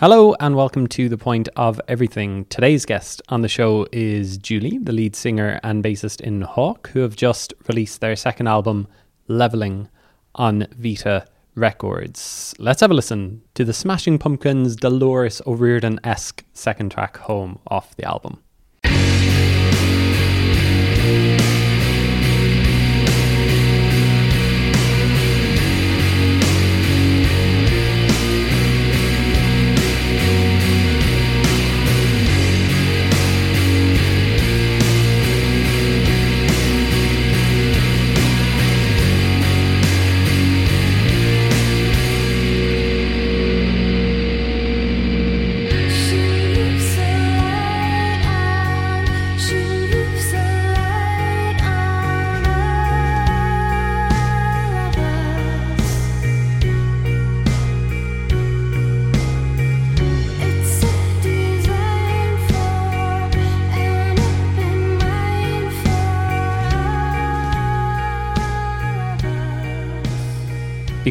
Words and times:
Hello 0.00 0.34
and 0.40 0.56
welcome 0.56 0.86
to 0.86 1.10
The 1.10 1.18
Point 1.18 1.50
of 1.56 1.78
Everything. 1.86 2.46
Today's 2.46 2.86
guest 2.86 3.20
on 3.28 3.42
the 3.42 3.48
show 3.48 3.86
is 3.92 4.38
Julie, 4.38 4.78
the 4.78 4.92
lead 4.94 5.14
singer 5.14 5.60
and 5.62 5.84
bassist 5.84 6.22
in 6.22 6.40
Havvk, 6.40 6.86
who 6.86 7.00
have 7.00 7.16
just 7.16 7.52
released 7.68 8.00
their 8.00 8.16
second 8.16 8.46
album, 8.46 8.88
Levelling, 9.28 9.90
on 10.36 10.66
Vita 10.74 11.26
Records. 11.54 12.54
Let's 12.58 12.80
have 12.80 12.90
a 12.90 12.94
listen 12.94 13.42
to 13.52 13.62
the 13.62 13.74
Smashing 13.74 14.18
Pumpkins' 14.18 14.74
Dolores 14.74 15.42
O'Riordan 15.46 16.00
esque 16.02 16.46
second 16.54 16.92
track, 16.92 17.18
Home, 17.18 17.58
off 17.66 17.94
the 17.96 18.04
album. 18.04 18.42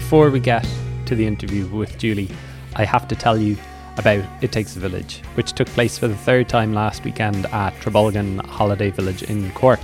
Before 0.09 0.31
we 0.31 0.39
get 0.39 0.67
to 1.05 1.13
the 1.13 1.27
interview 1.27 1.67
with 1.67 1.99
Julie, 1.99 2.31
I 2.75 2.83
have 2.83 3.07
to 3.09 3.15
tell 3.15 3.38
you 3.38 3.55
about 3.95 4.25
It 4.41 4.52
Takes 4.52 4.75
a 4.75 4.79
Village, 4.79 5.21
which 5.35 5.53
took 5.53 5.67
place 5.67 5.99
for 5.99 6.07
the 6.07 6.15
third 6.15 6.49
time 6.49 6.73
last 6.73 7.03
weekend 7.03 7.45
at 7.45 7.75
Trabolgan 7.75 8.43
Holiday 8.47 8.89
Village 8.89 9.21
in 9.21 9.52
Cork. 9.52 9.80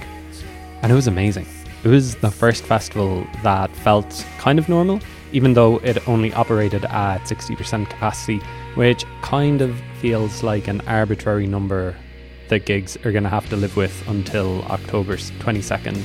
And 0.82 0.92
it 0.92 0.96
was 0.96 1.06
amazing. 1.06 1.46
It 1.84 1.90
was 1.90 2.16
the 2.16 2.32
first 2.32 2.64
festival 2.64 3.28
that 3.44 3.70
felt 3.70 4.26
kind 4.40 4.58
of 4.58 4.68
normal, 4.68 5.00
even 5.32 5.54
though 5.54 5.78
it 5.84 6.08
only 6.08 6.34
operated 6.34 6.86
at 6.86 7.22
60% 7.22 7.88
capacity, 7.88 8.40
which 8.74 9.06
kind 9.22 9.62
of 9.62 9.80
feels 10.00 10.42
like 10.42 10.68
an 10.68 10.82
arbitrary 10.88 11.46
number 11.46 11.96
that 12.50 12.66
gigs 12.66 12.98
are 13.06 13.12
going 13.12 13.26
to 13.26 13.30
have 13.30 13.48
to 13.50 13.56
live 13.56 13.78
with 13.78 14.08
until 14.08 14.64
October 14.64 15.18
22nd. 15.18 16.04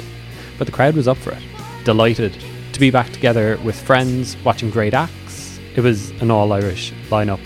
But 0.59 0.67
the 0.67 0.75
crowd 0.75 0.95
was 0.95 1.09
up 1.09 1.17
for 1.17 1.31
it, 1.31 1.43
delighted 1.85 2.37
to 2.81 2.87
be 2.87 2.91
back 2.91 3.13
together 3.13 3.59
with 3.63 3.79
friends, 3.79 4.39
watching 4.43 4.71
great 4.71 4.95
acts. 4.95 5.61
It 5.77 5.83
was 5.83 6.13
an 6.23 6.31
all 6.31 6.51
Irish 6.51 6.95
lineup. 7.11 7.41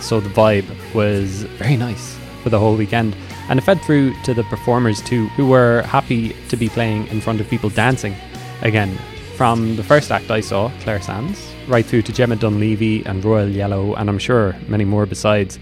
So 0.00 0.20
the 0.20 0.28
vibe 0.28 0.68
was 0.94 1.42
very 1.58 1.76
nice 1.76 2.16
for 2.44 2.50
the 2.50 2.58
whole 2.60 2.76
weekend. 2.76 3.16
And 3.48 3.58
it 3.58 3.62
fed 3.62 3.80
through 3.80 4.14
to 4.22 4.34
the 4.34 4.44
performers 4.44 5.02
too, 5.02 5.26
who 5.30 5.48
were 5.48 5.82
happy 5.82 6.36
to 6.48 6.56
be 6.56 6.68
playing 6.68 7.08
in 7.08 7.20
front 7.20 7.40
of 7.40 7.48
people 7.48 7.70
dancing 7.70 8.14
again. 8.62 8.96
From 9.34 9.74
the 9.74 9.82
first 9.82 10.12
act 10.12 10.30
I 10.30 10.42
saw, 10.42 10.70
Claire 10.82 11.02
Sands, 11.02 11.44
right 11.66 11.84
through 11.84 12.02
to 12.02 12.12
Gemma 12.12 12.36
Dunleavy 12.36 13.04
and 13.04 13.24
Royal 13.24 13.48
Yellow, 13.48 13.96
and 13.96 14.08
I'm 14.08 14.20
sure 14.20 14.54
many 14.68 14.84
more 14.84 15.06
besides, 15.06 15.58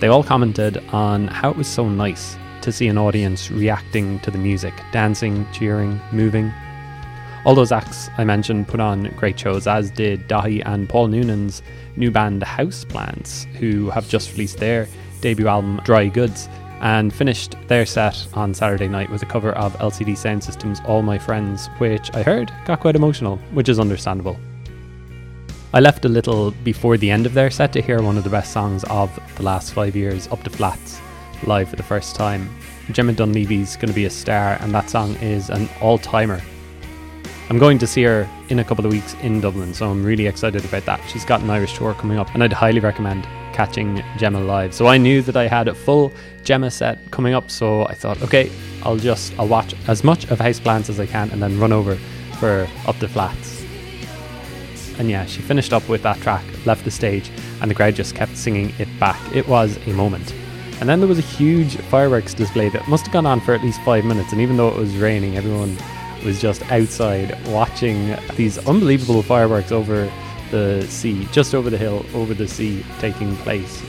they 0.00 0.08
all 0.08 0.22
commented 0.22 0.76
on 0.88 1.28
how 1.28 1.50
it 1.50 1.56
was 1.56 1.68
so 1.68 1.88
nice 1.88 2.36
to 2.60 2.70
see 2.70 2.86
an 2.86 2.98
audience 2.98 3.50
reacting 3.50 4.20
to 4.20 4.30
the 4.30 4.38
music, 4.38 4.74
dancing, 4.92 5.46
cheering, 5.52 5.98
moving. 6.12 6.52
All 7.44 7.54
those 7.54 7.72
acts 7.72 8.08
I 8.16 8.24
mentioned 8.24 8.68
put 8.68 8.80
on 8.80 9.04
great 9.16 9.38
shows, 9.38 9.66
as 9.66 9.90
did 9.90 10.28
Daithí 10.28 10.62
and 10.64 10.88
Paul 10.88 11.08
Noonan's 11.08 11.62
new 11.94 12.10
band 12.10 12.40
Houseplants, 12.40 13.44
who 13.56 13.90
have 13.90 14.08
just 14.08 14.32
released 14.32 14.58
their 14.58 14.88
debut 15.20 15.46
album 15.46 15.78
Dry 15.84 16.08
Goods 16.08 16.48
and 16.80 17.12
finished 17.12 17.54
their 17.68 17.84
set 17.84 18.26
on 18.32 18.54
Saturday 18.54 18.88
night 18.88 19.10
with 19.10 19.22
a 19.22 19.26
cover 19.26 19.52
of 19.52 19.74
LCD 19.74 20.12
Soundsystem's 20.12 20.80
All 20.86 21.02
My 21.02 21.18
Friends, 21.18 21.68
which 21.76 22.10
I 22.14 22.22
heard 22.22 22.50
got 22.64 22.80
quite 22.80 22.96
emotional, 22.96 23.36
which 23.52 23.68
is 23.68 23.78
understandable. 23.78 24.38
I 25.74 25.80
left 25.80 26.06
a 26.06 26.08
little 26.08 26.50
before 26.50 26.96
the 26.96 27.10
end 27.10 27.26
of 27.26 27.34
their 27.34 27.50
set 27.50 27.74
to 27.74 27.82
hear 27.82 28.00
one 28.00 28.16
of 28.16 28.24
the 28.24 28.30
best 28.30 28.52
songs 28.52 28.84
of 28.84 29.10
the 29.36 29.42
last 29.42 29.74
five 29.74 29.94
years, 29.94 30.28
Up 30.28 30.42
the 30.44 30.50
Flats, 30.50 30.98
live 31.46 31.68
for 31.68 31.76
the 31.76 31.82
first 31.82 32.16
time. 32.16 32.48
Gemma 32.90 33.12
Dunleavy's 33.12 33.76
going 33.76 33.88
to 33.88 33.94
be 33.94 34.06
a 34.06 34.10
star, 34.10 34.56
and 34.60 34.74
that 34.74 34.88
song 34.88 35.14
is 35.16 35.50
an 35.50 35.68
all 35.82 35.98
timer 35.98 36.40
I'm 37.50 37.58
going 37.58 37.78
to 37.78 37.86
see 37.86 38.02
her 38.04 38.28
in 38.48 38.58
a 38.58 38.64
couple 38.64 38.86
of 38.86 38.92
weeks 38.92 39.14
in 39.20 39.40
Dublin, 39.40 39.74
so 39.74 39.90
I'm 39.90 40.02
really 40.02 40.26
excited 40.26 40.64
about 40.64 40.86
that. 40.86 41.00
She's 41.10 41.26
got 41.26 41.42
an 41.42 41.50
Irish 41.50 41.76
tour 41.76 41.92
coming 41.92 42.18
up, 42.18 42.32
and 42.34 42.42
I'd 42.42 42.54
highly 42.54 42.80
recommend 42.80 43.24
catching 43.52 44.02
Gemma 44.16 44.40
live. 44.40 44.72
So 44.72 44.86
I 44.86 44.96
knew 44.96 45.20
that 45.22 45.36
I 45.36 45.46
had 45.46 45.68
a 45.68 45.74
full 45.74 46.10
Gemma 46.42 46.70
set 46.70 47.10
coming 47.10 47.34
up, 47.34 47.50
so 47.50 47.86
I 47.86 47.94
thought, 47.94 48.22
okay, 48.22 48.50
I'll 48.82 48.96
just 48.96 49.38
I'll 49.38 49.46
watch 49.46 49.74
as 49.88 50.02
much 50.02 50.24
of 50.30 50.38
Houseplants 50.38 50.88
as 50.88 50.98
I 50.98 51.04
can, 51.04 51.30
and 51.30 51.42
then 51.42 51.60
run 51.60 51.70
over 51.70 51.96
for 52.40 52.66
Up 52.86 52.98
the 52.98 53.08
Flats. 53.08 53.62
And 54.98 55.10
yeah, 55.10 55.26
she 55.26 55.42
finished 55.42 55.74
up 55.74 55.86
with 55.86 56.02
that 56.02 56.18
track, 56.20 56.44
left 56.64 56.84
the 56.84 56.90
stage, 56.90 57.30
and 57.60 57.70
the 57.70 57.74
crowd 57.74 57.94
just 57.94 58.14
kept 58.14 58.38
singing 58.38 58.72
it 58.78 58.88
back. 58.98 59.20
It 59.34 59.46
was 59.46 59.76
a 59.86 59.92
moment. 59.92 60.32
And 60.80 60.88
then 60.88 61.00
there 61.00 61.08
was 61.08 61.18
a 61.18 61.22
huge 61.22 61.76
fireworks 61.76 62.32
display 62.32 62.68
that 62.70 62.88
must 62.88 63.04
have 63.04 63.12
gone 63.12 63.26
on 63.26 63.40
for 63.40 63.54
at 63.54 63.62
least 63.62 63.80
five 63.82 64.04
minutes, 64.04 64.32
and 64.32 64.40
even 64.40 64.56
though 64.56 64.68
it 64.68 64.76
was 64.76 64.96
raining, 64.96 65.36
everyone 65.36 65.76
was 66.24 66.40
just 66.40 66.62
outside 66.72 67.36
watching 67.48 68.16
these 68.36 68.58
unbelievable 68.66 69.22
fireworks 69.22 69.70
over 69.70 70.10
the 70.50 70.86
sea, 70.88 71.26
just 71.32 71.54
over 71.54 71.70
the 71.70 71.78
hill, 71.78 72.04
over 72.14 72.34
the 72.34 72.48
sea, 72.48 72.84
taking 72.98 73.36
place. 73.38 73.82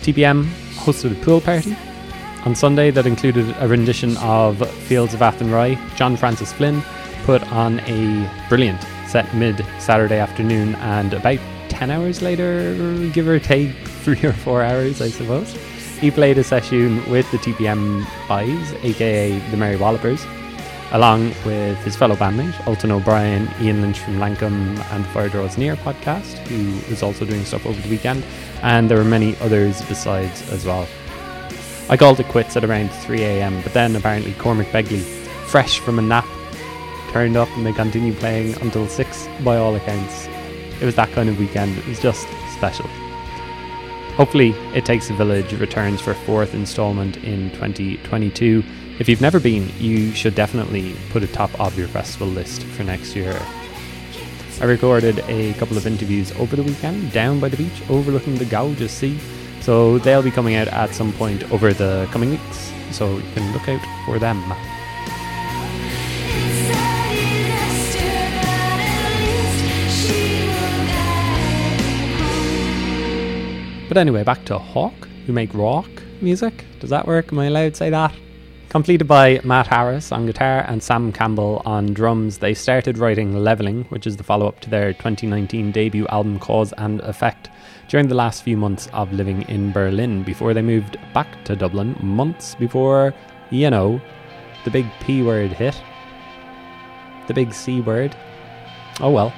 TPM 0.00 0.44
hosted 0.74 1.12
a 1.12 1.24
pool 1.24 1.40
party 1.40 1.76
on 2.44 2.54
Sunday 2.54 2.90
that 2.90 3.06
included 3.06 3.54
a 3.58 3.68
rendition 3.68 4.16
of 4.18 4.68
Fields 4.84 5.12
of 5.12 5.20
Athenry. 5.20 5.78
John 5.96 6.16
Francis 6.16 6.52
Flynn 6.52 6.82
put 7.24 7.42
on 7.52 7.80
a 7.80 8.30
brilliant 8.48 8.80
set 9.06 9.32
mid 9.34 9.64
Saturday 9.78 10.18
afternoon, 10.18 10.74
and 10.76 11.12
about 11.14 11.40
10 11.68 11.90
hours 11.90 12.22
later, 12.22 12.74
give 13.12 13.28
or 13.28 13.38
take 13.38 13.74
three 14.02 14.22
or 14.22 14.32
four 14.32 14.62
hours, 14.62 15.02
I 15.02 15.08
suppose, 15.08 15.52
he 16.00 16.10
played 16.10 16.38
a 16.38 16.44
session 16.44 17.08
with 17.10 17.30
the 17.32 17.38
TPM 17.38 18.06
Boys, 18.28 18.72
aka 18.84 19.38
the 19.50 19.56
Merry 19.56 19.76
Wallopers 19.76 20.24
along 20.92 21.28
with 21.44 21.76
his 21.78 21.96
fellow 21.96 22.16
bandmate, 22.16 22.66
Ultan 22.66 22.90
O'Brien, 22.90 23.48
Ian 23.60 23.82
Lynch 23.82 23.98
from 23.98 24.18
Lankum 24.18 24.78
and 24.92 25.06
Fire 25.08 25.28
Draws 25.28 25.58
Near 25.58 25.76
podcast, 25.76 26.38
who 26.48 26.90
was 26.90 27.02
also 27.02 27.24
doing 27.24 27.44
stuff 27.44 27.66
over 27.66 27.80
the 27.80 27.88
weekend, 27.88 28.24
and 28.62 28.90
there 28.90 28.98
were 28.98 29.04
many 29.04 29.36
others 29.38 29.82
besides 29.82 30.50
as 30.50 30.64
well. 30.64 30.86
I 31.90 31.96
called 31.96 32.20
it 32.20 32.28
quits 32.28 32.56
at 32.56 32.64
around 32.64 32.90
3am, 32.90 33.62
but 33.62 33.72
then 33.72 33.96
apparently 33.96 34.32
Cormac 34.34 34.68
Begley, 34.68 35.00
fresh 35.46 35.78
from 35.78 35.98
a 35.98 36.02
nap, 36.02 36.26
turned 37.10 37.36
up 37.36 37.48
and 37.56 37.64
they 37.64 37.72
continued 37.72 38.16
playing 38.16 38.54
until 38.60 38.86
6 38.86 39.28
by 39.42 39.56
all 39.56 39.74
accounts. 39.74 40.28
It 40.80 40.84
was 40.84 40.94
that 40.96 41.10
kind 41.12 41.28
of 41.28 41.38
weekend, 41.38 41.76
it 41.78 41.86
was 41.86 42.00
just 42.00 42.28
special. 42.52 42.86
Hopefully, 44.16 44.50
It 44.74 44.84
Takes 44.84 45.10
a 45.10 45.14
Village 45.14 45.52
returns 45.52 46.00
for 46.00 46.10
a 46.10 46.14
fourth 46.14 46.52
instalment 46.52 47.18
in 47.18 47.50
2022 47.52 48.64
if 48.98 49.08
you've 49.08 49.20
never 49.20 49.38
been, 49.38 49.70
you 49.78 50.12
should 50.12 50.34
definitely 50.34 50.96
put 51.10 51.22
it 51.22 51.32
top 51.32 51.58
of 51.60 51.78
your 51.78 51.86
festival 51.88 52.26
list 52.26 52.64
for 52.64 52.82
next 52.82 53.14
year. 53.14 53.40
I 54.60 54.64
recorded 54.64 55.20
a 55.28 55.54
couple 55.54 55.76
of 55.76 55.86
interviews 55.86 56.32
over 56.32 56.56
the 56.56 56.64
weekend 56.64 57.12
down 57.12 57.38
by 57.38 57.48
the 57.48 57.56
beach 57.56 57.80
overlooking 57.88 58.34
the 58.36 58.44
gorgeous 58.44 58.92
sea, 58.92 59.16
so 59.60 59.98
they'll 59.98 60.22
be 60.22 60.32
coming 60.32 60.56
out 60.56 60.66
at 60.68 60.94
some 60.94 61.12
point 61.12 61.48
over 61.52 61.72
the 61.72 62.08
coming 62.10 62.30
weeks, 62.30 62.72
so 62.90 63.18
you 63.18 63.32
can 63.34 63.52
look 63.52 63.68
out 63.68 63.80
for 64.04 64.18
them. 64.18 64.42
But 73.86 73.96
anyway, 73.96 74.24
back 74.24 74.44
to 74.46 74.58
Havvk, 74.58 75.04
who 75.26 75.32
make 75.32 75.54
rock 75.54 75.88
music. 76.20 76.64
Does 76.80 76.90
that 76.90 77.06
work? 77.06 77.32
Am 77.32 77.38
I 77.38 77.46
allowed 77.46 77.70
to 77.70 77.76
say 77.76 77.90
that? 77.90 78.12
Completed 78.68 79.08
by 79.08 79.40
Matt 79.44 79.66
Harris 79.66 80.12
on 80.12 80.26
guitar 80.26 80.62
and 80.68 80.82
Sam 80.82 81.10
Campbell 81.10 81.62
on 81.64 81.94
drums, 81.94 82.36
they 82.36 82.52
started 82.52 82.98
writing 82.98 83.34
Levelling, 83.34 83.84
which 83.84 84.06
is 84.06 84.18
the 84.18 84.22
follow 84.22 84.46
up 84.46 84.60
to 84.60 84.68
their 84.68 84.92
2019 84.92 85.72
debut 85.72 86.06
album 86.08 86.38
Cause 86.38 86.74
and 86.76 87.00
Effect, 87.00 87.48
during 87.88 88.08
the 88.08 88.14
last 88.14 88.42
few 88.42 88.58
months 88.58 88.86
of 88.92 89.10
living 89.10 89.40
in 89.48 89.72
Berlin 89.72 90.22
before 90.22 90.52
they 90.52 90.60
moved 90.60 90.98
back 91.14 91.42
to 91.46 91.56
Dublin, 91.56 91.96
months 92.02 92.54
before, 92.56 93.14
you 93.48 93.70
know, 93.70 93.98
the 94.66 94.70
big 94.70 94.86
P 95.00 95.22
word 95.22 95.50
hit. 95.50 95.80
The 97.26 97.32
big 97.32 97.54
C 97.54 97.80
word. 97.80 98.14
Oh 99.00 99.10
well. 99.10 99.32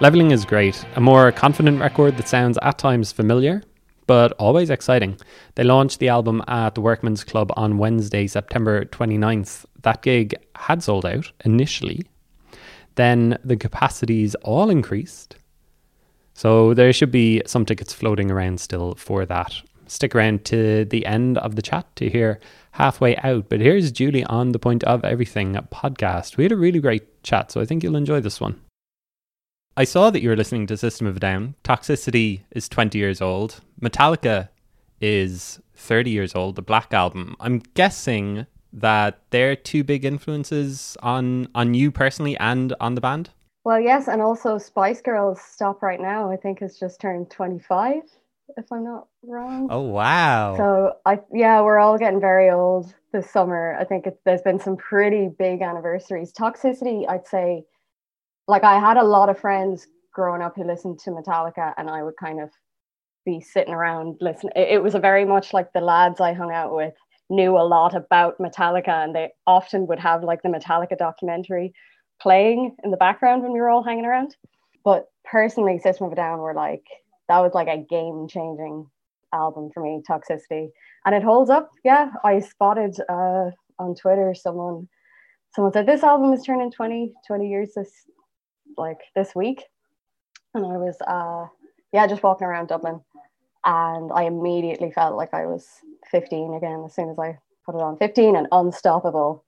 Levelling 0.00 0.30
is 0.30 0.46
great, 0.46 0.86
a 0.96 1.02
more 1.02 1.30
confident 1.32 1.80
record 1.80 2.16
that 2.16 2.28
sounds 2.28 2.58
at 2.62 2.78
times 2.78 3.12
familiar, 3.12 3.62
but 4.08 4.32
always 4.32 4.70
exciting. 4.70 5.18
They 5.54 5.62
launched 5.62 6.00
the 6.00 6.08
album 6.08 6.42
at 6.48 6.74
the 6.74 6.80
Workman's 6.80 7.22
Club 7.22 7.52
on 7.56 7.78
Wednesday, 7.78 8.26
September 8.26 8.86
29th. 8.86 9.66
That 9.82 10.02
gig 10.02 10.34
had 10.56 10.82
sold 10.82 11.06
out 11.06 11.30
initially. 11.44 12.02
Then 12.96 13.38
the 13.44 13.56
capacities 13.56 14.34
all 14.36 14.70
increased. 14.70 15.36
So 16.32 16.72
there 16.72 16.92
should 16.92 17.12
be 17.12 17.42
some 17.46 17.66
tickets 17.66 17.92
floating 17.92 18.30
around 18.30 18.60
still 18.60 18.94
for 18.94 19.26
that. 19.26 19.54
Stick 19.86 20.14
around 20.14 20.44
to 20.46 20.86
the 20.86 21.04
end 21.04 21.36
of 21.38 21.54
the 21.54 21.62
chat 21.62 21.94
to 21.96 22.08
hear 22.08 22.40
halfway 22.72 23.14
out. 23.18 23.50
But 23.50 23.60
here's 23.60 23.92
Julie 23.92 24.24
on 24.24 24.52
the 24.52 24.58
Point 24.58 24.84
of 24.84 25.04
Everything 25.04 25.54
podcast. 25.70 26.38
We 26.38 26.44
had 26.44 26.52
a 26.52 26.56
really 26.56 26.80
great 26.80 27.22
chat, 27.22 27.52
so 27.52 27.60
I 27.60 27.66
think 27.66 27.82
you'll 27.82 27.96
enjoy 27.96 28.20
this 28.20 28.40
one. 28.40 28.58
I 29.78 29.84
saw 29.84 30.10
that 30.10 30.22
you 30.22 30.28
were 30.28 30.34
listening 30.34 30.66
to 30.66 30.76
System 30.76 31.06
of 31.06 31.18
a 31.18 31.20
Down. 31.20 31.54
Toxicity 31.62 32.40
is 32.50 32.68
20 32.68 32.98
years 32.98 33.22
old. 33.22 33.60
Metallica 33.80 34.48
is 35.00 35.60
30 35.76 36.10
years 36.10 36.34
old, 36.34 36.56
the 36.56 36.62
Black 36.62 36.92
Album. 36.92 37.36
I'm 37.38 37.60
guessing 37.74 38.46
that 38.72 39.20
they're 39.30 39.54
two 39.54 39.84
big 39.84 40.04
influences 40.04 40.96
on 41.00 41.46
on 41.54 41.74
you 41.74 41.92
personally 41.92 42.36
and 42.38 42.74
on 42.80 42.96
the 42.96 43.00
band. 43.00 43.30
Well, 43.62 43.78
yes, 43.78 44.08
and 44.08 44.20
also 44.20 44.58
Spice 44.58 45.00
Girls 45.00 45.40
Stop 45.40 45.80
Right 45.80 46.00
Now, 46.00 46.28
I 46.28 46.36
think 46.36 46.58
has 46.58 46.76
just 46.76 47.00
turned 47.00 47.30
25 47.30 48.02
if 48.56 48.72
I'm 48.72 48.82
not 48.82 49.06
wrong. 49.22 49.68
Oh 49.70 49.82
wow. 49.82 50.56
So 50.56 50.96
I 51.06 51.20
yeah, 51.32 51.60
we're 51.60 51.78
all 51.78 51.98
getting 51.98 52.20
very 52.20 52.50
old 52.50 52.92
this 53.12 53.30
summer. 53.30 53.76
I 53.78 53.84
think 53.84 54.08
it, 54.08 54.18
there's 54.24 54.42
been 54.42 54.58
some 54.58 54.76
pretty 54.76 55.28
big 55.38 55.62
anniversaries. 55.62 56.32
Toxicity, 56.32 57.08
I'd 57.08 57.28
say 57.28 57.64
like 58.48 58.64
I 58.64 58.80
had 58.80 58.96
a 58.96 59.04
lot 59.04 59.28
of 59.28 59.38
friends 59.38 59.86
growing 60.12 60.42
up 60.42 60.56
who 60.56 60.64
listened 60.64 60.98
to 61.00 61.10
Metallica, 61.10 61.74
and 61.76 61.88
I 61.88 62.02
would 62.02 62.16
kind 62.16 62.40
of 62.40 62.50
be 63.24 63.40
sitting 63.40 63.74
around 63.74 64.16
listening. 64.20 64.52
It, 64.56 64.68
it 64.76 64.82
was 64.82 64.94
a 64.94 64.98
very 64.98 65.24
much 65.24 65.52
like 65.52 65.72
the 65.72 65.80
lads 65.80 66.20
I 66.20 66.32
hung 66.32 66.50
out 66.50 66.74
with 66.74 66.94
knew 67.30 67.58
a 67.58 67.62
lot 67.62 67.94
about 67.94 68.38
Metallica, 68.38 69.04
and 69.04 69.14
they 69.14 69.30
often 69.46 69.86
would 69.86 69.98
have 70.00 70.24
like 70.24 70.42
the 70.42 70.48
Metallica 70.48 70.96
documentary 70.96 71.72
playing 72.20 72.74
in 72.82 72.90
the 72.90 72.96
background 72.96 73.42
when 73.42 73.52
we 73.52 73.60
were 73.60 73.68
all 73.68 73.84
hanging 73.84 74.06
around. 74.06 74.34
But 74.82 75.06
personally, 75.24 75.78
System 75.78 76.06
of 76.06 76.12
a 76.12 76.16
Down 76.16 76.38
were 76.38 76.54
like 76.54 76.84
that 77.28 77.40
was 77.40 77.52
like 77.52 77.68
a 77.68 77.76
game 77.76 78.26
changing 78.28 78.86
album 79.34 79.68
for 79.74 79.82
me, 79.82 80.00
Toxicity, 80.08 80.70
and 81.04 81.14
it 81.14 81.22
holds 81.22 81.50
up. 81.50 81.70
Yeah, 81.84 82.10
I 82.24 82.40
spotted 82.40 82.96
uh, 83.10 83.50
on 83.78 83.94
Twitter 83.94 84.34
someone 84.34 84.88
someone 85.54 85.72
said 85.72 85.86
this 85.86 86.02
album 86.02 86.32
is 86.32 86.44
turning 86.44 86.70
20 86.70 87.12
20 87.26 87.48
years 87.48 87.70
this 87.74 87.90
like 88.78 89.00
this 89.14 89.34
week, 89.34 89.64
and 90.54 90.64
I 90.64 90.76
was 90.76 90.96
uh 91.06 91.46
yeah 91.92 92.06
just 92.06 92.22
walking 92.22 92.46
around 92.46 92.68
Dublin, 92.68 93.00
and 93.64 94.10
I 94.12 94.24
immediately 94.24 94.90
felt 94.90 95.16
like 95.16 95.34
I 95.34 95.46
was 95.46 95.66
15 96.10 96.54
again 96.54 96.84
as 96.86 96.94
soon 96.94 97.10
as 97.10 97.18
I 97.18 97.38
put 97.66 97.74
it 97.74 97.82
on. 97.82 97.96
15 97.98 98.36
and 98.36 98.48
unstoppable. 98.52 99.44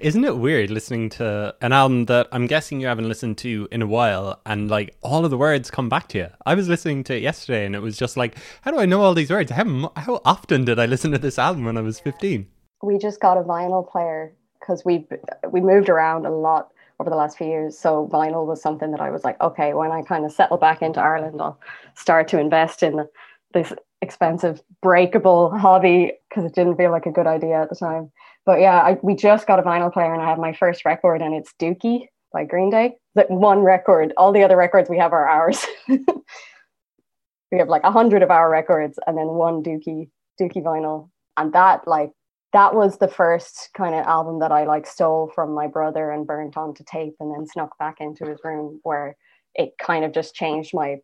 Isn't 0.00 0.24
it 0.24 0.36
weird 0.36 0.70
listening 0.70 1.08
to 1.10 1.54
an 1.62 1.72
album 1.72 2.04
that 2.04 2.28
I'm 2.32 2.46
guessing 2.46 2.80
you 2.80 2.86
haven't 2.86 3.08
listened 3.08 3.38
to 3.38 3.66
in 3.72 3.82
a 3.82 3.86
while 3.86 4.40
and 4.44 4.70
like 4.70 4.94
all 5.00 5.24
of 5.24 5.30
the 5.30 5.38
words 5.38 5.70
come 5.70 5.88
back 5.88 6.08
to 6.08 6.18
you? 6.18 6.28
I 6.44 6.54
was 6.54 6.68
listening 6.68 7.02
to 7.04 7.16
it 7.16 7.22
yesterday 7.22 7.64
and 7.64 7.74
it 7.74 7.80
was 7.80 7.96
just 7.96 8.16
like, 8.16 8.36
how 8.62 8.70
do 8.70 8.78
I 8.78 8.86
know 8.86 9.00
all 9.00 9.14
these 9.14 9.30
words? 9.30 9.50
How, 9.50 9.92
how 9.96 10.20
often 10.24 10.64
did 10.64 10.78
I 10.78 10.86
listen 10.86 11.10
to 11.12 11.18
this 11.18 11.38
album 11.38 11.64
when 11.64 11.78
I 11.78 11.80
was 11.80 11.98
15? 11.98 12.46
We 12.82 12.98
just 12.98 13.20
got 13.20 13.38
a 13.38 13.42
vinyl 13.42 13.90
player 13.90 14.34
because 14.60 14.84
we 14.84 15.06
we 15.50 15.60
moved 15.60 15.88
around 15.88 16.26
a 16.26 16.30
lot 16.30 16.70
over 17.00 17.10
the 17.10 17.16
last 17.16 17.38
few 17.38 17.46
years. 17.46 17.78
So 17.78 18.08
vinyl 18.12 18.46
was 18.46 18.62
something 18.62 18.90
that 18.92 19.00
I 19.00 19.10
was 19.10 19.24
like, 19.24 19.40
okay, 19.40 19.74
when 19.74 19.90
I 19.90 20.02
kind 20.02 20.24
of 20.24 20.32
settle 20.32 20.56
back 20.56 20.82
into 20.82 21.00
Ireland, 21.00 21.40
I'll 21.40 21.58
start 21.94 22.28
to 22.28 22.38
invest 22.38 22.82
in 22.82 23.06
this 23.52 23.72
expensive 24.02 24.60
breakable 24.82 25.56
hobby 25.56 26.12
because 26.28 26.44
it 26.44 26.54
didn't 26.54 26.76
feel 26.76 26.90
like 26.90 27.06
a 27.06 27.10
good 27.10 27.26
idea 27.26 27.62
at 27.62 27.68
the 27.70 27.76
time. 27.76 28.10
But 28.46 28.60
yeah, 28.60 28.78
I, 28.80 28.98
we 29.02 29.14
just 29.14 29.46
got 29.46 29.58
a 29.58 29.62
vinyl 29.62 29.92
player 29.92 30.12
and 30.12 30.22
I 30.22 30.28
have 30.28 30.38
my 30.38 30.52
first 30.52 30.84
record 30.84 31.22
and 31.22 31.34
it's 31.34 31.54
Dookie 31.58 32.08
by 32.32 32.44
Green 32.44 32.70
Day. 32.70 32.96
That 33.14 33.30
one 33.30 33.60
record. 33.60 34.12
All 34.16 34.32
the 34.32 34.42
other 34.42 34.56
records 34.56 34.90
we 34.90 34.98
have 34.98 35.12
are 35.12 35.26
ours. 35.26 35.64
we 35.88 37.58
have 37.58 37.68
like 37.68 37.84
a 37.84 37.90
hundred 37.90 38.22
of 38.22 38.30
our 38.30 38.50
records 38.50 38.98
and 39.06 39.16
then 39.16 39.26
one 39.28 39.62
Dookie 39.62 40.10
Dookie 40.40 40.62
vinyl. 40.62 41.10
And 41.36 41.52
that 41.54 41.88
like 41.88 42.10
that 42.54 42.72
was 42.72 42.98
the 42.98 43.08
first 43.08 43.70
kind 43.74 43.96
of 43.96 44.06
album 44.06 44.38
that 44.38 44.52
I 44.52 44.64
like 44.64 44.86
stole 44.86 45.30
from 45.34 45.54
my 45.54 45.66
brother 45.66 46.12
and 46.12 46.24
burnt 46.24 46.56
onto 46.56 46.84
tape 46.84 47.16
and 47.18 47.34
then 47.34 47.48
snuck 47.48 47.76
back 47.78 47.96
into 47.98 48.24
his 48.26 48.38
room 48.44 48.78
where 48.84 49.16
it 49.56 49.76
kind 49.76 50.04
of 50.04 50.12
just 50.12 50.36
changed 50.36 50.72
my 50.72 51.00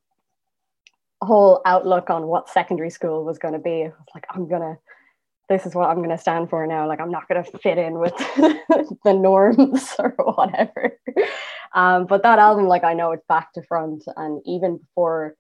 whole 1.21 1.61
outlook 1.67 2.09
on 2.09 2.29
what 2.29 2.49
secondary 2.49 2.89
school 2.89 3.25
was 3.25 3.39
going 3.39 3.55
to 3.55 3.61
be. 3.61 3.83
Was 3.83 3.93
like, 4.15 4.27
I'm 4.31 4.49
going 4.49 4.63
to, 4.63 4.79
this 5.49 5.67
is 5.67 5.75
what 5.75 5.91
I'm 5.91 5.97
going 5.97 6.11
to 6.11 6.19
stand 6.19 6.51
for 6.51 6.65
now. 6.69 6.87
Like, 6.87 7.01
I'm 7.01 7.11
not 7.11 7.29
going 7.29 7.43
to 7.43 7.59
fit 7.59 7.79
in 7.79 7.99
with 7.99 8.17
the 9.05 9.13
norms 9.13 9.93
or 9.99 10.15
whatever. 10.19 10.99
Um, 11.75 12.07
but 12.07 12.23
that 12.23 12.39
album, 12.39 12.69
like, 12.69 12.85
I 12.85 12.95
know 12.95 13.11
it's 13.11 13.27
back 13.29 13.53
to 13.55 13.63
front. 13.65 14.05
And 14.17 14.41
even 14.47 14.77
before, 14.77 15.35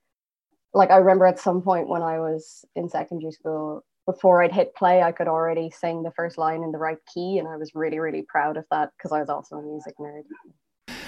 like, 0.75 0.91
I 0.91 0.97
remember 0.97 1.27
at 1.27 1.39
some 1.39 1.63
point 1.63 1.89
when 1.89 2.03
I 2.03 2.19
was 2.19 2.65
in 2.75 2.89
secondary 2.89 3.31
school, 3.31 3.85
before 4.07 4.43
I'd 4.43 4.53
hit 4.53 4.75
play, 4.75 5.03
I 5.03 5.13
could 5.13 5.29
already 5.29 5.71
sing 5.71 6.03
the 6.03 6.11
first 6.13 6.39
line 6.39 6.63
in 6.63 6.73
the 6.73 6.79
right 6.79 6.99
key, 7.13 7.39
and 7.39 7.47
I 7.47 7.57
was 7.57 7.75
really, 7.75 7.99
really 7.99 8.23
proud 8.29 8.57
of 8.57 8.65
that 8.71 8.91
because 8.97 9.13
I 9.13 9.21
was 9.21 9.29
also 9.29 9.57
a 9.57 9.63
music 9.63 9.95
nerd. 9.99 10.23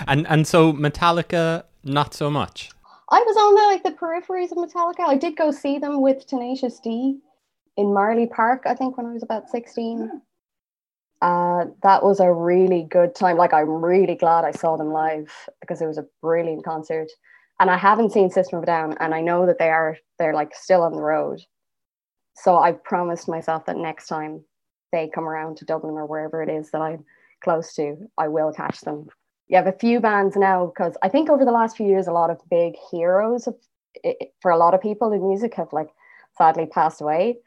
And 0.07 0.27
and 0.29 0.47
so 0.47 0.73
Metallica, 0.73 1.65
not 1.85 2.15
so 2.15 2.31
much. 2.31 2.71
I 3.11 3.21
was 3.21 3.37
on 3.37 3.55
the 3.55 3.63
like 3.63 3.83
the 3.83 3.91
peripheries 3.91 4.53
of 4.53 4.59
Metallica. 4.59 5.07
I 5.07 5.17
did 5.17 5.37
go 5.37 5.51
see 5.51 5.79
them 5.79 6.01
with 6.01 6.27
Tenacious 6.27 6.81
D 6.81 7.19
in 7.77 7.87
Marlay 7.87 8.27
Park, 8.31 8.63
I 8.67 8.75
think, 8.75 8.97
when 8.97 9.07
I 9.07 9.13
was 9.13 9.23
about 9.23 9.49
sixteen. 9.49 10.23
Uh, 11.21 11.67
that 11.85 12.03
was 12.03 12.19
a 12.19 12.33
really 12.33 12.83
good 12.91 13.15
time. 13.15 13.37
Like, 13.37 13.55
I'm 13.55 13.85
really 13.85 14.17
glad 14.17 14.45
I 14.45 14.51
saw 14.51 14.77
them 14.77 14.93
live 14.93 15.31
because 15.61 15.81
it 15.81 15.87
was 15.87 15.99
a 15.99 16.07
brilliant 16.21 16.65
concert. 16.65 17.09
And 17.61 17.71
I 17.71 17.77
haven't 17.77 18.11
seen 18.11 18.29
System 18.29 18.59
of 18.59 18.65
a 18.65 18.67
Down, 18.67 18.97
and 18.99 19.15
I 19.15 19.21
know 19.21 19.47
that 19.47 19.59
they 19.59 19.71
are 19.71 19.97
they're 20.19 20.35
like 20.35 20.53
still 20.55 20.83
on 20.83 20.93
the 20.93 21.01
road 21.01 21.41
so 22.43 22.57
I've 22.57 22.83
promised 22.83 23.29
myself 23.29 23.67
that 23.67 23.77
next 23.77 24.09
time 24.09 24.43
they 24.91 25.09
come 25.09 25.29
around 25.29 25.57
to 25.59 25.65
Dublin 25.65 25.95
or 25.95 26.07
wherever 26.07 26.43
it 26.43 26.49
is 26.49 26.73
that 26.73 26.83
I'm 26.83 27.05
close 27.41 27.73
to, 27.75 27.97
I 28.19 28.27
will 28.27 28.53
catch 28.53 28.81
them. 28.81 29.07
You 29.47 29.57
have 29.57 29.69
a 29.69 29.79
few 29.79 30.01
bands 30.01 30.35
now 30.35 30.67
because 30.67 30.97
I 31.03 31.09
think 31.09 31.31
over 31.31 31.45
the 31.45 31.53
last 31.53 31.77
few 31.77 31.87
years, 31.87 32.09
a 32.09 32.13
lot 32.13 32.31
of 32.31 32.41
big 32.51 32.75
heroes 32.91 33.47
of, 33.47 33.55
for 34.41 34.51
a 34.51 34.57
lot 34.57 34.75
of 34.75 34.81
people 34.81 35.13
in 35.13 35.27
music 35.27 35.55
have 35.55 35.73
like 35.73 35.89
sadly 36.37 36.67
passed 36.67 37.01
away. 37.01 37.39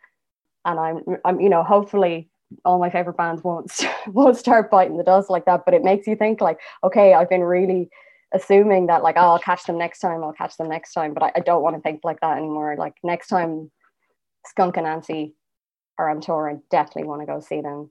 And 0.64 0.80
I'm, 0.80 1.04
I'm, 1.26 1.42
you 1.42 1.50
know, 1.50 1.64
hopefully 1.64 2.30
all 2.64 2.80
my 2.80 2.90
favorite 2.90 3.18
bands 3.18 3.44
won't 3.44 3.72
won't 4.08 4.38
start 4.38 4.72
biting 4.72 4.98
the 4.98 5.04
dust 5.04 5.30
like 5.30 5.46
that. 5.46 5.66
But 5.66 5.74
it 5.74 5.84
makes 5.84 6.08
you 6.08 6.16
think 6.16 6.40
like, 6.40 6.60
okay, 6.86 7.14
I've 7.14 7.30
been 7.30 7.44
really 7.44 7.90
assuming 8.34 8.88
that 8.88 9.04
like, 9.04 9.16
oh, 9.18 9.32
I'll 9.32 9.40
catch 9.40 9.66
them 9.66 9.78
next 9.78 10.00
time. 10.00 10.24
I'll 10.24 10.32
catch 10.32 10.56
them 10.56 10.70
next 10.70 10.94
time. 10.94 11.14
But 11.14 11.24
I, 11.24 11.32
I 11.36 11.40
don't 11.42 11.64
want 11.64 11.76
to 11.76 11.82
think 11.82 12.02
like 12.06 12.22
that 12.22 12.38
anymore. 12.38 12.76
Like 12.78 12.96
next 13.04 13.28
time 13.28 13.72
Skunk 14.46 14.76
Anansie 14.76 15.34
are 15.98 16.10
on 16.10 16.22
tour. 16.22 16.50
I 16.50 16.58
definitely 16.70 17.08
want 17.08 17.22
to 17.22 17.26
go 17.26 17.40
see 17.40 17.62
them. 17.62 17.90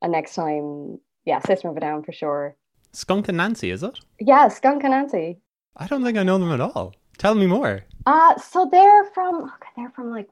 And 0.00 0.12
next 0.12 0.34
time, 0.34 0.98
yeah, 1.24 1.38
System 1.40 1.70
of 1.70 1.76
a 1.76 1.80
Down 1.80 2.02
for 2.02 2.12
sure. 2.12 2.56
Skunk 2.92 3.26
Anansie, 3.26 3.72
is 3.72 3.82
it? 3.82 4.00
Yeah, 4.20 4.48
Skunk 4.48 4.82
Anansie. 4.82 5.38
I 5.76 5.86
don't 5.86 6.04
think 6.04 6.18
I 6.18 6.22
know 6.22 6.38
them 6.38 6.52
at 6.52 6.60
all. 6.60 6.94
Tell 7.18 7.34
me 7.34 7.46
more. 7.46 7.82
Uh 8.04 8.36
so 8.38 8.68
they're 8.70 9.04
from 9.14 9.44
okay, 9.44 9.68
they're 9.76 9.92
from 9.94 10.10
like 10.10 10.28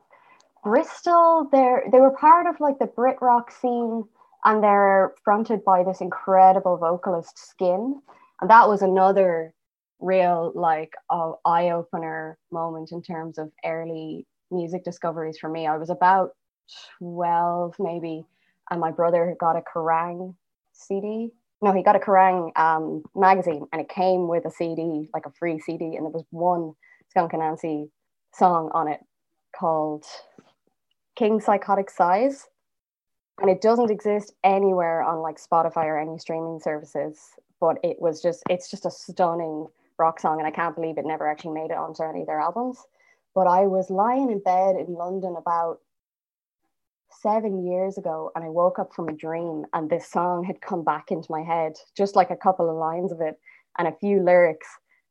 Bristol. 0.65 1.49
They're 1.51 1.85
they 1.91 2.01
were 2.01 2.11
part 2.11 2.47
of 2.47 2.61
like 2.61 2.79
the 2.79 2.87
Brit 2.87 3.17
rock 3.21 3.51
scene 3.51 4.05
and 4.45 4.63
they're 4.63 5.15
fronted 5.25 5.65
by 5.65 5.85
this 5.85 6.01
incredible 6.01 6.77
vocalist 6.77 7.39
Skin. 7.39 8.01
And 8.41 8.51
that 8.51 8.69
was 8.69 8.83
another 8.83 9.55
real 10.01 10.53
like 10.55 10.95
uh, 11.11 11.33
eye 11.45 11.71
opener 11.71 12.39
moment 12.51 12.91
in 12.93 13.03
terms 13.03 13.39
of 13.39 13.53
early 13.65 14.27
music 14.51 14.85
discoveries 14.85 15.39
for 15.39 15.49
me. 15.49 15.67
I 15.67 15.77
was 15.77 15.91
about 15.91 16.31
12 16.99 17.75
maybe, 17.79 18.25
and 18.71 18.81
my 18.81 18.91
brother 18.91 19.37
got 19.39 19.57
a 19.57 19.63
Kerrang 19.63 20.35
CD. 20.73 21.31
No, 21.63 21.73
he 21.73 21.83
got 21.83 21.97
a 21.97 21.99
Kerrang 21.99 22.57
um, 22.59 23.03
magazine, 23.15 23.67
and 23.73 23.81
it 23.81 23.89
came 23.89 24.29
with 24.29 24.47
a 24.47 24.51
CD, 24.51 25.09
like 25.13 25.27
a 25.27 25.33
free 25.39 25.59
CD, 25.59 25.97
and 25.97 26.05
there 26.05 26.13
was 26.13 26.25
one 26.31 26.73
Skunk 27.11 27.33
Anansie 27.33 27.91
song 28.33 28.71
on 28.73 28.89
it 28.89 29.01
called 29.59 30.05
King 31.17 31.41
Psychotic 31.41 31.91
Size. 31.91 32.47
And 33.41 33.51
it 33.51 33.63
doesn't 33.63 33.91
exist 33.91 34.35
anywhere 34.45 35.03
on 35.03 35.21
like 35.21 35.39
Spotify 35.41 35.85
or 35.85 35.99
any 35.99 36.19
streaming 36.19 36.61
services, 36.61 37.19
but 37.61 37.79
it 37.83 37.97
was 38.01 38.23
just, 38.23 38.43
it's 38.51 38.71
just 38.71 38.85
a 38.87 38.91
stunning 38.91 39.67
rock 39.99 40.21
song. 40.21 40.39
And 40.39 40.47
I 40.47 40.51
can't 40.51 40.75
believe 40.75 40.99
it 40.99 41.07
never 41.07 41.27
actually 41.27 41.55
made 41.55 41.71
it 41.71 41.77
onto 41.77 42.03
any 42.03 42.21
of 42.21 42.27
their 42.27 42.41
albums. 42.41 42.79
But 43.35 43.47
I 43.47 43.67
was 43.67 43.91
lying 43.91 44.31
in 44.31 44.41
bed 44.41 44.77
in 44.77 44.95
London 44.95 45.37
about 45.39 45.79
seven 47.23 47.67
years 47.67 47.99
ago 47.99 48.31
and 48.35 48.45
I 48.45 48.49
woke 48.49 48.79
up 48.79 48.93
from 48.95 49.09
a 49.09 49.13
dream 49.17 49.65
and 49.73 49.91
this 49.91 50.11
song 50.11 50.45
had 50.45 50.61
come 50.61 50.85
back 50.85 51.11
into 51.11 51.31
my 51.31 51.43
head, 51.43 51.75
just 51.97 52.17
like 52.17 52.31
a 52.31 52.37
couple 52.37 52.71
of 52.71 52.77
lines 52.77 53.13
of 53.13 53.21
it 53.21 53.39
and 53.79 53.89
a 53.89 53.97
few 54.01 54.23
lyrics. 54.23 54.69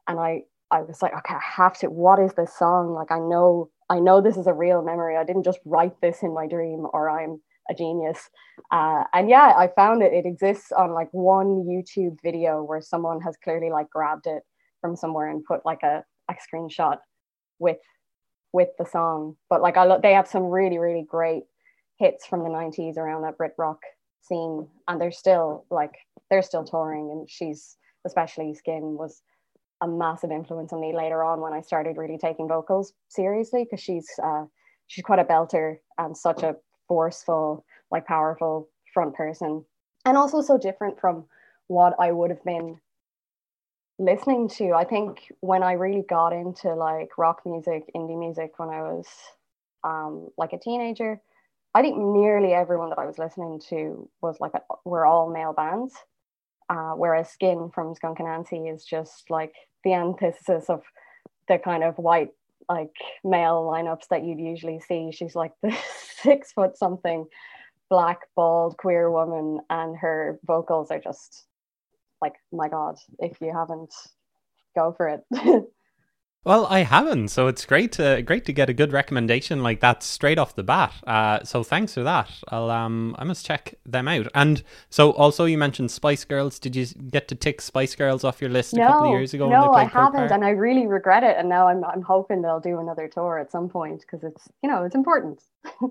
And 0.07 0.19
I 0.19 0.43
I 0.71 0.81
was 0.81 1.01
like, 1.01 1.13
okay, 1.13 1.35
I 1.35 1.41
have 1.41 1.77
to. 1.79 1.87
What 1.87 2.19
is 2.19 2.33
this 2.33 2.55
song? 2.55 2.93
Like, 2.93 3.11
I 3.11 3.19
know, 3.19 3.69
I 3.89 3.99
know 3.99 4.21
this 4.21 4.37
is 4.37 4.47
a 4.47 4.53
real 4.53 4.83
memory. 4.83 5.17
I 5.17 5.23
didn't 5.23 5.43
just 5.43 5.59
write 5.65 5.99
this 6.01 6.21
in 6.21 6.33
my 6.33 6.47
dream, 6.47 6.85
or 6.93 7.09
I'm 7.09 7.41
a 7.69 7.73
genius. 7.73 8.29
Uh, 8.71 9.03
and 9.13 9.29
yeah, 9.29 9.53
I 9.57 9.69
found 9.75 10.03
it. 10.03 10.13
It 10.13 10.25
exists 10.25 10.71
on 10.71 10.93
like 10.93 11.09
one 11.11 11.65
YouTube 11.65 12.17
video 12.23 12.63
where 12.63 12.81
someone 12.81 13.21
has 13.21 13.35
clearly 13.43 13.69
like 13.71 13.89
grabbed 13.89 14.27
it 14.27 14.43
from 14.81 14.95
somewhere 14.95 15.29
and 15.29 15.43
put 15.43 15.65
like 15.65 15.81
a, 15.83 16.03
a 16.29 16.35
screenshot 16.35 16.97
with 17.57 17.77
with 18.53 18.69
the 18.77 18.85
song. 18.85 19.35
But 19.49 19.61
like 19.61 19.77
I 19.77 19.85
look, 19.85 20.01
they 20.01 20.13
have 20.13 20.27
some 20.27 20.43
really 20.43 20.77
really 20.77 21.05
great 21.07 21.43
hits 21.97 22.25
from 22.25 22.43
the 22.43 22.49
90s 22.49 22.97
around 22.97 23.23
that 23.23 23.37
Brit 23.37 23.53
rock 23.57 23.81
scene 24.21 24.67
and 24.87 25.01
they're 25.01 25.11
still 25.11 25.65
like 25.69 25.93
they're 26.29 26.41
still 26.41 26.63
touring 26.63 27.11
and 27.11 27.29
she's 27.29 27.77
especially 28.05 28.53
Skin 28.53 28.97
was 28.97 29.21
a 29.81 29.87
massive 29.87 30.31
influence 30.31 30.73
on 30.73 30.81
me 30.81 30.95
later 30.95 31.23
on 31.23 31.41
when 31.41 31.53
I 31.53 31.61
started 31.61 31.97
really 31.97 32.17
taking 32.17 32.47
vocals 32.47 32.93
seriously 33.07 33.63
because 33.63 33.81
she's 33.81 34.07
uh, 34.23 34.45
she's 34.87 35.03
quite 35.03 35.19
a 35.19 35.25
belter 35.25 35.77
and 35.97 36.15
such 36.15 36.43
a 36.43 36.55
forceful 36.87 37.65
like 37.91 38.05
powerful 38.05 38.69
front 38.93 39.13
person 39.13 39.63
and 40.05 40.17
also 40.17 40.41
so 40.41 40.57
different 40.57 40.99
from 40.99 41.25
what 41.67 41.93
I 41.99 42.11
would 42.11 42.29
have 42.29 42.43
been 42.43 42.79
listening 43.99 44.47
to 44.47 44.71
i 44.73 44.83
think 44.83 45.31
when 45.41 45.61
i 45.61 45.73
really 45.73 46.03
got 46.09 46.33
into 46.33 46.73
like 46.73 47.09
rock 47.17 47.41
music 47.45 47.83
indie 47.95 48.17
music 48.17 48.57
when 48.57 48.69
i 48.69 48.81
was 48.81 49.07
um, 49.83 50.27
like 50.37 50.53
a 50.53 50.59
teenager 50.59 51.21
i 51.75 51.81
think 51.81 51.97
nearly 51.97 52.53
everyone 52.53 52.89
that 52.89 52.99
i 52.99 53.05
was 53.05 53.17
listening 53.17 53.61
to 53.69 54.09
was 54.21 54.37
like 54.39 54.53
a, 54.53 54.61
were 54.85 55.05
all 55.05 55.29
male 55.29 55.53
bands 55.53 55.93
uh, 56.69 56.91
whereas 56.91 57.29
skin 57.29 57.69
from 57.73 57.93
skunk 57.93 58.19
and 58.19 58.27
anansie 58.27 58.73
is 58.73 58.83
just 58.83 59.29
like 59.29 59.53
the 59.83 59.93
antithesis 59.93 60.69
of 60.69 60.81
the 61.47 61.57
kind 61.57 61.83
of 61.83 61.97
white 61.97 62.29
like 62.69 62.93
male 63.23 63.67
lineups 63.69 64.07
that 64.09 64.23
you'd 64.23 64.39
usually 64.39 64.79
see. 64.79 65.11
She's 65.11 65.35
like 65.35 65.51
the 65.61 65.75
six 66.21 66.53
foot 66.53 66.77
something 66.77 67.25
black 67.89 68.19
bald 68.35 68.77
queer 68.77 69.09
woman 69.09 69.59
and 69.71 69.97
her 69.97 70.39
vocals 70.45 70.91
are 70.91 70.99
just 70.99 71.45
like 72.21 72.35
my 72.51 72.69
god 72.69 72.97
if 73.19 73.39
you 73.41 73.51
haven't 73.51 73.93
go 74.75 74.93
for 74.95 75.07
it. 75.07 75.23
Well 76.45 76.67
i 76.67 76.83
haven't 76.83 77.27
so 77.27 77.47
it's 77.47 77.65
great 77.65 77.91
to 77.93 78.21
great 78.21 78.45
to 78.45 78.53
get 78.53 78.69
a 78.69 78.73
good 78.73 78.93
recommendation 78.93 79.61
like 79.61 79.81
that 79.81 80.01
straight 80.01 80.37
off 80.37 80.55
the 80.55 80.63
bat. 80.63 80.93
Uh, 81.05 81.43
so 81.43 81.63
thanks 81.63 81.93
for 81.93 82.03
that. 82.03 82.31
I'll 82.47 82.71
um 82.71 83.13
i 83.19 83.25
must 83.25 83.45
check 83.45 83.75
them 83.85 84.07
out. 84.07 84.27
And 84.33 84.63
so 84.89 85.11
also 85.11 85.43
you 85.43 85.57
mentioned 85.57 85.91
spice 85.91 86.23
girls. 86.23 86.57
Did 86.57 86.77
you 86.77 86.85
get 86.85 87.27
to 87.27 87.35
tick 87.35 87.59
spice 87.59 87.93
girls 87.93 88.23
off 88.23 88.39
your 88.39 88.49
list 88.49 88.73
no, 88.73 88.83
a 88.83 88.87
couple 88.87 89.07
of 89.07 89.11
years 89.19 89.33
ago 89.33 89.49
no 89.49 89.73
i 89.73 89.83
haven't 89.83 90.31
and 90.31 90.45
i 90.45 90.49
really 90.49 90.87
regret 90.87 91.23
it 91.23 91.35
and 91.37 91.49
now 91.49 91.67
i'm, 91.67 91.83
I'm 91.83 92.01
hoping 92.01 92.41
they'll 92.41 92.61
do 92.61 92.79
another 92.79 93.09
tour 93.09 93.37
at 93.37 93.51
some 93.51 93.67
point 93.67 94.01
because 94.01 94.23
it's 94.23 94.47
you 94.63 94.69
know 94.69 94.85
it's 94.85 94.95
important. 94.95 95.41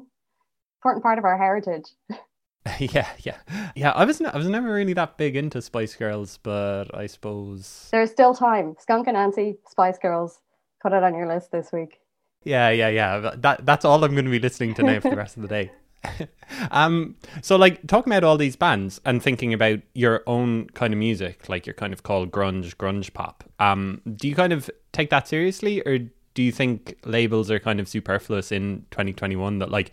Important 0.81 1.03
part 1.03 1.19
of 1.19 1.25
our 1.25 1.37
heritage 1.37 1.87
yeah, 2.79 3.09
yeah, 3.23 3.37
yeah. 3.75 3.91
I 3.93 4.05
was 4.05 4.21
I 4.21 4.37
was 4.37 4.49
never 4.49 4.73
really 4.73 4.93
that 4.95 5.17
big 5.17 5.37
into 5.37 5.63
Spice 5.63 5.95
Girls, 5.95 6.39
but 6.43 6.95
I 6.95 7.07
suppose 7.07 7.89
there's 7.91 8.11
still 8.11 8.35
time. 8.35 8.77
Skunk 8.79 9.07
Anansie, 9.07 9.59
Spice 9.69 9.99
Girls. 9.99 10.41
Put 10.83 10.93
it 10.93 11.03
on 11.03 11.15
your 11.15 11.27
list 11.27 11.51
this 11.51 11.73
week. 11.73 12.01
Yeah, 12.45 12.71
yeah, 12.71 12.89
yeah. 12.89 13.33
That 13.37 13.65
that's 13.65 13.85
all 13.85 14.03
I'm 14.05 14.13
going 14.13 14.25
to 14.25 14.31
be 14.31 14.39
listening 14.39 14.75
to 14.75 14.83
now 14.83 15.01
for 15.01 15.11
the 15.11 15.17
rest 15.17 15.37
of 15.37 15.43
the 15.43 15.49
day. 15.49 15.71
um, 16.71 17.17
so 17.43 17.57
like 17.57 17.87
talking 17.87 18.13
about 18.13 18.25
all 18.25 18.37
these 18.37 18.57
bands 18.57 19.01
and 19.05 19.23
thinking 19.23 19.53
about 19.53 19.81
your 19.95 20.23
own 20.27 20.69
kind 20.71 20.93
of 20.93 20.99
music, 20.99 21.49
like 21.49 21.67
you're 21.67 21.75
kind 21.75 21.93
of 21.93 22.03
called 22.03 22.31
grunge, 22.31 22.77
grunge 22.77 23.13
pop. 23.13 23.45
Um, 23.59 24.01
do 24.17 24.29
you 24.29 24.35
kind 24.35 24.53
of 24.53 24.71
take 24.93 25.11
that 25.11 25.29
seriously, 25.29 25.83
or 25.83 25.99
do 26.35 26.43
you 26.43 26.53
think 26.53 26.97
labels 27.05 27.51
are 27.51 27.59
kind 27.59 27.81
of 27.81 27.89
superfluous 27.89 28.53
in 28.53 28.87
2021? 28.91 29.59
That 29.59 29.71
like 29.71 29.91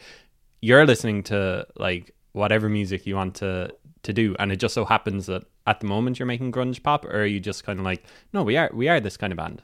you're 0.62 0.86
listening 0.86 1.24
to 1.24 1.66
like 1.78 2.14
whatever 2.36 2.68
music 2.68 3.06
you 3.06 3.16
want 3.16 3.36
to 3.36 3.74
to 4.04 4.14
do. 4.14 4.36
And 4.38 4.52
it 4.52 4.58
just 4.58 4.76
so 4.76 4.86
happens 4.86 5.26
that 5.26 5.46
at 5.66 5.80
the 5.80 5.88
moment 5.88 6.20
you're 6.20 6.28
making 6.28 6.52
grunge 6.52 6.84
pop 6.84 7.06
or 7.06 7.22
are 7.22 7.26
you 7.26 7.40
just 7.40 7.64
kind 7.64 7.80
of 7.80 7.86
like 7.86 8.04
no 8.34 8.44
we 8.44 8.58
are 8.58 8.70
we 8.74 8.88
are 8.88 9.00
this 9.00 9.18
kind 9.18 9.34
of 9.34 9.38
band? 9.38 9.64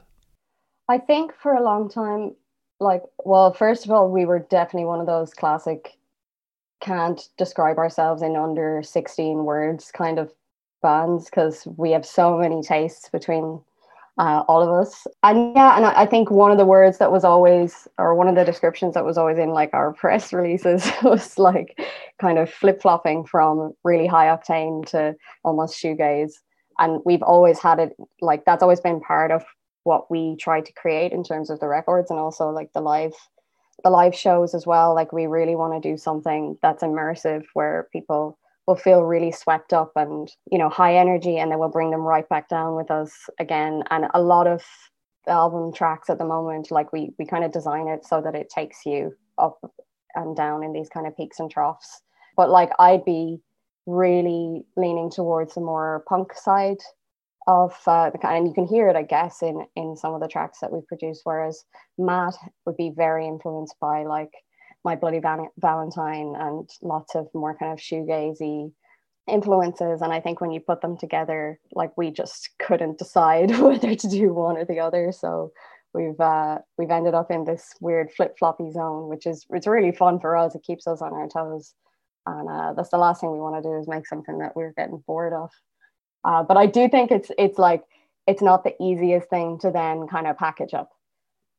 I 0.88 0.98
think 0.98 1.32
for 1.34 1.54
a 1.54 1.62
long 1.62 1.88
time 1.88 2.34
like 2.80 3.02
well 3.24 3.52
first 3.52 3.84
of 3.84 3.90
all 3.90 4.10
we 4.10 4.24
were 4.24 4.40
definitely 4.40 4.86
one 4.86 5.00
of 5.00 5.06
those 5.06 5.32
classic 5.34 5.96
can't 6.80 7.28
describe 7.38 7.78
ourselves 7.78 8.22
in 8.22 8.34
under 8.34 8.82
16 8.82 9.44
words 9.44 9.92
kind 9.92 10.18
of 10.18 10.32
bands 10.82 11.26
because 11.26 11.68
we 11.76 11.92
have 11.92 12.04
so 12.04 12.36
many 12.36 12.60
tastes 12.60 13.08
between 13.08 13.60
uh, 14.18 14.44
all 14.48 14.62
of 14.62 14.68
us. 14.68 15.06
And 15.22 15.54
yeah, 15.56 15.76
and 15.76 15.86
I, 15.86 16.02
I, 16.02 16.06
think 16.06 16.30
one 16.30 16.50
of 16.50 16.58
the 16.58 16.66
words 16.66 16.98
that 16.98 17.10
was 17.10 17.24
always, 17.24 17.88
or 17.98 18.14
one 18.14 18.28
of 18.28 18.34
the 18.34 18.44
descriptions 18.44 18.94
that 18.94 19.04
was 19.04 19.16
always 19.16 19.38
in 19.38 19.50
like 19.50 19.70
our 19.72 19.92
press 19.94 20.32
releases 20.32 20.90
was 21.02 21.38
like 21.38 21.80
kind 22.20 22.38
of 22.38 22.50
flip 22.50 22.82
flopping 22.82 23.24
from 23.24 23.72
really 23.84 24.06
high 24.06 24.26
octane 24.26 24.84
to 24.86 25.14
almost 25.44 25.82
shoegaze. 25.82 26.32
And 26.78 27.00
we've 27.04 27.22
always 27.22 27.58
had 27.58 27.78
it 27.78 27.96
like 28.20 28.44
that's 28.44 28.62
always 28.62 28.80
been 28.80 29.00
part 29.00 29.30
of 29.30 29.44
what 29.84 30.10
we 30.10 30.36
try 30.36 30.60
to 30.60 30.72
create 30.74 31.12
in 31.12 31.24
terms 31.24 31.50
of 31.50 31.60
the 31.60 31.68
records 31.68 32.10
and 32.10 32.18
also 32.18 32.50
like 32.50 32.72
the 32.72 32.80
live 32.80 33.12
the 33.82 33.90
live 33.90 34.14
shows 34.14 34.54
as 34.54 34.64
well 34.64 34.94
like 34.94 35.12
we 35.12 35.26
really 35.26 35.56
want 35.56 35.74
to 35.74 35.88
do 35.88 35.96
something 35.96 36.56
that's 36.62 36.84
immersive 36.84 37.42
where 37.54 37.88
people 37.92 38.38
will 38.66 38.76
feel 38.76 39.02
really 39.02 39.32
swept 39.32 39.72
up 39.72 39.92
and 39.96 40.28
you 40.50 40.58
know 40.58 40.68
high 40.68 40.96
energy 40.96 41.38
and 41.38 41.50
then 41.50 41.58
we'll 41.58 41.68
bring 41.68 41.90
them 41.90 42.02
right 42.02 42.28
back 42.28 42.48
down 42.48 42.76
with 42.76 42.90
us 42.90 43.12
again. 43.38 43.82
And 43.90 44.06
a 44.14 44.22
lot 44.22 44.46
of 44.46 44.62
album 45.28 45.72
tracks 45.72 46.10
at 46.10 46.18
the 46.18 46.24
moment 46.24 46.70
like 46.70 46.92
we 46.92 47.12
we 47.18 47.24
kind 47.26 47.44
of 47.44 47.52
design 47.52 47.88
it 47.88 48.04
so 48.04 48.20
that 48.20 48.34
it 48.34 48.50
takes 48.50 48.84
you 48.84 49.14
up 49.38 49.58
and 50.14 50.36
down 50.36 50.62
in 50.62 50.72
these 50.72 50.88
kind 50.88 51.06
of 51.06 51.16
peaks 51.16 51.38
and 51.38 51.50
troughs. 51.50 52.02
But 52.36 52.50
like 52.50 52.70
i'd 52.78 53.04
be 53.04 53.40
really 53.86 54.64
leaning 54.76 55.10
towards 55.10 55.54
the 55.54 55.60
more 55.60 56.04
punk 56.08 56.34
side 56.34 56.78
of 57.48 57.76
uh, 57.86 58.10
the 58.10 58.18
kind 58.18 58.38
and 58.38 58.46
you 58.46 58.54
can 58.54 58.66
hear 58.66 58.88
it 58.88 58.94
i 58.94 59.02
guess 59.02 59.42
in 59.42 59.66
in 59.74 59.96
some 59.96 60.14
of 60.14 60.20
the 60.20 60.28
tracks 60.28 60.60
that 60.60 60.72
we've 60.72 60.86
produced 60.86 61.22
whereas 61.24 61.64
matt 61.98 62.34
would 62.64 62.76
be 62.76 62.92
very 62.94 63.26
influenced 63.26 63.74
by 63.80 64.04
like 64.04 64.30
my 64.84 64.96
Bloody 64.96 65.20
Valentine 65.20 66.34
and 66.36 66.68
lots 66.82 67.14
of 67.14 67.28
more 67.34 67.56
kind 67.56 67.72
of 67.72 67.78
shoegazy 67.78 68.72
influences. 69.28 70.02
And 70.02 70.12
I 70.12 70.20
think 70.20 70.40
when 70.40 70.50
you 70.50 70.60
put 70.60 70.80
them 70.80 70.96
together, 70.96 71.58
like 71.72 71.96
we 71.96 72.10
just 72.10 72.50
couldn't 72.58 72.98
decide 72.98 73.50
whether 73.58 73.94
to 73.94 74.08
do 74.08 74.32
one 74.32 74.56
or 74.56 74.64
the 74.64 74.80
other. 74.80 75.12
So 75.12 75.52
we've 75.94 76.18
uh, 76.18 76.58
we've 76.78 76.90
ended 76.90 77.14
up 77.14 77.30
in 77.30 77.44
this 77.44 77.74
weird 77.80 78.10
flip 78.12 78.36
floppy 78.38 78.70
zone, 78.72 79.08
which 79.08 79.26
is 79.26 79.46
it's 79.50 79.66
really 79.66 79.92
fun 79.92 80.20
for 80.20 80.36
us. 80.36 80.54
It 80.54 80.64
keeps 80.64 80.86
us 80.86 81.00
on 81.00 81.12
our 81.12 81.28
toes, 81.28 81.74
and 82.26 82.48
uh, 82.48 82.72
that's 82.74 82.90
the 82.90 82.98
last 82.98 83.20
thing 83.20 83.32
we 83.32 83.38
want 83.38 83.62
to 83.62 83.68
do 83.68 83.78
is 83.78 83.88
make 83.88 84.06
something 84.06 84.38
that 84.38 84.56
we're 84.56 84.72
getting 84.72 85.02
bored 85.06 85.32
of. 85.32 85.50
Uh, 86.24 86.42
but 86.42 86.56
I 86.56 86.66
do 86.66 86.88
think 86.88 87.10
it's 87.10 87.30
it's 87.38 87.58
like 87.58 87.84
it's 88.26 88.42
not 88.42 88.64
the 88.64 88.74
easiest 88.80 89.28
thing 89.28 89.58
to 89.60 89.70
then 89.70 90.06
kind 90.06 90.26
of 90.26 90.36
package 90.38 90.74
up 90.74 90.90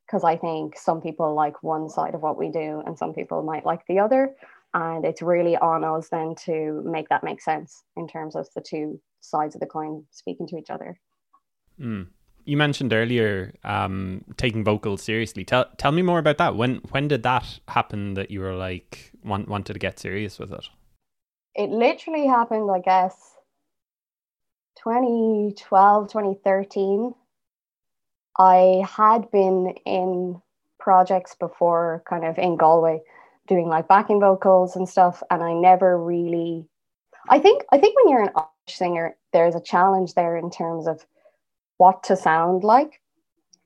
because 0.06 0.24
I 0.24 0.38
think 0.38 0.78
some 0.78 1.02
people 1.02 1.34
like 1.34 1.64
one 1.64 1.90
side 1.90 2.16
of 2.16 2.22
what 2.22 2.38
we 2.38 2.50
do 2.50 2.84
and 2.86 2.98
some 2.98 3.14
people 3.14 3.44
might 3.44 3.66
like 3.66 3.86
the 3.88 4.00
other. 4.00 4.36
And 4.74 5.06
it's 5.06 5.22
really 5.22 5.56
on 5.58 5.84
us 5.84 6.10
then 6.10 6.36
to 6.46 6.82
make 6.86 7.10
that 7.10 7.24
make 7.24 7.42
sense 7.42 7.84
in 7.96 8.08
terms 8.08 8.36
of 8.36 8.48
the 8.56 8.62
two 8.62 9.00
sides 9.22 9.56
of 9.56 9.62
the 9.62 9.68
coin 9.68 10.04
speaking 10.12 10.48
to 10.48 10.58
each 10.58 10.70
other. 10.70 11.00
Mm. 11.80 12.08
You 12.46 12.58
mentioned 12.58 12.92
earlier 12.92 13.54
um, 13.64 14.26
taking 14.36 14.64
vocals 14.64 15.02
seriously. 15.02 15.46
Tell 15.46 15.66
tell 15.78 15.92
me 15.92 16.02
more 16.02 16.20
about 16.20 16.40
that. 16.40 16.56
When 16.56 16.78
when 16.92 17.08
did 17.08 17.24
that 17.24 17.60
happen 17.70 18.16
that 18.16 18.32
you 18.32 18.42
were 18.42 18.56
like 18.56 19.12
want, 19.24 19.48
wanted 19.48 19.74
to 19.74 19.80
get 19.80 20.00
serious 20.00 20.40
with 20.40 20.52
it? 20.52 20.68
It 21.56 21.70
literally 21.70 22.26
happened, 22.28 22.70
I 22.70 22.80
guess, 22.80 23.16
2012, 24.84 26.10
2013 26.10 27.14
I 28.38 28.84
had 28.88 29.30
been 29.32 29.76
in 29.86 30.42
projects 30.80 31.36
before, 31.36 32.04
kind 32.10 32.26
of 32.26 32.38
in 32.38 32.58
Galway, 32.58 33.02
doing 33.48 33.68
like 33.68 33.88
backing 33.88 34.20
vocals 34.20 34.76
and 34.76 34.88
stuff, 34.88 35.22
and 35.30 35.44
I 35.44 35.54
never 35.54 35.98
really. 36.02 36.68
I 37.30 37.40
think 37.40 37.64
I 37.72 37.78
think 37.78 37.96
when 37.96 38.10
you're 38.10 38.24
an 38.24 38.34
Irish 38.36 38.78
singer, 38.78 39.16
there's 39.32 39.56
a 39.56 39.62
challenge 39.62 40.14
there 40.14 40.36
in 40.38 40.50
terms 40.50 40.88
of 40.88 41.06
what 41.78 42.04
to 42.04 42.16
sound 42.16 42.64
like, 42.64 43.02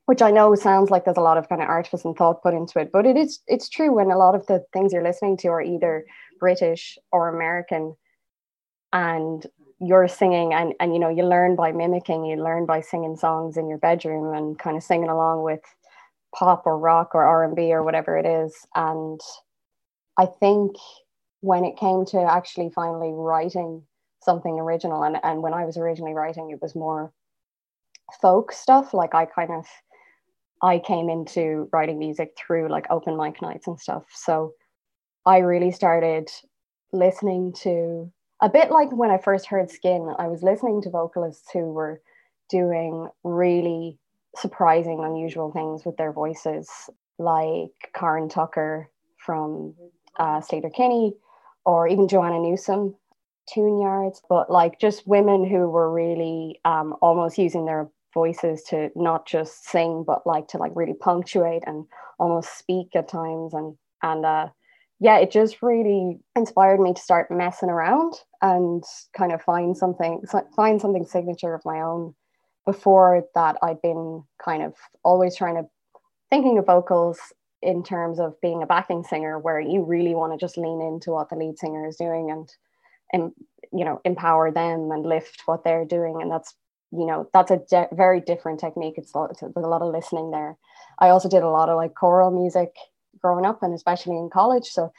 which 0.06 0.22
I 0.22 0.30
know 0.30 0.54
sounds 0.54 0.90
like 0.90 1.04
there's 1.04 1.16
a 1.16 1.22
lot 1.22 1.38
of 1.38 1.48
kind 1.48 1.62
of 1.62 1.68
artifice 1.68 2.04
and 2.04 2.16
thought 2.16 2.42
put 2.42 2.54
into 2.54 2.78
it, 2.78 2.90
but 2.92 3.06
it 3.06 3.16
is 3.16 3.40
it's 3.46 3.68
true 3.68 3.92
when 3.92 4.10
a 4.10 4.18
lot 4.18 4.34
of 4.34 4.46
the 4.46 4.64
things 4.72 4.92
you're 4.92 5.02
listening 5.02 5.36
to 5.38 5.48
are 5.48 5.62
either 5.62 6.04
British 6.38 6.98
or 7.10 7.28
American, 7.28 7.96
and 8.92 9.46
you're 9.80 10.08
singing 10.08 10.52
and 10.52 10.74
and 10.80 10.92
you 10.92 10.98
know 10.98 11.08
you 11.08 11.24
learn 11.24 11.54
by 11.54 11.70
mimicking 11.72 12.24
you 12.24 12.36
learn 12.36 12.66
by 12.66 12.80
singing 12.80 13.16
songs 13.16 13.56
in 13.56 13.68
your 13.68 13.78
bedroom 13.78 14.34
and 14.34 14.58
kind 14.58 14.76
of 14.76 14.82
singing 14.82 15.08
along 15.08 15.42
with 15.42 15.60
pop 16.34 16.66
or 16.66 16.78
rock 16.78 17.14
or 17.14 17.22
r&b 17.22 17.72
or 17.72 17.82
whatever 17.82 18.16
it 18.18 18.26
is 18.26 18.66
and 18.74 19.20
i 20.18 20.26
think 20.26 20.72
when 21.40 21.64
it 21.64 21.76
came 21.76 22.04
to 22.04 22.18
actually 22.20 22.70
finally 22.74 23.12
writing 23.12 23.82
something 24.20 24.58
original 24.58 25.04
and, 25.04 25.16
and 25.22 25.42
when 25.42 25.54
i 25.54 25.64
was 25.64 25.76
originally 25.76 26.12
writing 26.12 26.50
it 26.50 26.60
was 26.60 26.74
more 26.74 27.12
folk 28.20 28.50
stuff 28.50 28.92
like 28.92 29.14
i 29.14 29.24
kind 29.24 29.52
of 29.52 29.64
I 30.62 30.78
came 30.80 31.08
into 31.08 31.68
writing 31.72 31.98
music 31.98 32.36
through 32.36 32.68
like 32.68 32.86
open 32.90 33.16
mic 33.16 33.40
nights 33.40 33.66
and 33.66 33.78
stuff. 33.78 34.04
So 34.12 34.54
I 35.24 35.38
really 35.38 35.70
started 35.70 36.28
listening 36.92 37.52
to 37.62 38.10
a 38.40 38.48
bit 38.48 38.70
like 38.70 38.90
when 38.92 39.10
I 39.10 39.18
first 39.18 39.46
heard 39.46 39.70
Skin, 39.70 40.14
I 40.18 40.28
was 40.28 40.42
listening 40.42 40.80
to 40.82 40.90
vocalists 40.90 41.50
who 41.52 41.72
were 41.72 42.00
doing 42.48 43.08
really 43.24 43.98
surprising, 44.36 45.02
unusual 45.02 45.50
things 45.50 45.84
with 45.84 45.96
their 45.96 46.12
voices, 46.12 46.68
like 47.18 47.90
Corin 47.94 48.28
Tucker 48.28 48.90
from 49.18 49.74
uh, 50.18 50.40
Sleater-Kinney, 50.40 51.14
or 51.64 51.88
even 51.88 52.08
Joanna 52.08 52.38
Newsom, 52.38 52.94
Tune 53.52 53.80
Yards, 53.80 54.22
but 54.28 54.50
like 54.50 54.78
just 54.78 55.06
women 55.06 55.44
who 55.44 55.68
were 55.68 55.92
really 55.92 56.60
um, 56.64 56.94
almost 57.02 57.38
using 57.38 57.66
their 57.66 57.88
voices 58.14 58.62
to 58.64 58.90
not 58.94 59.26
just 59.26 59.64
sing, 59.64 60.04
but 60.06 60.26
like 60.26 60.48
to 60.48 60.58
like 60.58 60.72
really 60.74 60.94
punctuate 60.94 61.62
and 61.66 61.84
almost 62.18 62.56
speak 62.56 62.88
at 62.94 63.08
times. 63.08 63.52
And 63.54 63.76
and 64.02 64.24
uh, 64.24 64.48
yeah, 65.00 65.18
it 65.18 65.30
just 65.30 65.62
really 65.62 66.18
inspired 66.34 66.80
me 66.80 66.92
to 66.92 67.00
start 67.00 67.30
messing 67.30 67.68
around 67.68 68.14
and 68.42 68.82
kind 69.16 69.32
of 69.32 69.42
find 69.42 69.76
something 69.76 70.22
find 70.56 70.80
something 70.80 71.04
signature 71.04 71.54
of 71.54 71.64
my 71.64 71.80
own. 71.80 72.14
Before 72.66 73.24
that, 73.34 73.56
I'd 73.62 73.80
been 73.80 74.24
kind 74.44 74.62
of 74.62 74.74
always 75.04 75.36
trying 75.36 75.54
to 75.54 75.68
thinking 76.30 76.58
of 76.58 76.66
vocals 76.66 77.18
in 77.62 77.82
terms 77.82 78.20
of 78.20 78.40
being 78.40 78.62
a 78.62 78.66
backing 78.66 79.02
singer, 79.04 79.38
where 79.38 79.60
you 79.60 79.82
really 79.82 80.14
want 80.14 80.32
to 80.32 80.44
just 80.44 80.58
lean 80.58 80.80
into 80.80 81.12
what 81.12 81.30
the 81.30 81.36
lead 81.36 81.58
singer 81.58 81.86
is 81.86 81.96
doing 81.96 82.30
and 82.30 82.52
and 83.12 83.32
you 83.72 83.84
know 83.84 84.00
empower 84.04 84.50
them 84.50 84.90
and 84.90 85.06
lift 85.06 85.42
what 85.46 85.62
they're 85.64 85.84
doing, 85.84 86.20
and 86.20 86.30
that's 86.30 86.54
you 86.90 87.06
know 87.06 87.28
that's 87.32 87.52
a 87.52 87.60
de- 87.70 87.88
very 87.92 88.20
different 88.20 88.58
technique. 88.58 88.94
It's, 88.96 89.12
it's 89.30 89.42
a 89.42 89.60
lot 89.60 89.82
of 89.82 89.92
listening 89.92 90.32
there. 90.32 90.56
I 90.98 91.10
also 91.10 91.28
did 91.28 91.44
a 91.44 91.50
lot 91.50 91.68
of 91.68 91.76
like 91.76 91.94
choral 91.94 92.32
music 92.32 92.74
growing 93.22 93.46
up 93.46 93.62
and 93.62 93.74
especially 93.74 94.16
in 94.16 94.30
college, 94.30 94.66
so 94.66 94.92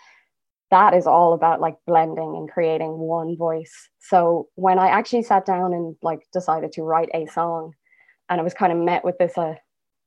that 0.71 0.93
is 0.93 1.07
all 1.07 1.33
about 1.33 1.61
like 1.61 1.77
blending 1.87 2.35
and 2.35 2.49
creating 2.49 2.97
one 2.99 3.35
voice. 3.35 3.89
So 3.99 4.47
when 4.55 4.77
I 4.77 4.89
actually 4.89 5.23
sat 5.23 5.45
down 5.45 5.73
and 5.73 5.95
like 6.03 6.19
decided 6.31 6.71
to 6.73 6.83
write 6.83 7.09
a 7.13 7.25
song, 7.27 7.73
and 8.29 8.39
I 8.39 8.43
was 8.43 8.53
kind 8.53 8.71
of 8.71 8.77
met 8.77 9.03
with 9.03 9.17
this 9.17 9.37
uh, 9.37 9.55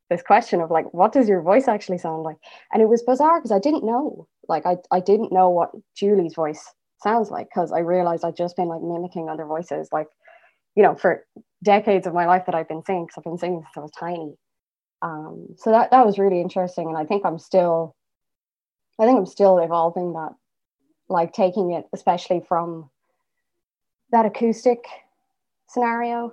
this 0.09 0.23
question 0.23 0.61
of 0.61 0.71
like, 0.71 0.93
what 0.93 1.13
does 1.13 1.29
your 1.29 1.43
voice 1.43 1.69
actually 1.69 1.99
sound 1.99 2.23
like? 2.23 2.37
And 2.73 2.83
it 2.83 2.89
was 2.89 3.03
bizarre 3.03 3.41
because 3.41 3.53
I 3.53 3.59
didn't 3.59 3.85
know. 3.85 4.29
Like 4.49 4.67
I 4.67 4.77
I 4.91 5.01
didn't 5.01 5.33
know 5.33 5.51
what 5.51 5.71
Julie's 5.97 6.35
voice 6.35 6.63
sounds 7.03 7.31
like 7.31 7.49
because 7.49 7.73
I 7.73 7.81
realized 7.81 8.25
I'd 8.25 8.37
just 8.37 8.57
been 8.57 8.69
like 8.69 8.83
mimicking 8.83 9.29
other 9.29 9.47
voices, 9.47 9.89
like 9.93 10.07
you 10.77 10.83
know, 10.83 10.95
for 10.95 11.25
decades 11.63 12.07
of 12.07 12.15
my 12.15 12.27
life 12.27 12.47
that 12.47 12.55
I've 12.55 12.69
been 12.69 12.85
singing. 12.85 13.07
Because 13.07 13.19
I've 13.19 13.25
been 13.25 13.39
singing 13.39 13.63
since 13.63 13.77
I 13.77 13.81
was 13.81 13.91
tiny. 13.99 14.35
Um, 15.03 15.49
so 15.57 15.73
that 15.73 15.91
that 15.91 16.07
was 16.07 16.19
really 16.19 16.41
interesting, 16.41 16.87
and 16.89 16.97
I 16.97 17.05
think 17.05 17.27
I'm 17.27 17.39
still, 17.39 17.97
I 19.03 19.07
think 19.07 19.19
I'm 19.19 19.27
still 19.27 19.59
evolving 19.59 20.13
that 20.13 20.33
like 21.09 21.33
taking 21.33 21.73
it 21.73 21.87
especially 21.93 22.41
from 22.47 22.89
that 24.13 24.25
acoustic 24.25 24.85
scenario 25.69 26.33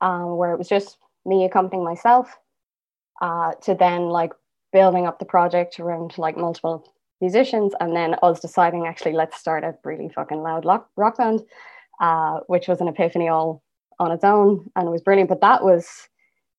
um, 0.00 0.38
where 0.38 0.52
it 0.52 0.58
was 0.58 0.68
just 0.68 0.96
me 1.26 1.44
accompanying 1.44 1.84
myself 1.84 2.38
uh, 3.20 3.52
to 3.62 3.74
then 3.74 4.08
like 4.08 4.32
building 4.72 5.06
up 5.06 5.18
the 5.18 5.26
project 5.26 5.78
around 5.78 6.16
like 6.16 6.38
multiple 6.38 6.90
musicians 7.20 7.74
and 7.80 7.94
then 7.94 8.16
us 8.22 8.40
deciding 8.40 8.86
actually 8.86 9.12
let's 9.12 9.38
start 9.38 9.62
a 9.62 9.76
really 9.84 10.08
fucking 10.08 10.40
loud 10.40 10.64
rock, 10.64 10.88
rock 10.96 11.18
band 11.18 11.42
uh, 12.00 12.40
which 12.46 12.66
was 12.66 12.80
an 12.80 12.88
epiphany 12.88 13.28
all 13.28 13.62
on 13.98 14.10
its 14.10 14.24
own 14.24 14.70
and 14.74 14.88
it 14.88 14.90
was 14.90 15.02
brilliant. 15.02 15.28
But 15.28 15.42
that 15.42 15.62
was 15.62 16.08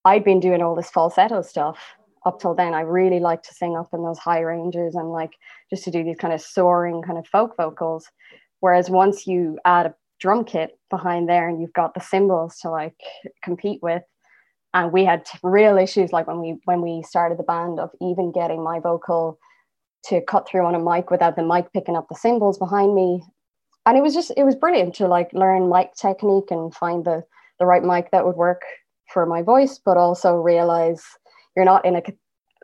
i'd 0.06 0.24
been 0.24 0.40
doing 0.40 0.62
all 0.62 0.76
this 0.76 0.92
falsetto 0.92 1.42
stuff 1.42 1.96
up 2.26 2.40
till 2.40 2.54
then 2.54 2.74
I 2.74 2.82
really 2.82 3.20
liked 3.20 3.48
to 3.48 3.54
sing 3.54 3.76
up 3.76 3.90
in 3.94 4.04
those 4.04 4.20
high 4.20 4.42
ranges 4.42 4.96
and 4.96 5.12
like 5.12 5.34
just 5.70 5.84
to 5.86 5.92
do 5.92 6.04
these 6.04 6.18
kind 6.18 6.34
of 6.34 6.42
soaring 6.42 7.02
kind 7.02 7.18
of 7.18 7.28
folk 7.28 7.56
vocals. 7.58 8.08
Whereas 8.60 8.90
once 8.90 9.26
you 9.26 9.58
add 9.66 9.88
a 9.88 9.96
drum 10.20 10.46
kit 10.46 10.78
behind 10.90 11.28
there 11.28 11.50
and 11.50 11.60
you've 11.60 11.74
got 11.74 11.94
the 11.94 12.00
cymbals 12.00 12.58
to 12.60 12.70
like 12.70 12.96
compete 13.44 13.80
with, 13.82 14.04
and 14.74 14.92
we 14.92 15.04
had 15.04 15.28
real 15.44 15.78
issues 15.78 16.14
like 16.14 16.28
when 16.28 16.40
we 16.40 16.60
when 16.66 16.82
we 16.82 17.04
started 17.04 17.38
the 17.38 17.44
band 17.44 17.80
of 17.80 17.90
even 18.02 18.32
getting 18.32 18.64
my 18.64 18.80
vocal 18.80 19.40
to 20.06 20.22
cut 20.22 20.48
through 20.48 20.66
on 20.66 20.76
a 20.76 20.80
mic 20.80 21.12
without 21.12 21.36
the 21.36 21.44
mic 21.44 21.72
picking 21.74 21.96
up 21.96 22.08
the 22.10 22.16
cymbals 22.16 22.58
behind 22.58 22.96
me. 22.96 23.24
And 23.86 23.98
it 23.98 24.02
was 24.02 24.14
just 24.14 24.32
it 24.38 24.44
was 24.44 24.56
brilliant 24.56 24.96
to 24.96 25.08
like 25.08 25.34
learn 25.34 25.70
mic 25.70 25.96
technique 25.96 26.52
and 26.52 26.74
find 26.74 27.04
the 27.04 27.24
the 27.60 27.66
right 27.66 27.84
mic 27.84 28.12
that 28.12 28.26
would 28.26 28.36
work 28.36 28.62
for 29.12 29.26
my 29.26 29.42
voice, 29.42 29.80
but 29.84 29.98
also 29.98 30.36
realize 30.36 31.04
you're 31.56 31.66
not 31.66 31.86
in 31.86 31.96
a 31.96 32.02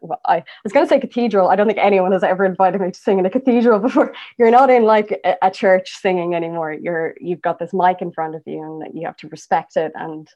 well, 0.02 0.20
I 0.26 0.44
was 0.64 0.74
going 0.74 0.86
to 0.86 0.90
say 0.90 1.00
cathedral. 1.00 1.50
I 1.50 1.56
don't 1.56 1.68
think 1.68 1.80
anyone 1.80 2.12
has 2.12 2.24
ever 2.24 2.46
invited 2.46 2.80
me 2.82 2.92
to 2.92 3.00
sing 3.00 3.20
in 3.20 3.26
a 3.26 3.30
cathedral 3.30 3.80
before. 3.88 4.14
You're 4.38 4.52
not 4.52 4.70
in 4.70 4.84
like 4.84 5.20
a, 5.26 5.36
a, 5.42 5.52
church 5.52 5.98
singing 6.00 6.36
anymore. 6.36 6.72
You're 6.74 7.16
you've 7.20 7.42
got 7.42 7.60
this 7.60 7.74
mic 7.74 8.02
in 8.02 8.12
front 8.12 8.36
of 8.36 8.44
you, 8.46 8.62
and 8.62 9.00
you 9.00 9.08
have 9.08 9.18
to 9.18 9.28
respect 9.30 9.76
it. 9.76 9.92
And 9.96 10.28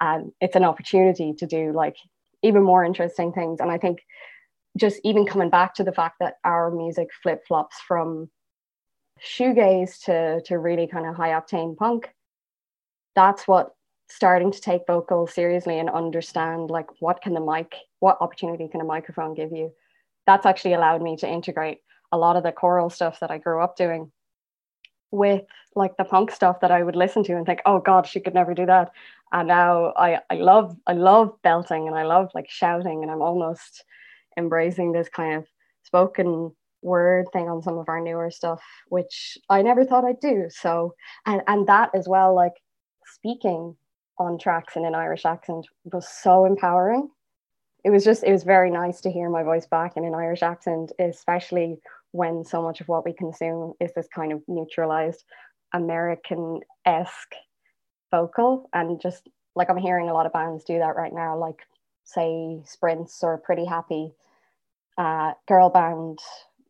and 0.00 0.32
it's 0.40 0.56
an 0.56 0.64
opportunity 0.64 1.34
to 1.34 1.46
do 1.46 1.72
like 1.72 1.96
even 2.42 2.62
more 2.62 2.84
interesting 2.84 3.32
things. 3.32 3.60
And 3.60 3.70
I 3.70 3.78
think 3.78 4.00
just 4.78 5.00
even 5.04 5.26
coming 5.26 5.50
back 5.50 5.74
to 5.74 5.84
the 5.84 5.92
fact 5.92 6.16
that 6.20 6.34
our 6.44 6.70
music 6.70 7.08
flip 7.22 7.42
flops 7.46 7.76
from 7.86 8.30
shoegaze 9.22 10.02
to 10.04 10.40
to 10.46 10.58
really 10.58 10.86
kind 10.86 11.06
of 11.06 11.16
high 11.16 11.30
octane 11.30 11.76
punk. 11.76 12.10
That's 13.14 13.46
what 13.46 13.72
starting 14.14 14.52
to 14.52 14.60
take 14.60 14.86
vocals 14.86 15.32
seriously 15.32 15.78
and 15.78 15.88
understand 15.88 16.70
like 16.70 16.86
what 17.00 17.22
can 17.22 17.32
the 17.32 17.40
mic 17.40 17.74
what 18.00 18.18
opportunity 18.20 18.68
can 18.68 18.80
a 18.80 18.84
microphone 18.84 19.34
give 19.34 19.52
you? 19.52 19.72
That's 20.26 20.44
actually 20.44 20.74
allowed 20.74 21.02
me 21.02 21.16
to 21.18 21.28
integrate 21.28 21.78
a 22.10 22.18
lot 22.18 22.36
of 22.36 22.42
the 22.42 22.52
choral 22.52 22.90
stuff 22.90 23.20
that 23.20 23.30
i 23.30 23.38
grew 23.38 23.62
up 23.62 23.76
doing 23.76 24.12
with 25.10 25.42
like 25.74 25.96
the 25.96 26.04
punk 26.04 26.30
stuff 26.30 26.60
that 26.60 26.70
i 26.70 26.82
would 26.82 26.96
listen 26.96 27.24
to 27.24 27.36
and 27.36 27.46
think 27.46 27.60
oh 27.64 27.78
god 27.78 28.06
she 28.06 28.20
could 28.20 28.34
never 28.34 28.54
do 28.54 28.66
that. 28.66 28.90
And 29.32 29.48
now 29.48 29.94
i 29.96 30.20
i 30.30 30.34
love 30.34 30.76
i 30.86 30.92
love 30.92 31.34
belting 31.42 31.86
and 31.86 31.96
i 31.96 32.02
love 32.02 32.30
like 32.34 32.50
shouting 32.50 33.02
and 33.02 33.10
i'm 33.10 33.22
almost 33.22 33.84
embracing 34.36 34.92
this 34.92 35.08
kind 35.08 35.36
of 35.36 35.46
spoken 35.84 36.52
word 36.82 37.26
thing 37.32 37.48
on 37.48 37.62
some 37.62 37.78
of 37.78 37.88
our 37.88 38.00
newer 38.00 38.30
stuff 38.30 38.62
which 38.88 39.38
i 39.48 39.62
never 39.62 39.84
thought 39.84 40.04
i'd 40.04 40.20
do. 40.20 40.48
So 40.50 40.94
and 41.24 41.40
and 41.46 41.66
that 41.66 41.90
as 41.94 42.08
well 42.08 42.34
like 42.34 42.54
speaking 43.06 43.76
on 44.18 44.38
tracks 44.38 44.76
in 44.76 44.84
an 44.84 44.94
Irish 44.94 45.24
accent 45.24 45.66
was 45.84 46.08
so 46.08 46.44
empowering. 46.44 47.10
It 47.84 47.90
was 47.90 48.04
just, 48.04 48.22
it 48.22 48.32
was 48.32 48.44
very 48.44 48.70
nice 48.70 49.00
to 49.00 49.10
hear 49.10 49.28
my 49.28 49.42
voice 49.42 49.66
back 49.66 49.96
in 49.96 50.04
an 50.04 50.14
Irish 50.14 50.42
accent, 50.42 50.92
especially 50.98 51.80
when 52.12 52.44
so 52.44 52.62
much 52.62 52.80
of 52.80 52.88
what 52.88 53.04
we 53.04 53.12
consume 53.12 53.72
is 53.80 53.92
this 53.94 54.06
kind 54.14 54.32
of 54.32 54.42
neutralized 54.46 55.24
American 55.74 56.60
esque 56.86 57.34
vocal. 58.10 58.68
And 58.72 59.00
just 59.00 59.28
like 59.56 59.68
I'm 59.68 59.78
hearing 59.78 60.08
a 60.08 60.14
lot 60.14 60.26
of 60.26 60.32
bands 60.32 60.64
do 60.64 60.78
that 60.78 60.96
right 60.96 61.12
now, 61.12 61.36
like 61.36 61.60
say 62.04 62.62
Sprints 62.64 63.22
or 63.22 63.38
Pretty 63.38 63.64
Happy 63.64 64.12
uh, 64.98 65.32
Girl 65.48 65.70
Band, 65.70 66.18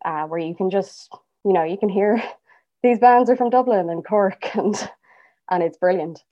uh, 0.04 0.24
where 0.24 0.40
you 0.40 0.54
can 0.54 0.70
just, 0.70 1.12
you 1.44 1.52
know, 1.52 1.64
you 1.64 1.76
can 1.76 1.88
hear 1.88 2.22
these 2.82 2.98
bands 2.98 3.28
are 3.28 3.36
from 3.36 3.50
Dublin 3.50 3.90
and 3.90 4.04
Cork 4.04 4.56
and 4.56 4.76
and 5.50 5.62
it's 5.62 5.76
brilliant. 5.76 6.22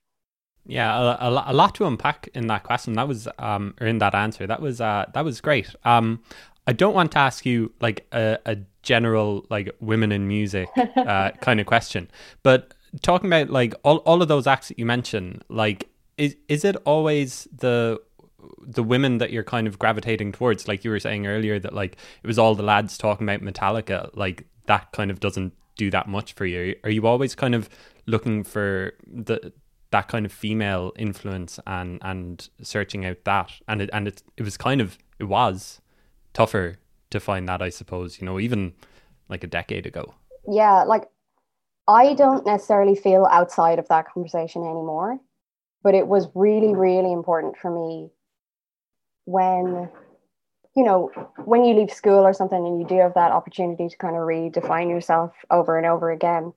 Yeah, 0.67 1.17
a, 1.21 1.29
a, 1.29 1.45
a, 1.49 1.53
lot 1.55 1.75
to 1.77 1.87
unpack 1.87 2.29
in 2.35 2.47
that 2.49 2.63
question. 2.63 2.93
That 2.93 3.09
was 3.09 3.27
um, 3.39 3.75
or 3.81 3.87
in 3.87 3.99
that 3.99 4.15
answer. 4.15 4.47
That 4.47 4.61
was 4.61 4.81
uh, 4.81 5.07
that 5.15 5.25
was 5.25 5.41
great. 5.41 5.75
Um, 5.85 6.23
I 6.67 6.73
don't 6.73 6.95
want 6.95 7.13
to 7.13 7.19
ask 7.19 7.45
you 7.45 7.73
like 7.81 8.07
a, 8.13 8.39
a 8.47 8.59
general 8.83 9.47
like 9.51 9.75
women 9.81 10.13
in 10.13 10.29
music 10.29 10.69
uh, 10.97 11.33
kind 11.41 11.61
of 11.61 11.67
question, 11.67 12.11
but 12.43 12.75
talking 13.03 13.29
about 13.29 13.51
like 13.51 13.75
all, 13.83 13.99
all 13.99 14.23
of 14.23 14.29
those 14.29 14.47
acts 14.47 14.69
that 14.69 14.79
you 14.79 14.87
mentioned, 14.87 15.43
like 15.49 15.89
is 16.17 16.37
is 16.49 16.65
it 16.65 16.77
always 16.85 17.49
the 17.57 18.01
the 18.61 18.83
women 18.83 19.19
that 19.19 19.31
you're 19.31 19.45
kind 19.45 19.67
of 19.67 19.79
gravitating 19.79 20.33
towards? 20.33 20.69
Like 20.69 20.85
you 20.85 20.91
were 20.91 21.01
saying 21.01 21.27
earlier 21.27 21.59
that 21.59 21.73
like 21.73 21.97
it 22.23 22.27
was 22.27 22.39
all 22.39 22.55
the 22.55 22.63
lads 22.63 22.99
talking 22.99 23.29
about 23.29 23.41
Metallica, 23.41 24.11
like 24.15 24.47
that 24.67 24.93
kind 24.93 25.11
of 25.11 25.21
doesn't 25.21 25.55
do 25.77 25.91
that 25.91 26.09
much 26.09 26.35
for 26.35 26.47
you. 26.47 26.77
Are 26.85 26.91
you 26.91 27.07
always 27.07 27.35
kind 27.35 27.55
of 27.55 27.69
looking 28.07 28.45
for 28.45 28.93
the 29.07 29.53
that 29.91 30.09
kind 30.09 30.25
of 30.25 30.33
female 30.33 30.93
influence 30.97 31.59
and 31.67 31.99
and 32.03 32.49
searching 32.63 33.05
out 33.05 33.25
that. 33.25 33.53
And 33.69 33.83
it 33.83 33.91
and 33.93 34.09
it 34.09 34.23
it 34.37 34.43
was 34.43 34.57
kind 34.57 34.81
of 34.81 34.99
it 35.19 35.25
was 35.25 35.81
tougher 36.33 36.79
to 37.11 37.21
find 37.21 37.49
that 37.49 37.63
I 37.63 37.69
suppose 37.71 38.21
you 38.21 38.27
know 38.27 38.39
even 38.39 38.75
like 39.29 39.45
a 39.45 39.49
decade 39.49 39.87
ago. 39.87 40.15
Yeah 40.49 40.85
like 40.85 41.05
I 41.89 42.15
don't 42.15 42.47
necessarily 42.47 42.95
feel 42.95 43.27
outside 43.27 43.79
of 43.79 43.89
that 43.89 44.07
conversation 44.13 44.63
anymore 44.63 45.19
but 45.83 45.95
it 45.95 46.07
was 46.07 46.29
really 46.35 46.69
mm. 46.69 46.79
really 46.79 47.13
important 47.13 47.57
for 47.57 47.71
me 47.71 48.11
when 49.25 49.89
you 50.77 50.85
know 50.85 51.11
when 51.45 51.65
you 51.65 51.75
leave 51.75 51.93
school 51.93 52.21
or 52.21 52.33
something 52.33 52.65
and 52.67 52.81
you 52.81 52.87
do 52.87 52.99
have 52.99 53.15
that 53.15 53.33
opportunity 53.33 53.89
to 53.89 53.97
kind 53.97 54.17
of 54.17 54.23
redefine 54.23 54.89
yourself 54.89 55.33
over 55.51 55.77
and 55.77 55.87
over 55.87 56.11
again 56.11 56.53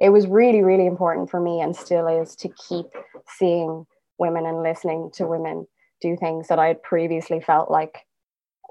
it 0.00 0.08
was 0.08 0.26
really, 0.26 0.62
really 0.62 0.86
important 0.86 1.30
for 1.30 1.40
me 1.40 1.60
and 1.60 1.76
still 1.76 2.08
is 2.08 2.34
to 2.36 2.48
keep 2.68 2.86
seeing 3.28 3.86
women 4.18 4.46
and 4.46 4.62
listening 4.62 5.10
to 5.14 5.26
women 5.26 5.66
do 6.00 6.16
things 6.16 6.48
that 6.48 6.58
I 6.58 6.68
had 6.68 6.82
previously 6.82 7.40
felt 7.40 7.70
like 7.70 7.98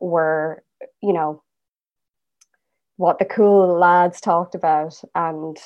were, 0.02 0.64
you 1.02 1.14
know, 1.14 1.44
what 2.98 3.20
the 3.20 3.26
cool 3.26 3.78
lads 3.78 4.20
talked 4.20 4.56
about. 4.56 5.00
And 5.14 5.58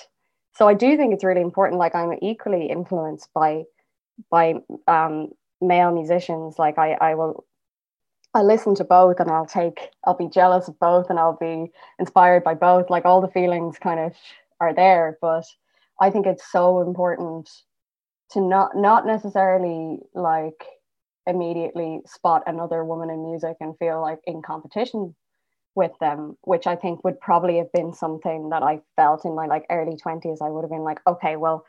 so 0.53 0.67
I 0.67 0.73
do 0.73 0.97
think 0.97 1.13
it's 1.13 1.23
really 1.23 1.41
important. 1.41 1.79
Like 1.79 1.95
I'm 1.95 2.13
equally 2.21 2.67
influenced 2.67 3.29
by 3.33 3.63
by 4.29 4.55
um, 4.87 5.29
male 5.61 5.91
musicians. 5.91 6.59
Like 6.59 6.77
I, 6.77 6.93
I 7.01 7.15
will 7.15 7.45
I 8.35 8.41
listen 8.41 8.75
to 8.75 8.83
both 8.83 9.19
and 9.19 9.31
I'll 9.31 9.45
take 9.45 9.89
I'll 10.05 10.17
be 10.17 10.27
jealous 10.27 10.67
of 10.67 10.79
both 10.79 11.09
and 11.09 11.17
I'll 11.17 11.37
be 11.39 11.71
inspired 11.99 12.43
by 12.43 12.53
both. 12.53 12.89
Like 12.89 13.05
all 13.05 13.21
the 13.21 13.27
feelings 13.27 13.77
kind 13.79 13.99
of 13.99 14.13
are 14.59 14.73
there. 14.73 15.17
But 15.21 15.45
I 16.01 16.09
think 16.09 16.25
it's 16.25 16.51
so 16.51 16.81
important 16.81 17.49
to 18.31 18.41
not 18.41 18.75
not 18.75 19.05
necessarily 19.05 19.99
like 20.13 20.65
immediately 21.27 22.01
spot 22.05 22.43
another 22.47 22.83
woman 22.83 23.09
in 23.09 23.23
music 23.23 23.55
and 23.61 23.77
feel 23.77 24.01
like 24.01 24.19
in 24.25 24.41
competition 24.41 25.15
with 25.75 25.91
them 25.99 26.37
which 26.41 26.67
i 26.67 26.75
think 26.75 27.03
would 27.03 27.19
probably 27.19 27.57
have 27.57 27.71
been 27.71 27.93
something 27.93 28.49
that 28.49 28.61
i 28.61 28.79
felt 28.95 29.23
in 29.25 29.33
my 29.35 29.45
like 29.45 29.65
early 29.69 29.95
20s 29.95 30.41
i 30.41 30.49
would 30.49 30.63
have 30.63 30.69
been 30.69 30.83
like 30.83 30.99
okay 31.07 31.35
well 31.37 31.65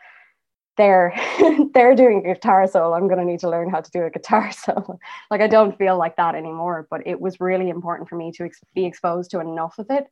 they're 0.77 1.15
they're 1.75 1.95
doing 1.95 2.19
a 2.27 2.35
guitar 2.35 2.67
solo 2.67 2.95
i'm 2.95 3.07
going 3.07 3.21
to 3.21 3.25
need 3.25 3.39
to 3.39 3.49
learn 3.49 3.71
how 3.71 3.81
to 3.81 3.91
do 3.93 4.03
a 4.03 4.11
guitar 4.11 4.51
solo 4.65 4.99
like 5.31 5.41
i 5.41 5.47
don't 5.47 5.79
feel 5.79 5.97
like 5.97 6.17
that 6.17 6.35
anymore 6.35 6.87
but 6.91 7.07
it 7.07 7.21
was 7.21 7.41
really 7.41 7.69
important 7.69 8.09
for 8.09 8.17
me 8.17 8.33
to 8.33 8.45
ex- 8.45 8.61
be 8.75 8.85
exposed 8.85 9.31
to 9.31 9.41
enough 9.41 9.79
of 9.79 9.87
it 9.91 10.07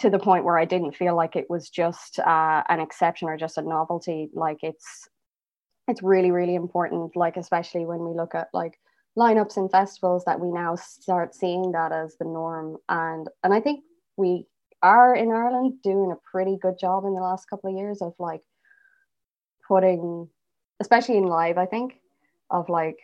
to 0.00 0.10
the 0.10 0.18
point 0.18 0.44
where 0.44 0.58
i 0.58 0.64
didn't 0.64 0.96
feel 0.96 1.16
like 1.16 1.36
it 1.36 1.48
was 1.48 1.70
just 1.70 2.18
uh, 2.18 2.62
an 2.68 2.80
exception 2.80 3.28
or 3.28 3.36
just 3.36 3.58
a 3.58 3.62
novelty. 3.62 4.28
Like 4.34 4.58
it's 4.62 5.08
it's 5.88 6.02
really 6.02 6.30
really 6.30 6.54
important 6.54 7.16
like 7.16 7.36
especially 7.36 7.86
when 7.86 8.00
we 8.04 8.14
look 8.14 8.34
at 8.34 8.48
like 8.52 8.78
lineups 9.16 9.56
and 9.56 9.70
festivals 9.70 10.24
that 10.24 10.40
we 10.40 10.50
now 10.50 10.74
start 10.74 11.34
seeing 11.34 11.72
that 11.72 11.92
as 11.92 12.16
the 12.18 12.24
norm. 12.24 12.76
And 12.88 13.28
and 13.42 13.54
i 13.54 13.60
think 13.60 13.84
we 14.16 14.46
are 14.82 15.14
in 15.14 15.32
ireland 15.32 15.74
doing 15.82 16.12
a 16.12 16.30
pretty 16.30 16.58
good 16.60 16.78
job 16.78 17.04
in 17.04 17.14
the 17.14 17.20
last 17.20 17.48
couple 17.48 17.70
of 17.70 17.76
years 17.76 18.02
of 18.02 18.12
like 18.18 18.42
putting 19.66 20.28
especially 20.80 21.16
in 21.16 21.24
live 21.24 21.56
i 21.56 21.66
think 21.66 21.94
of 22.50 22.68
like 22.68 22.98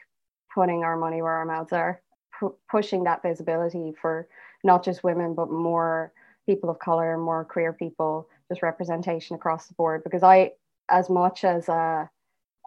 putting 0.55 0.85
our 0.85 0.96
money 0.96 1.22
where 1.22 1.33
our 1.33 1.46
mouths 1.46 1.72
are 1.72 2.02
pu- 2.38 2.55
pushing 2.70 3.05
that 3.05 3.22
visibility 3.22 3.92
for 4.00 4.28
not 4.64 4.85
just 4.85 5.02
women 5.02 5.35
but 5.35 5.50
more 5.50 6.12
people 6.46 6.70
of 6.70 6.78
color 6.78 7.16
more 7.16 7.44
queer 7.44 7.72
people 7.72 8.28
just 8.48 8.62
representation 8.62 9.37
across 9.37 9.68
the 9.68 9.74
board 9.74 10.02
because 10.05 10.22
i 10.22 10.50
as 10.90 11.09
much 11.09 11.44
as 11.44 11.68
uh 11.68 12.07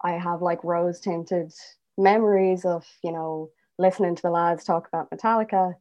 I 0.04 0.12
have 0.14 0.42
like 0.42 0.64
rose 0.64 1.00
tinted 1.00 1.52
memories 1.98 2.66
of, 2.66 2.86
you 3.04 3.12
know, 3.12 3.50
listening 3.80 4.16
to 4.16 4.22
the 4.22 4.30
lads 4.30 4.64
talk 4.64 4.88
about 4.88 5.10
Metallica 5.10 5.74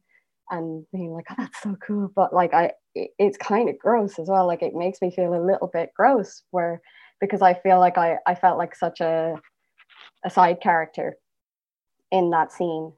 and 0.49 0.85
being 0.91 1.11
like, 1.11 1.25
oh, 1.31 1.35
that's 1.37 1.61
so 1.61 1.77
cool. 1.85 2.11
But 2.15 2.33
like, 2.33 2.53
I, 2.53 2.71
it, 2.93 3.11
it's 3.19 3.37
kind 3.37 3.69
of 3.69 3.77
gross 3.77 4.19
as 4.19 4.27
well. 4.27 4.47
Like, 4.47 4.61
it 4.61 4.73
makes 4.73 5.01
me 5.01 5.11
feel 5.11 5.33
a 5.33 5.45
little 5.45 5.69
bit 5.71 5.91
gross 5.95 6.43
where, 6.51 6.81
because 7.19 7.41
I 7.41 7.53
feel 7.53 7.79
like 7.79 7.97
I, 7.97 8.17
I 8.25 8.35
felt 8.35 8.57
like 8.57 8.75
such 8.75 9.01
a, 9.01 9.35
a 10.23 10.29
side 10.29 10.61
character 10.61 11.17
in 12.11 12.29
that 12.31 12.51
scene. 12.51 12.93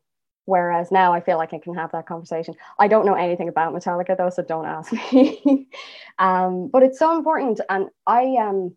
Whereas 0.47 0.93
now 0.93 1.11
I 1.11 1.19
feel 1.19 1.35
like 1.37 1.53
I 1.53 1.59
can 1.59 1.75
have 1.75 1.91
that 1.91 2.07
conversation. 2.07 2.55
I 2.79 2.87
don't 2.87 3.05
know 3.05 3.15
anything 3.15 3.49
about 3.49 3.73
Metallica 3.73 4.15
though, 4.15 4.29
so 4.29 4.41
don't 4.43 4.65
ask 4.65 4.93
me. 5.13 5.67
um, 6.19 6.69
but 6.71 6.83
it's 6.83 6.97
so 6.97 7.17
important. 7.17 7.59
And 7.69 7.89
I, 8.07 8.37
um, 8.39 8.73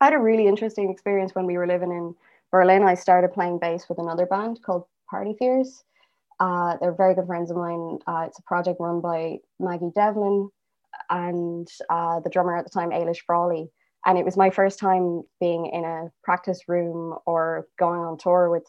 I 0.00 0.04
had 0.04 0.14
a 0.14 0.20
really 0.20 0.46
interesting 0.46 0.88
experience 0.88 1.34
when 1.34 1.46
we 1.46 1.58
were 1.58 1.66
living 1.66 1.90
in 1.90 2.14
Berlin. 2.52 2.84
I 2.84 2.94
started 2.94 3.32
playing 3.32 3.58
bass 3.58 3.88
with 3.88 3.98
another 3.98 4.24
band 4.24 4.62
called 4.62 4.84
Party 5.10 5.34
Fears. 5.36 5.82
Uh, 6.38 6.76
they're 6.80 6.94
very 6.94 7.16
good 7.16 7.26
friends 7.26 7.50
of 7.50 7.56
mine. 7.56 7.98
Uh, 8.06 8.26
it's 8.28 8.38
a 8.38 8.42
project 8.42 8.78
run 8.78 9.00
by 9.00 9.38
Maggie 9.58 9.90
Devlin 9.96 10.48
and 11.10 11.66
uh, 11.90 12.20
the 12.20 12.30
drummer 12.30 12.56
at 12.56 12.62
the 12.62 12.70
time, 12.70 12.90
Ailish 12.90 13.22
Frawley. 13.26 13.68
And 14.04 14.16
it 14.16 14.24
was 14.24 14.36
my 14.36 14.50
first 14.50 14.78
time 14.78 15.24
being 15.40 15.66
in 15.66 15.84
a 15.84 16.12
practice 16.22 16.68
room 16.68 17.18
or 17.26 17.66
going 17.80 17.98
on 17.98 18.16
tour 18.16 18.48
with 18.48 18.62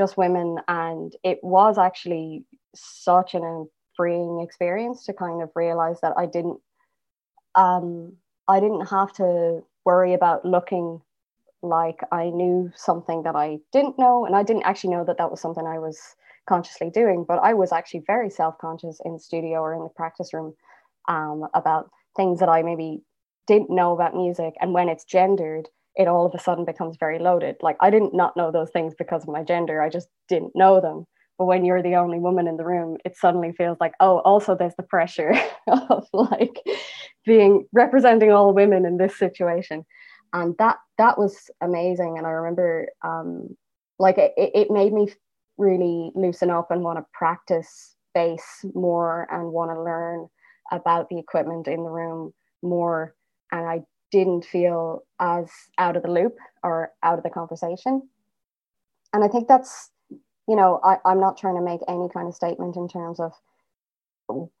just 0.00 0.16
women. 0.16 0.58
And 0.66 1.14
it 1.22 1.38
was 1.42 1.76
actually 1.78 2.44
such 2.74 3.34
an 3.34 3.68
freeing 3.96 4.40
experience 4.42 5.04
to 5.04 5.12
kind 5.12 5.42
of 5.42 5.50
realize 5.54 6.00
that 6.00 6.14
I 6.16 6.24
didn't 6.24 6.58
um, 7.54 8.14
I 8.48 8.60
didn't 8.60 8.86
have 8.86 9.12
to 9.14 9.60
worry 9.84 10.14
about 10.14 10.44
looking 10.44 11.02
like 11.62 12.00
I 12.12 12.30
knew 12.30 12.72
something 12.74 13.22
that 13.24 13.36
I 13.36 13.58
didn't 13.72 13.98
know. 13.98 14.24
And 14.24 14.34
I 14.34 14.42
didn't 14.42 14.62
actually 14.64 14.90
know 14.94 15.04
that 15.04 15.18
that 15.18 15.30
was 15.30 15.40
something 15.40 15.66
I 15.66 15.78
was 15.78 15.98
consciously 16.48 16.90
doing, 16.90 17.24
but 17.28 17.38
I 17.42 17.52
was 17.54 17.72
actually 17.72 18.04
very 18.06 18.30
self 18.30 18.56
conscious 18.58 19.00
in 19.04 19.18
studio 19.18 19.60
or 19.60 19.74
in 19.74 19.82
the 19.82 19.90
practice 19.90 20.32
room 20.32 20.54
um, 21.08 21.46
about 21.54 21.90
things 22.16 22.40
that 22.40 22.48
I 22.48 22.62
maybe 22.62 23.02
didn't 23.46 23.70
know 23.70 23.92
about 23.92 24.14
music. 24.14 24.54
And 24.60 24.72
when 24.72 24.88
it's 24.88 25.04
gendered, 25.04 25.68
it 25.96 26.08
all 26.08 26.26
of 26.26 26.34
a 26.34 26.38
sudden 26.38 26.64
becomes 26.64 26.96
very 26.98 27.18
loaded. 27.18 27.56
Like 27.62 27.76
I 27.80 27.90
didn't 27.90 28.14
not 28.14 28.36
know 28.36 28.50
those 28.50 28.70
things 28.70 28.94
because 28.96 29.22
of 29.22 29.28
my 29.28 29.42
gender, 29.42 29.82
I 29.82 29.88
just 29.88 30.08
didn't 30.28 30.52
know 30.54 30.80
them. 30.80 31.04
But 31.38 31.46
when 31.46 31.64
you're 31.64 31.82
the 31.82 31.96
only 31.96 32.18
woman 32.18 32.46
in 32.46 32.58
the 32.58 32.64
room, 32.64 32.98
it 33.04 33.16
suddenly 33.16 33.52
feels 33.52 33.78
like, 33.80 33.94
oh, 34.00 34.18
also 34.20 34.54
there's 34.54 34.74
the 34.76 34.82
pressure 34.82 35.32
of 35.68 36.06
like 36.12 36.60
being 37.24 37.66
representing 37.72 38.30
all 38.30 38.52
women 38.52 38.84
in 38.84 38.98
this 38.98 39.18
situation. 39.18 39.84
And 40.32 40.54
that 40.58 40.76
that 40.98 41.18
was 41.18 41.50
amazing. 41.62 42.18
And 42.18 42.26
I 42.26 42.30
remember 42.30 42.88
um, 43.04 43.56
like 43.98 44.18
it, 44.18 44.32
it 44.36 44.70
made 44.70 44.92
me 44.92 45.08
really 45.58 46.12
loosen 46.14 46.50
up 46.50 46.70
and 46.70 46.82
want 46.82 46.98
to 46.98 47.06
practice 47.12 47.96
bass 48.14 48.64
more 48.74 49.26
and 49.30 49.52
want 49.52 49.70
to 49.70 49.82
learn 49.82 50.28
about 50.72 51.08
the 51.08 51.18
equipment 51.18 51.66
in 51.68 51.82
the 51.84 51.90
room 51.90 52.32
more. 52.62 53.14
And 53.52 53.66
I 53.66 53.80
didn't 54.10 54.44
feel 54.44 55.04
as 55.18 55.50
out 55.78 55.96
of 55.96 56.02
the 56.02 56.10
loop 56.10 56.36
or 56.62 56.92
out 57.02 57.18
of 57.18 57.24
the 57.24 57.30
conversation. 57.30 58.08
And 59.12 59.24
I 59.24 59.28
think 59.28 59.48
that's 59.48 59.90
you 60.50 60.56
know, 60.56 60.80
I, 60.82 60.96
I'm 61.04 61.20
not 61.20 61.38
trying 61.38 61.54
to 61.54 61.62
make 61.62 61.80
any 61.86 62.08
kind 62.12 62.26
of 62.26 62.34
statement 62.34 62.74
in 62.74 62.88
terms 62.88 63.20
of 63.20 63.32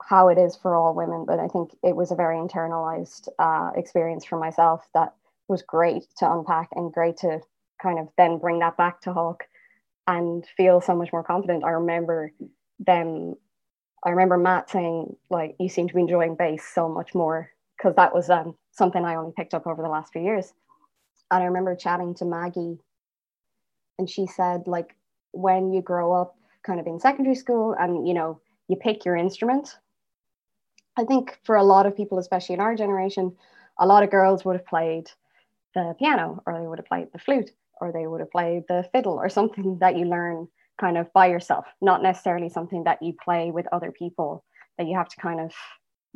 how 0.08 0.28
it 0.28 0.38
is 0.38 0.54
for 0.54 0.76
all 0.76 0.94
women, 0.94 1.24
but 1.26 1.40
I 1.40 1.48
think 1.48 1.70
it 1.82 1.96
was 1.96 2.12
a 2.12 2.14
very 2.14 2.36
internalized 2.36 3.26
uh, 3.40 3.72
experience 3.76 4.24
for 4.24 4.38
myself 4.38 4.86
that 4.94 5.14
was 5.48 5.62
great 5.62 6.04
to 6.18 6.30
unpack 6.30 6.68
and 6.76 6.92
great 6.92 7.16
to 7.18 7.40
kind 7.82 7.98
of 7.98 8.06
then 8.16 8.38
bring 8.38 8.60
that 8.60 8.76
back 8.76 9.00
to 9.00 9.10
Havvk 9.10 9.40
and 10.06 10.46
feel 10.56 10.80
so 10.80 10.94
much 10.94 11.12
more 11.12 11.24
confident. 11.24 11.64
I 11.64 11.70
remember 11.70 12.32
them, 12.78 13.34
I 14.04 14.10
remember 14.10 14.38
Matt 14.38 14.70
saying, 14.70 15.16
like, 15.28 15.56
you 15.58 15.68
seem 15.68 15.88
to 15.88 15.94
be 15.94 16.02
enjoying 16.02 16.36
bass 16.36 16.64
so 16.72 16.88
much 16.88 17.16
more 17.16 17.50
because 17.80 17.96
that 17.96 18.14
was 18.14 18.28
um, 18.28 18.54
something 18.72 19.04
I 19.04 19.14
only 19.14 19.32
picked 19.36 19.54
up 19.54 19.66
over 19.66 19.82
the 19.82 19.88
last 19.88 20.12
few 20.12 20.22
years. 20.22 20.52
And 21.30 21.42
I 21.42 21.46
remember 21.46 21.74
chatting 21.74 22.14
to 22.16 22.24
Maggie 22.24 22.78
and 23.98 24.08
she 24.08 24.26
said, 24.26 24.62
like, 24.66 24.96
when 25.32 25.72
you 25.72 25.82
grow 25.82 26.12
up 26.12 26.34
kind 26.64 26.80
of 26.80 26.86
in 26.86 27.00
secondary 27.00 27.34
school 27.34 27.74
and 27.78 28.06
you 28.06 28.14
know 28.14 28.40
you 28.68 28.76
pick 28.76 29.04
your 29.04 29.16
instrument 29.16 29.76
i 30.98 31.04
think 31.04 31.38
for 31.44 31.56
a 31.56 31.64
lot 31.64 31.86
of 31.86 31.96
people 31.96 32.18
especially 32.18 32.54
in 32.54 32.60
our 32.60 32.74
generation 32.74 33.34
a 33.78 33.86
lot 33.86 34.02
of 34.02 34.10
girls 34.10 34.44
would 34.44 34.56
have 34.56 34.66
played 34.66 35.06
the 35.74 35.94
piano 35.98 36.42
or 36.46 36.58
they 36.58 36.66
would 36.66 36.78
have 36.78 36.86
played 36.86 37.08
the 37.12 37.18
flute 37.18 37.50
or 37.80 37.92
they 37.92 38.06
would 38.06 38.20
have 38.20 38.30
played 38.30 38.62
the 38.68 38.86
fiddle 38.92 39.14
or 39.14 39.28
something 39.28 39.78
that 39.80 39.96
you 39.96 40.04
learn 40.04 40.46
kind 40.78 40.98
of 40.98 41.12
by 41.12 41.26
yourself 41.26 41.66
not 41.80 42.02
necessarily 42.02 42.48
something 42.48 42.84
that 42.84 43.02
you 43.02 43.14
play 43.24 43.50
with 43.50 43.66
other 43.72 43.92
people 43.92 44.44
that 44.76 44.86
you 44.86 44.96
have 44.96 45.08
to 45.08 45.20
kind 45.20 45.40
of 45.40 45.52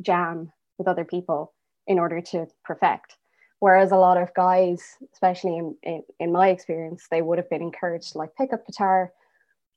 jam 0.00 0.50
with 0.78 0.88
other 0.88 1.04
people 1.04 1.53
in 1.86 1.98
order 1.98 2.20
to 2.20 2.46
perfect 2.64 3.16
Whereas 3.64 3.92
a 3.92 3.96
lot 3.96 4.18
of 4.20 4.34
guys, 4.34 4.98
especially 5.14 5.56
in, 5.56 5.74
in, 5.82 6.02
in 6.20 6.32
my 6.32 6.48
experience, 6.48 7.06
they 7.10 7.22
would 7.22 7.38
have 7.38 7.48
been 7.48 7.62
encouraged 7.62 8.12
to 8.12 8.18
like 8.18 8.36
pick 8.36 8.52
up 8.52 8.66
guitar, 8.66 9.10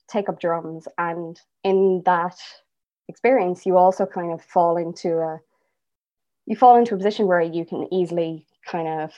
take 0.09 0.27
up 0.27 0.41
drums. 0.41 0.89
And 0.97 1.39
in 1.63 2.01
that 2.05 2.35
experience, 3.07 3.65
you 3.65 3.77
also 3.77 4.05
kind 4.05 4.33
of 4.33 4.43
fall 4.43 4.75
into 4.75 5.19
a 5.19 5.39
you 6.47 6.57
fall 6.57 6.75
into 6.75 6.95
a 6.95 6.97
position 6.97 7.27
where 7.27 7.39
you 7.39 7.65
can 7.65 7.87
easily 7.93 8.45
kind 8.65 8.89
of 8.89 9.13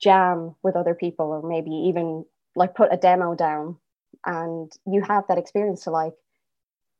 jam 0.00 0.54
with 0.62 0.76
other 0.76 0.94
people 0.94 1.26
or 1.26 1.42
maybe 1.42 1.72
even 1.72 2.24
like 2.54 2.76
put 2.76 2.92
a 2.92 2.96
demo 2.96 3.34
down 3.34 3.76
and 4.24 4.70
you 4.86 5.02
have 5.02 5.24
that 5.26 5.38
experience 5.38 5.82
to 5.82 5.90
like 5.90 6.14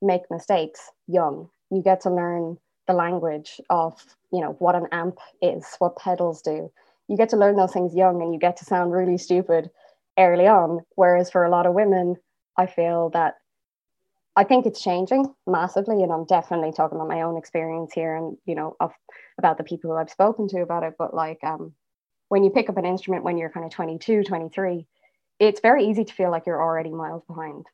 make 0.01 0.21
mistakes 0.29 0.89
young 1.07 1.49
you 1.69 1.81
get 1.81 2.01
to 2.01 2.09
learn 2.09 2.57
the 2.87 2.93
language 2.93 3.59
of 3.69 4.01
you 4.31 4.41
know 4.41 4.55
what 4.59 4.75
an 4.75 4.87
amp 4.91 5.17
is 5.41 5.65
what 5.79 5.97
pedals 5.97 6.41
do. 6.41 6.71
You 7.07 7.17
get 7.17 7.29
to 7.29 7.37
learn 7.37 7.55
those 7.57 7.73
things 7.73 7.95
young 7.95 8.21
and 8.21 8.33
you 8.33 8.39
get 8.39 8.57
to 8.57 8.65
sound 8.65 8.91
really 8.91 9.17
stupid 9.17 9.69
early 10.17 10.47
on. 10.47 10.81
Whereas 10.95 11.31
for 11.31 11.43
a 11.43 11.49
lot 11.49 11.65
of 11.65 11.73
women 11.73 12.15
i 12.57 12.65
feel 12.65 13.09
that 13.11 13.35
i 14.35 14.43
think 14.43 14.65
it's 14.65 14.81
changing 14.83 15.25
massively 15.47 16.03
and 16.03 16.11
i'm 16.11 16.25
definitely 16.25 16.71
talking 16.71 16.97
about 16.97 17.07
my 17.07 17.21
own 17.21 17.37
experience 17.37 17.91
here 17.93 18.15
and 18.15 18.37
you 18.45 18.55
know 18.55 18.75
of 18.79 18.91
about 19.37 19.57
the 19.57 19.63
people 19.63 19.89
who 19.89 19.97
i've 19.97 20.09
spoken 20.09 20.47
to 20.47 20.61
about 20.61 20.83
it. 20.83 20.93
But 20.97 21.13
like 21.13 21.39
um 21.43 21.73
when 22.29 22.43
you 22.43 22.49
pick 22.49 22.69
up 22.69 22.77
an 22.77 22.85
instrument 22.85 23.23
when 23.23 23.37
you're 23.37 23.49
kind 23.49 23.65
of 23.65 23.71
22 23.71 24.23
23 24.23 24.85
it's 25.39 25.59
very 25.59 25.85
easy 25.85 26.05
to 26.05 26.13
feel 26.13 26.29
like 26.29 26.45
you're 26.45 26.61
already 26.61 26.91
miles 26.91 27.23
behind. 27.25 27.65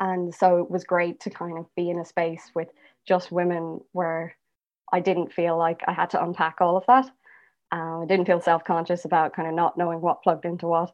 And 0.00 0.34
so 0.34 0.58
it 0.58 0.70
was 0.70 0.84
great 0.84 1.18
to 1.20 1.30
kind 1.30 1.56
of 1.56 1.66
be 1.76 1.88
in 1.88 1.98
a 1.98 2.04
space 2.04 2.50
with 2.54 2.68
just 3.06 3.32
women 3.32 3.80
where 3.92 4.34
I 4.92 5.00
didn't 5.00 5.32
feel 5.32 5.56
like 5.56 5.80
I 5.86 5.92
had 5.92 6.10
to 6.10 6.22
unpack 6.22 6.56
all 6.60 6.76
of 6.76 6.84
that. 6.86 7.06
Uh, 7.72 8.02
I 8.02 8.06
didn't 8.06 8.26
feel 8.26 8.40
self 8.40 8.64
conscious 8.64 9.04
about 9.04 9.34
kind 9.34 9.48
of 9.48 9.54
not 9.54 9.78
knowing 9.78 10.00
what 10.00 10.22
plugged 10.22 10.44
into 10.44 10.66
what. 10.66 10.92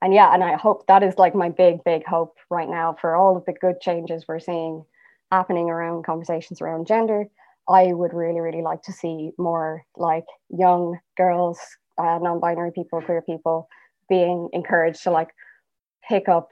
And 0.00 0.14
yeah, 0.14 0.32
and 0.32 0.42
I 0.42 0.56
hope 0.56 0.86
that 0.86 1.02
is 1.02 1.18
like 1.18 1.34
my 1.34 1.48
big, 1.48 1.84
big 1.84 2.04
hope 2.06 2.36
right 2.50 2.68
now 2.68 2.96
for 3.00 3.14
all 3.14 3.36
of 3.36 3.44
the 3.44 3.52
good 3.52 3.80
changes 3.80 4.24
we're 4.26 4.40
seeing 4.40 4.84
happening 5.30 5.70
around 5.70 6.04
conversations 6.04 6.60
around 6.60 6.86
gender. 6.86 7.24
I 7.68 7.92
would 7.92 8.12
really, 8.12 8.40
really 8.40 8.62
like 8.62 8.82
to 8.82 8.92
see 8.92 9.30
more 9.38 9.84
like 9.96 10.24
young 10.50 10.98
girls, 11.16 11.58
uh, 11.98 12.18
non 12.20 12.40
binary 12.40 12.72
people, 12.72 13.00
queer 13.00 13.22
people 13.22 13.68
being 14.08 14.48
encouraged 14.52 15.02
to 15.04 15.10
like 15.10 15.28
pick 16.08 16.28
up 16.28 16.50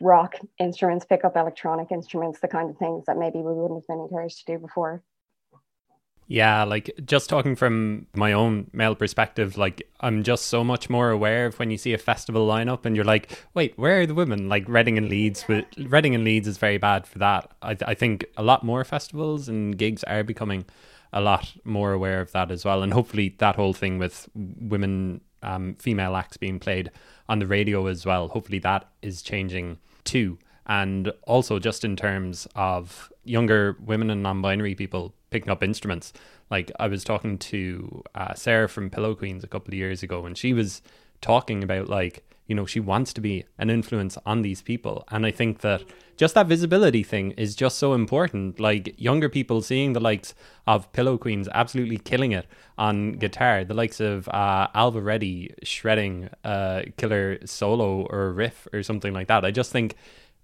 rock 0.00 0.34
instruments, 0.58 1.04
pick 1.04 1.24
up 1.24 1.36
electronic 1.36 1.92
instruments, 1.92 2.40
the 2.40 2.48
kind 2.48 2.70
of 2.70 2.76
things 2.78 3.06
that 3.06 3.16
maybe 3.16 3.38
we 3.38 3.52
wouldn't 3.52 3.80
have 3.80 3.86
been 3.86 4.00
encouraged 4.00 4.38
to 4.46 4.52
do 4.52 4.58
before. 4.58 5.02
Yeah, 6.32 6.62
like 6.62 6.92
just 7.04 7.28
talking 7.28 7.56
from 7.56 8.06
my 8.14 8.32
own 8.32 8.70
male 8.72 8.94
perspective, 8.94 9.58
like 9.58 9.82
I'm 9.98 10.22
just 10.22 10.46
so 10.46 10.62
much 10.62 10.88
more 10.88 11.10
aware 11.10 11.46
of 11.46 11.58
when 11.58 11.72
you 11.72 11.76
see 11.76 11.92
a 11.92 11.98
festival 11.98 12.46
lineup 12.46 12.86
and 12.86 12.94
you're 12.94 13.04
like, 13.04 13.36
wait, 13.52 13.76
where 13.76 14.02
are 14.02 14.06
the 14.06 14.14
women? 14.14 14.48
Like 14.48 14.68
Reading 14.68 14.96
and 14.96 15.08
Leeds, 15.08 15.48
with 15.48 15.64
Reading 15.76 16.14
and 16.14 16.22
Leeds 16.22 16.46
is 16.46 16.56
very 16.56 16.78
bad 16.78 17.04
for 17.04 17.18
that. 17.18 17.50
I, 17.62 17.76
I 17.84 17.94
think 17.94 18.24
a 18.36 18.44
lot 18.44 18.62
more 18.62 18.84
festivals 18.84 19.48
and 19.48 19.76
gigs 19.76 20.04
are 20.04 20.22
becoming 20.22 20.66
a 21.12 21.20
lot 21.20 21.52
more 21.64 21.92
aware 21.92 22.20
of 22.20 22.30
that 22.30 22.52
as 22.52 22.64
well, 22.64 22.84
and 22.84 22.92
hopefully 22.92 23.34
that 23.38 23.56
whole 23.56 23.72
thing 23.72 23.98
with 23.98 24.28
women, 24.36 25.22
um, 25.42 25.74
female 25.80 26.14
acts 26.14 26.36
being 26.36 26.60
played 26.60 26.92
on 27.28 27.40
the 27.40 27.46
radio 27.48 27.86
as 27.88 28.06
well. 28.06 28.28
Hopefully 28.28 28.60
that 28.60 28.88
is 29.02 29.20
changing 29.20 29.78
too. 30.04 30.38
And 30.66 31.12
also, 31.26 31.58
just 31.58 31.84
in 31.84 31.96
terms 31.96 32.46
of 32.54 33.12
younger 33.24 33.76
women 33.84 34.10
and 34.10 34.22
non 34.22 34.40
binary 34.40 34.74
people 34.74 35.14
picking 35.30 35.50
up 35.50 35.62
instruments, 35.62 36.12
like 36.50 36.70
I 36.78 36.86
was 36.86 37.02
talking 37.02 37.38
to 37.38 38.02
uh, 38.14 38.34
Sarah 38.34 38.68
from 38.68 38.90
Pillow 38.90 39.14
Queens 39.14 39.42
a 39.42 39.48
couple 39.48 39.72
of 39.72 39.78
years 39.78 40.02
ago, 40.02 40.26
and 40.26 40.36
she 40.36 40.52
was 40.52 40.82
talking 41.20 41.62
about 41.62 41.88
like, 41.88 42.24
you 42.46 42.54
know, 42.54 42.66
she 42.66 42.80
wants 42.80 43.12
to 43.12 43.20
be 43.20 43.44
an 43.58 43.70
influence 43.70 44.18
on 44.26 44.42
these 44.42 44.60
people. 44.60 45.04
And 45.10 45.24
I 45.24 45.30
think 45.30 45.60
that 45.60 45.84
just 46.16 46.34
that 46.34 46.48
visibility 46.48 47.02
thing 47.02 47.30
is 47.32 47.54
just 47.54 47.78
so 47.78 47.94
important. 47.94 48.58
Like 48.58 48.94
younger 49.00 49.28
people 49.28 49.62
seeing 49.62 49.92
the 49.92 50.00
likes 50.00 50.34
of 50.66 50.92
Pillow 50.92 51.16
Queens 51.16 51.48
absolutely 51.54 51.98
killing 51.98 52.32
it 52.32 52.46
on 52.76 53.12
guitar, 53.12 53.64
the 53.64 53.74
likes 53.74 54.00
of 54.00 54.28
uh, 54.28 54.68
Ailbhe 54.74 55.04
Reddy 55.04 55.54
shredding 55.62 56.28
a 56.44 56.84
killer 56.96 57.38
solo 57.46 58.06
or 58.06 58.32
riff 58.32 58.66
or 58.72 58.82
something 58.82 59.12
like 59.12 59.28
that. 59.28 59.44
I 59.44 59.50
just 59.50 59.70
think 59.70 59.94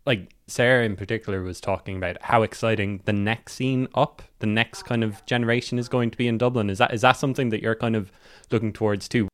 like 0.07 0.31
Sarah 0.47 0.85
in 0.85 0.97
particular 0.97 1.43
was 1.43 1.61
talking 1.61 1.97
about 1.97 2.23
how 2.23 2.43
exciting 2.43 3.03
the 3.05 3.13
next 3.13 3.55
scene 3.55 3.89
up, 3.95 4.23
the 4.39 4.47
next 4.47 4.85
kind 4.85 5.03
of 5.03 5.27
generation 5.27 5.79
is 5.79 5.89
going 5.89 6.13
to 6.13 6.17
be 6.17 6.29
in 6.29 6.39
Dublin. 6.39 6.71
Is 6.71 6.79
that 6.79 6.95
is 6.95 7.03
that 7.03 7.17
something 7.17 7.49
that 7.51 7.61
you're 7.61 7.75
kind 7.75 7.97
of 7.97 8.13
looking 8.51 8.73
towards 8.73 9.09
too? 9.09 9.29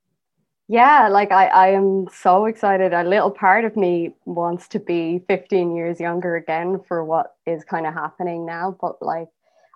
Yeah, 0.73 1.09
like 1.09 1.33
I, 1.33 1.49
I 1.49 1.69
am 1.73 2.07
so 2.11 2.47
excited. 2.47 2.95
A 2.95 3.05
little 3.05 3.31
part 3.31 3.67
of 3.67 3.77
me 3.77 4.15
wants 4.25 4.69
to 4.69 4.79
be 4.79 5.23
15 5.29 5.77
years 5.77 6.01
younger 6.01 6.35
again 6.37 6.81
for 6.89 7.05
what 7.05 7.37
is 7.47 7.63
kind 7.63 7.87
of 7.87 7.93
happening 7.93 8.47
now. 8.47 8.75
But 8.81 9.03
like 9.03 9.29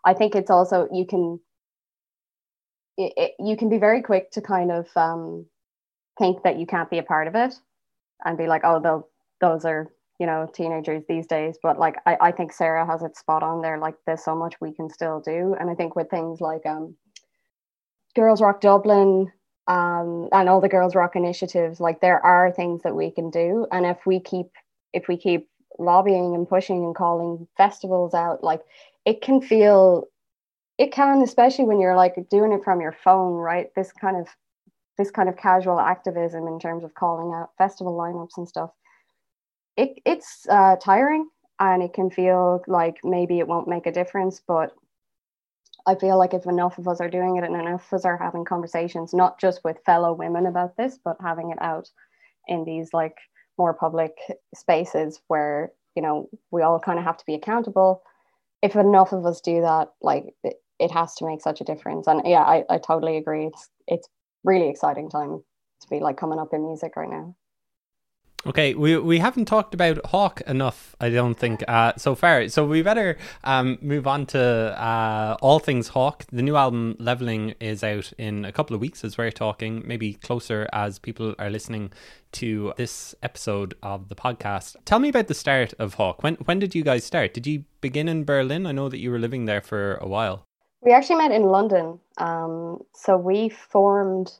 I 0.06 0.14
think 0.14 0.34
it's 0.34 0.50
also 0.50 0.88
you 0.90 1.04
can 1.04 1.38
it, 2.96 3.12
it, 3.18 3.32
you 3.38 3.58
can 3.58 3.68
be 3.68 3.76
very 3.76 4.00
quick 4.00 4.30
to 4.30 4.40
kind 4.40 4.72
of 4.72 4.88
um, 4.96 5.44
think 6.18 6.42
that 6.44 6.58
you 6.58 6.64
can't 6.66 6.88
be 6.88 6.96
a 6.96 7.02
part 7.02 7.28
of 7.28 7.34
it 7.34 7.54
and 8.24 8.38
be 8.38 8.46
like, 8.46 8.62
oh, 8.64 9.06
those 9.42 9.66
are 9.66 9.92
you 10.18 10.24
know 10.26 10.50
teenagers 10.54 11.04
these 11.10 11.26
days 11.26 11.58
but 11.62 11.78
like 11.78 11.96
I, 12.06 12.16
I 12.22 12.32
think 12.32 12.50
sarah 12.50 12.86
has 12.86 13.02
it 13.02 13.18
spot 13.18 13.42
on 13.42 13.60
there 13.60 13.76
like 13.76 13.96
there's 14.06 14.24
so 14.24 14.34
much 14.34 14.54
we 14.62 14.72
can 14.72 14.88
still 14.88 15.20
do 15.20 15.54
and 15.60 15.68
i 15.68 15.74
think 15.74 15.94
with 15.94 16.08
things 16.08 16.40
like 16.40 16.64
um 16.64 16.96
girls 18.14 18.40
rock 18.40 18.62
dublin 18.62 19.30
um 19.68 20.28
and 20.32 20.48
all 20.48 20.60
the 20.60 20.68
girls 20.68 20.94
rock 20.94 21.16
initiatives 21.16 21.80
like 21.80 22.00
there 22.00 22.24
are 22.24 22.52
things 22.52 22.82
that 22.82 22.94
we 22.94 23.10
can 23.10 23.30
do. 23.30 23.66
And 23.72 23.86
if 23.86 24.06
we 24.06 24.20
keep 24.20 24.46
if 24.92 25.08
we 25.08 25.16
keep 25.16 25.48
lobbying 25.78 26.34
and 26.34 26.48
pushing 26.48 26.84
and 26.84 26.94
calling 26.94 27.46
festivals 27.56 28.14
out 28.14 28.42
like 28.42 28.62
it 29.04 29.20
can 29.20 29.40
feel 29.42 30.08
it 30.78 30.92
can 30.92 31.22
especially 31.22 31.64
when 31.64 31.80
you're 31.80 31.96
like 31.96 32.14
doing 32.30 32.52
it 32.52 32.64
from 32.64 32.80
your 32.80 32.96
phone 33.04 33.34
right? 33.34 33.68
This 33.76 33.92
kind 33.92 34.16
of 34.16 34.28
this 34.98 35.10
kind 35.10 35.28
of 35.28 35.36
casual 35.36 35.78
activism 35.80 36.46
in 36.46 36.58
terms 36.58 36.84
of 36.84 36.94
calling 36.94 37.34
out 37.34 37.50
festival 37.58 37.94
lineups 37.94 38.38
and 38.38 38.48
stuff. 38.48 38.70
It, 39.76 40.00
it's 40.06 40.46
uh, 40.48 40.76
tiring 40.76 41.28
and 41.60 41.82
it 41.82 41.92
can 41.92 42.10
feel 42.10 42.62
like 42.66 42.96
maybe 43.04 43.38
it 43.38 43.48
won't 43.48 43.68
make 43.68 43.86
a 43.86 43.92
difference 43.92 44.40
but 44.46 44.72
i 45.86 45.94
feel 45.94 46.18
like 46.18 46.34
if 46.34 46.46
enough 46.46 46.78
of 46.78 46.88
us 46.88 47.00
are 47.00 47.10
doing 47.10 47.36
it 47.36 47.44
and 47.44 47.54
enough 47.56 47.86
of 47.92 47.96
us 47.98 48.04
are 48.04 48.18
having 48.18 48.44
conversations 48.44 49.14
not 49.14 49.40
just 49.40 49.60
with 49.64 49.82
fellow 49.86 50.12
women 50.12 50.46
about 50.46 50.76
this 50.76 50.98
but 51.04 51.16
having 51.20 51.50
it 51.50 51.58
out 51.60 51.88
in 52.48 52.64
these 52.64 52.90
like 52.92 53.16
more 53.58 53.74
public 53.74 54.12
spaces 54.54 55.20
where 55.28 55.72
you 55.94 56.02
know 56.02 56.28
we 56.50 56.62
all 56.62 56.78
kind 56.78 56.98
of 56.98 57.04
have 57.04 57.16
to 57.16 57.26
be 57.26 57.34
accountable. 57.34 58.02
If 58.62 58.76
enough 58.76 59.12
of 59.12 59.24
us 59.26 59.40
do 59.40 59.60
that 59.62 59.88
like 60.00 60.34
it, 60.44 60.56
it 60.78 60.90
has 60.90 61.14
to 61.16 61.26
make 61.26 61.40
such 61.40 61.60
a 61.60 61.64
difference. 61.64 62.06
And 62.06 62.22
yeah 62.24 62.42
I, 62.42 62.64
I 62.68 62.78
totally 62.78 63.16
agree. 63.16 63.46
It's 63.46 63.68
it's 63.86 64.08
really 64.44 64.68
exciting 64.68 65.10
time 65.10 65.42
to 65.82 65.88
be 65.88 66.00
like 66.00 66.16
coming 66.16 66.38
up 66.38 66.52
in 66.52 66.66
music 66.66 66.96
right 66.96 67.10
now 67.10 67.34
Okay, 68.46 68.74
we 68.74 68.96
we 68.96 69.18
haven't 69.18 69.46
talked 69.46 69.74
about 69.74 69.96
Havvk 70.04 70.42
enough, 70.42 70.94
I 71.00 71.10
don't 71.10 71.34
think, 71.34 71.64
uh, 71.66 71.94
so 71.96 72.14
far. 72.14 72.48
So 72.48 72.64
we 72.64 72.80
better 72.80 73.18
um, 73.42 73.76
move 73.80 74.06
on 74.06 74.24
to 74.26 74.40
uh, 74.40 75.36
all 75.42 75.58
things 75.58 75.90
Havvk. 75.90 76.26
The 76.30 76.42
new 76.42 76.54
album 76.54 76.94
Levelling 77.00 77.54
is 77.58 77.82
out 77.82 78.12
in 78.18 78.44
a 78.44 78.52
couple 78.52 78.76
of 78.76 78.80
weeks, 78.80 79.04
as 79.04 79.18
we're 79.18 79.32
talking, 79.32 79.82
maybe 79.84 80.14
closer 80.14 80.68
as 80.72 81.00
people 81.00 81.34
are 81.40 81.50
listening 81.50 81.92
to 82.32 82.72
this 82.76 83.16
episode 83.20 83.74
of 83.82 84.08
the 84.08 84.14
podcast. 84.14 84.76
Tell 84.84 85.00
me 85.00 85.08
about 85.08 85.26
the 85.26 85.34
start 85.34 85.74
of 85.80 85.96
Havvk. 85.96 86.22
When 86.22 86.36
when 86.44 86.60
did 86.60 86.72
you 86.72 86.84
guys 86.84 87.02
start? 87.02 87.34
Did 87.34 87.48
you 87.48 87.64
begin 87.80 88.08
in 88.08 88.24
Berlin? 88.24 88.64
I 88.64 88.70
know 88.70 88.88
that 88.88 89.00
you 89.00 89.10
were 89.10 89.18
living 89.18 89.46
there 89.46 89.60
for 89.60 89.96
a 89.96 90.06
while. 90.06 90.44
We 90.82 90.92
actually 90.92 91.16
met 91.16 91.32
in 91.32 91.42
London. 91.42 91.98
Um, 92.18 92.84
so 92.94 93.16
we 93.16 93.48
formed 93.48 94.38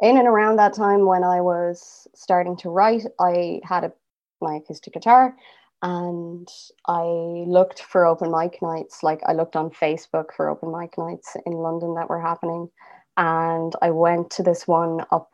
in 0.00 0.16
and 0.16 0.26
around 0.26 0.56
that 0.56 0.74
time 0.74 1.06
when 1.06 1.24
I 1.24 1.40
was 1.40 2.08
starting 2.14 2.56
to 2.58 2.70
write, 2.70 3.04
I 3.18 3.60
had 3.64 3.84
a, 3.84 3.92
my 4.40 4.56
acoustic 4.56 4.94
guitar 4.94 5.34
and 5.82 6.48
I 6.86 7.02
looked 7.46 7.80
for 7.82 8.06
open 8.06 8.30
mic 8.30 8.60
nights. 8.62 9.02
Like 9.02 9.20
I 9.26 9.32
looked 9.32 9.56
on 9.56 9.70
Facebook 9.70 10.26
for 10.36 10.48
open 10.48 10.72
mic 10.72 10.96
nights 10.98 11.36
in 11.46 11.52
London 11.52 11.94
that 11.94 12.08
were 12.08 12.20
happening. 12.20 12.68
And 13.16 13.74
I 13.82 13.90
went 13.90 14.30
to 14.32 14.42
this 14.42 14.66
one 14.66 15.04
up 15.10 15.30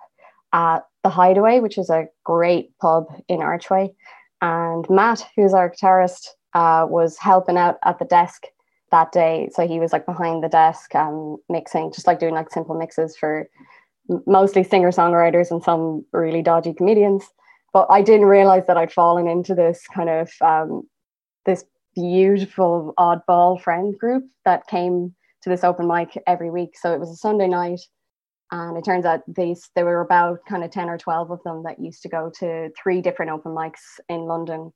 at 0.53 0.81
the 1.03 1.11
Hideaway, 1.11 1.61
which 1.61 1.79
is 1.79 1.91
a 1.91 2.09
great 2.25 2.77
pub 2.79 3.07
in 3.29 3.43
Archway. 3.43 3.93
And 4.41 4.89
Matt, 4.91 5.27
who's 5.37 5.55
our 5.55 5.71
guitarist, 5.71 6.29
uh, 6.55 6.87
was 6.89 7.19
helping 7.19 7.57
out 7.57 7.77
at 7.85 7.99
the 7.99 8.05
desk 8.05 8.45
that 8.91 9.13
day. 9.13 9.49
So 9.53 9.67
he 9.67 9.81
was 9.81 9.93
like 9.93 10.07
behind 10.07 10.43
the 10.43 10.49
desk 10.49 10.95
and 10.95 11.39
mixing, 11.49 11.93
just 11.93 12.07
like 12.07 12.21
doing 12.21 12.35
like 12.35 12.51
simple 12.51 12.77
mixes 12.77 13.17
for 13.17 13.49
mostly 14.27 14.63
singer 14.63 14.91
songwriters 14.91 15.51
and 15.51 15.63
some 15.63 16.05
really 16.13 16.43
dodgy 16.43 16.73
comedians. 16.73 17.25
But 17.73 17.87
I 17.91 18.03
didn't 18.03 18.27
realize 18.27 18.67
that 18.67 18.77
I'd 18.77 18.93
fallen 18.93 19.29
into 19.29 19.55
this 19.55 19.87
kind 19.95 20.09
of 20.09 20.31
um, 20.41 20.89
this 21.45 21.65
beautiful 21.95 22.95
oddball 22.99 23.61
friend 23.61 23.97
group 23.99 24.25
that 24.45 24.67
came 24.67 25.15
to 25.43 25.51
this 25.51 25.65
open 25.65 25.87
mic 25.87 26.21
every 26.27 26.51
week. 26.51 26.77
So 26.77 26.93
it 26.93 27.01
was 27.01 27.11
a 27.11 27.17
Sunday 27.17 27.49
night, 27.49 27.81
and 28.51 28.77
it 28.77 28.85
turns 28.85 29.05
out 29.05 29.21
these 29.27 29.71
there 29.75 29.85
were 29.85 30.01
about 30.01 30.41
kind 30.49 30.65
of 30.65 30.71
ten 30.71 30.89
or 30.89 30.99
twelve 30.99 31.31
of 31.31 31.43
them 31.45 31.63
that 31.65 31.81
used 31.81 32.03
to 32.03 32.09
go 32.09 32.31
to 32.39 32.71
three 32.81 33.01
different 33.01 33.31
open 33.31 33.53
mics 33.53 34.01
in 34.09 34.21
London. 34.23 34.73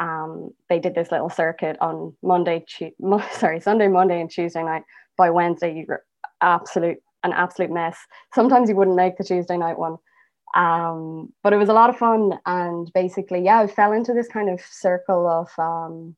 Um, 0.00 0.50
they 0.68 0.80
did 0.80 0.94
this 0.94 1.12
little 1.12 1.30
circuit 1.30 1.76
on 1.80 2.16
Monday, 2.22 2.64
sorry, 3.32 3.60
Sunday, 3.60 3.88
Monday, 3.88 4.20
and 4.20 4.30
Tuesday 4.30 4.62
night. 4.62 4.82
By 5.16 5.30
Wednesday, 5.30 5.74
you 5.74 5.84
were 5.86 6.02
absolute 6.40 6.98
an 7.22 7.32
absolute 7.32 7.70
mess. 7.70 7.96
Sometimes 8.34 8.68
you 8.68 8.76
wouldn't 8.76 8.96
make 8.96 9.16
the 9.16 9.24
Tuesday 9.24 9.56
night 9.56 9.78
one. 9.78 9.96
Um, 10.54 11.32
but 11.42 11.52
it 11.52 11.56
was 11.56 11.70
a 11.70 11.74
lot 11.74 11.90
of 11.90 11.96
fun. 11.96 12.38
And 12.44 12.90
basically, 12.92 13.42
yeah, 13.42 13.60
I 13.60 13.66
fell 13.66 13.92
into 13.92 14.12
this 14.12 14.28
kind 14.28 14.50
of 14.50 14.60
circle 14.60 15.26
of 15.26 15.48
um, 15.58 16.14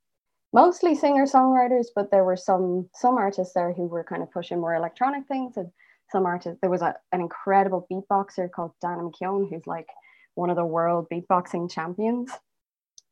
mostly 0.52 0.94
singer 0.94 1.26
songwriters, 1.26 1.86
but 1.94 2.10
there 2.10 2.24
were 2.24 2.36
some 2.36 2.88
some 2.94 3.16
artists 3.16 3.54
there 3.54 3.72
who 3.72 3.86
were 3.86 4.04
kind 4.04 4.22
of 4.22 4.32
pushing 4.32 4.60
more 4.60 4.74
electronic 4.74 5.26
things. 5.28 5.56
And 5.56 5.70
some 6.10 6.26
artists, 6.26 6.58
there 6.60 6.70
was 6.70 6.82
a, 6.82 6.94
an 7.12 7.20
incredible 7.20 7.86
beatboxer 7.90 8.50
called 8.50 8.72
Dana 8.80 9.02
McKeown, 9.02 9.48
who's 9.50 9.66
like 9.66 9.88
one 10.34 10.50
of 10.50 10.56
the 10.56 10.66
world 10.66 11.06
beatboxing 11.12 11.70
champions. 11.70 12.30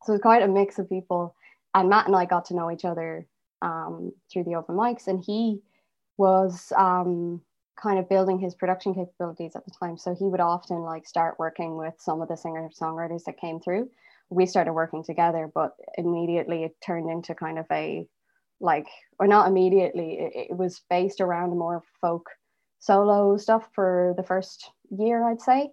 So 0.03 0.13
it's 0.13 0.21
quite 0.21 0.43
a 0.43 0.47
mix 0.47 0.79
of 0.79 0.89
people. 0.89 1.35
And 1.73 1.89
Matt 1.89 2.07
and 2.07 2.15
I 2.15 2.25
got 2.25 2.45
to 2.45 2.55
know 2.55 2.69
each 2.69 2.85
other 2.85 3.25
um, 3.61 4.11
through 4.31 4.43
the 4.43 4.55
open 4.55 4.75
mics, 4.75 5.07
and 5.07 5.23
he 5.23 5.61
was 6.17 6.71
um, 6.77 7.41
kind 7.81 7.99
of 7.99 8.09
building 8.09 8.39
his 8.39 8.55
production 8.55 8.93
capabilities 8.93 9.55
at 9.55 9.65
the 9.65 9.71
time. 9.71 9.97
So 9.97 10.13
he 10.13 10.25
would 10.25 10.39
often 10.39 10.81
like 10.81 11.07
start 11.07 11.39
working 11.39 11.77
with 11.77 11.93
some 11.97 12.21
of 12.21 12.27
the 12.27 12.37
singer 12.37 12.69
songwriters 12.79 13.23
that 13.25 13.39
came 13.39 13.59
through 13.59 13.89
we 14.33 14.45
started 14.45 14.73
working 14.73 15.03
together, 15.03 15.49
but 15.53 15.75
immediately 15.97 16.63
it 16.63 16.75
turned 16.85 17.09
into 17.09 17.35
kind 17.35 17.59
of 17.59 17.65
a 17.71 18.07
like, 18.59 18.87
or 19.19 19.27
not 19.27 19.47
immediately, 19.47 20.19
it, 20.19 20.47
it 20.51 20.57
was 20.57 20.81
based 20.89 21.19
around 21.19 21.57
more 21.57 21.83
folk 22.01 22.29
solo 22.79 23.37
stuff 23.37 23.67
for 23.73 24.13
the 24.17 24.23
first 24.23 24.71
year, 24.89 25.27
I'd 25.27 25.41
say. 25.41 25.71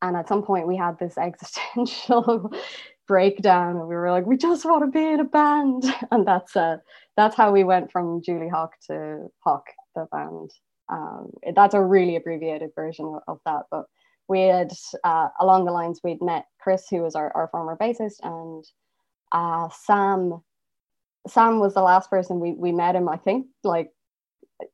And 0.00 0.16
at 0.16 0.28
some 0.28 0.42
point, 0.42 0.66
we 0.66 0.76
had 0.76 0.98
this 0.98 1.18
existential 1.18 2.52
breakdown, 3.06 3.76
and 3.76 3.88
we 3.88 3.94
were 3.94 4.10
like, 4.10 4.26
"We 4.26 4.36
just 4.36 4.64
want 4.64 4.82
to 4.84 4.90
be 4.90 5.06
in 5.06 5.20
a 5.20 5.24
band," 5.24 5.84
and 6.10 6.26
that's 6.26 6.56
uh, 6.56 6.78
that's 7.16 7.36
how 7.36 7.52
we 7.52 7.64
went 7.64 7.92
from 7.92 8.22
Julie 8.22 8.48
Hough 8.48 8.72
to 8.88 9.28
Havvk, 9.46 9.62
the 9.94 10.06
band. 10.10 10.50
Um, 10.92 11.30
that's 11.54 11.74
a 11.74 11.82
really 11.82 12.16
abbreviated 12.16 12.70
version 12.74 13.18
of, 13.26 13.40
that, 13.46 13.62
but 13.70 13.86
we 14.28 14.42
had 14.42 14.72
uh, 15.04 15.28
along 15.40 15.64
the 15.64 15.72
lines 15.72 16.00
we'd 16.04 16.20
met 16.22 16.44
Chris, 16.60 16.86
who 16.90 17.02
was 17.02 17.14
our, 17.14 17.32
our 17.34 17.48
former 17.48 17.76
bassist, 17.76 18.16
and 18.22 18.64
uh, 19.32 19.68
Sam. 19.70 20.42
Sam 21.28 21.60
was 21.60 21.74
the 21.74 21.82
last 21.82 22.10
person 22.10 22.40
we, 22.40 22.52
we 22.52 22.72
met 22.72 22.96
him. 22.96 23.08
I 23.08 23.16
think 23.16 23.46
like 23.62 23.90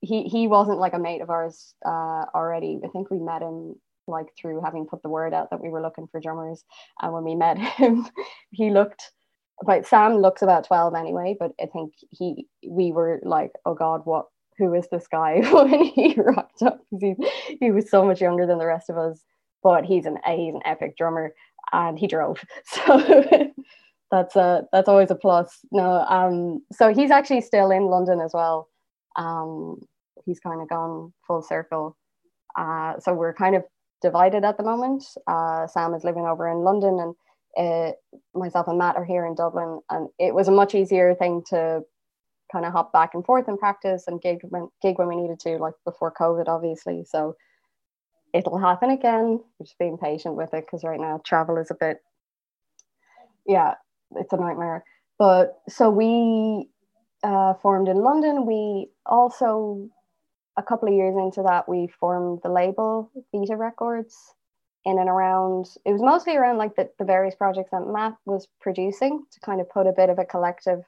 he 0.00 0.24
he 0.24 0.48
wasn't 0.48 0.78
like 0.78 0.94
a 0.94 0.98
mate 0.98 1.20
of 1.20 1.30
ours 1.30 1.74
uh, 1.84 2.24
already. 2.34 2.80
I 2.84 2.88
think 2.88 3.10
we 3.10 3.18
met 3.18 3.42
him 3.42 3.74
like 4.06 4.28
through 4.40 4.62
having 4.62 4.86
put 4.86 5.02
the 5.02 5.10
word 5.10 5.34
out 5.34 5.50
that 5.50 5.62
we 5.62 5.68
were 5.68 5.82
looking 5.82 6.08
for 6.08 6.20
drummers. 6.20 6.64
And 7.02 7.12
when 7.12 7.24
we 7.24 7.34
met 7.34 7.58
him, 7.78 8.08
he 8.50 8.70
looked 8.70 9.12
but 9.62 9.86
Sam 9.86 10.18
looks 10.18 10.42
about 10.42 10.66
12 10.66 10.94
anyway, 10.94 11.36
but 11.38 11.52
I 11.60 11.66
think 11.66 11.92
he 12.10 12.46
we 12.66 12.92
were 12.92 13.20
like, 13.22 13.52
oh 13.66 13.74
God, 13.74 14.02
what 14.04 14.26
who 14.58 14.74
is 14.74 14.88
this 14.90 15.06
guy 15.06 15.40
when 15.52 15.84
he 15.84 16.14
rocked 16.16 16.62
up? 16.62 16.80
He, 17.00 17.14
he 17.60 17.70
was 17.70 17.90
so 17.90 18.04
much 18.04 18.20
younger 18.20 18.46
than 18.46 18.58
the 18.58 18.66
rest 18.66 18.90
of 18.90 18.98
us, 18.98 19.22
but 19.62 19.84
he's 19.84 20.06
an 20.06 20.18
he's 20.26 20.54
an 20.54 20.62
epic 20.64 20.96
drummer 20.96 21.32
and 21.72 21.98
he 21.98 22.06
drove. 22.06 22.44
So 22.64 23.50
that's 24.10 24.36
a 24.36 24.64
that's 24.72 24.88
always 24.88 25.10
a 25.10 25.14
plus. 25.14 25.58
No, 25.70 26.00
um 26.08 26.62
so 26.72 26.94
he's 26.94 27.10
actually 27.10 27.42
still 27.42 27.70
in 27.70 27.84
London 27.84 28.20
as 28.20 28.32
well. 28.32 28.68
Um 29.16 29.80
he's 30.24 30.40
kind 30.40 30.62
of 30.62 30.68
gone 30.68 31.12
full 31.26 31.42
circle. 31.42 31.96
Uh 32.58 32.98
so 33.00 33.12
we're 33.12 33.34
kind 33.34 33.54
of 33.54 33.64
divided 34.00 34.44
at 34.44 34.56
the 34.56 34.62
moment. 34.62 35.04
Uh, 35.26 35.66
Sam 35.66 35.94
is 35.94 36.04
living 36.04 36.26
over 36.26 36.48
in 36.48 36.58
London, 36.58 36.98
and 37.00 37.14
uh, 37.56 37.92
myself 38.38 38.68
and 38.68 38.78
Matt 38.78 38.96
are 38.96 39.04
here 39.04 39.26
in 39.26 39.34
Dublin. 39.34 39.80
And 39.90 40.08
it 40.18 40.34
was 40.34 40.48
a 40.48 40.52
much 40.52 40.74
easier 40.74 41.14
thing 41.14 41.42
to 41.50 41.82
kind 42.50 42.64
of 42.64 42.72
hop 42.72 42.92
back 42.92 43.14
and 43.14 43.24
forth 43.24 43.48
and 43.48 43.58
practice 43.58 44.04
and 44.06 44.20
gig 44.20 44.38
when, 44.48 44.68
gig 44.82 44.98
when 44.98 45.08
we 45.08 45.16
needed 45.16 45.40
to, 45.40 45.58
like 45.58 45.74
before 45.84 46.12
COVID, 46.12 46.48
obviously. 46.48 47.04
So 47.04 47.36
it'll 48.32 48.58
happen 48.58 48.90
again. 48.90 49.40
Just 49.60 49.78
being 49.78 49.98
patient 49.98 50.34
with 50.34 50.54
it 50.54 50.64
because 50.66 50.84
right 50.84 51.00
now 51.00 51.20
travel 51.24 51.56
is 51.58 51.70
a 51.70 51.74
bit, 51.74 51.98
yeah, 53.46 53.74
it's 54.16 54.32
a 54.32 54.36
nightmare. 54.36 54.84
But 55.18 55.58
so 55.68 55.90
we 55.90 56.68
uh, 57.22 57.54
formed 57.54 57.88
in 57.88 57.98
London. 57.98 58.46
We 58.46 58.88
also 59.04 59.90
a 60.58 60.62
couple 60.62 60.88
of 60.88 60.94
years 60.94 61.16
into 61.16 61.42
that, 61.44 61.68
we 61.68 61.86
formed 62.00 62.40
the 62.42 62.50
label 62.50 63.10
Vita 63.32 63.56
Records 63.56 64.34
in 64.84 64.98
and 64.98 65.08
around, 65.08 65.66
it 65.84 65.92
was 65.92 66.02
mostly 66.02 66.36
around 66.36 66.58
like 66.58 66.74
the, 66.74 66.90
the 66.98 67.04
various 67.04 67.34
projects 67.34 67.70
that 67.70 67.86
Matt 67.86 68.14
was 68.26 68.48
producing 68.60 69.24
to 69.30 69.40
kind 69.40 69.60
of 69.60 69.70
put 69.70 69.86
a 69.86 69.92
bit 69.92 70.10
of 70.10 70.18
a 70.18 70.24
collective 70.24 70.80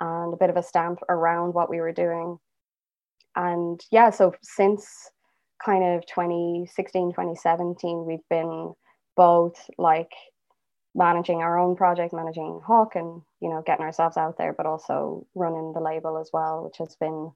and 0.00 0.32
a 0.32 0.36
bit 0.36 0.50
of 0.50 0.56
a 0.56 0.62
stamp 0.62 1.00
around 1.08 1.54
what 1.54 1.70
we 1.70 1.80
were 1.80 1.92
doing. 1.92 2.38
And 3.36 3.80
yeah, 3.90 4.10
so 4.10 4.34
since 4.42 5.10
kind 5.64 5.84
of 5.84 6.06
2016, 6.06 7.10
2017, 7.12 8.04
we've 8.06 8.18
been 8.28 8.72
both 9.16 9.68
like 9.78 10.12
managing 10.94 11.42
our 11.42 11.58
own 11.58 11.76
project, 11.76 12.12
managing 12.12 12.60
Havvk 12.66 12.96
and, 12.96 13.22
you 13.40 13.48
know, 13.48 13.62
getting 13.64 13.84
ourselves 13.84 14.16
out 14.16 14.36
there, 14.38 14.52
but 14.52 14.66
also 14.66 15.26
running 15.34 15.72
the 15.72 15.80
label 15.80 16.18
as 16.18 16.30
well, 16.32 16.64
which 16.64 16.78
has 16.78 16.96
been 16.96 17.30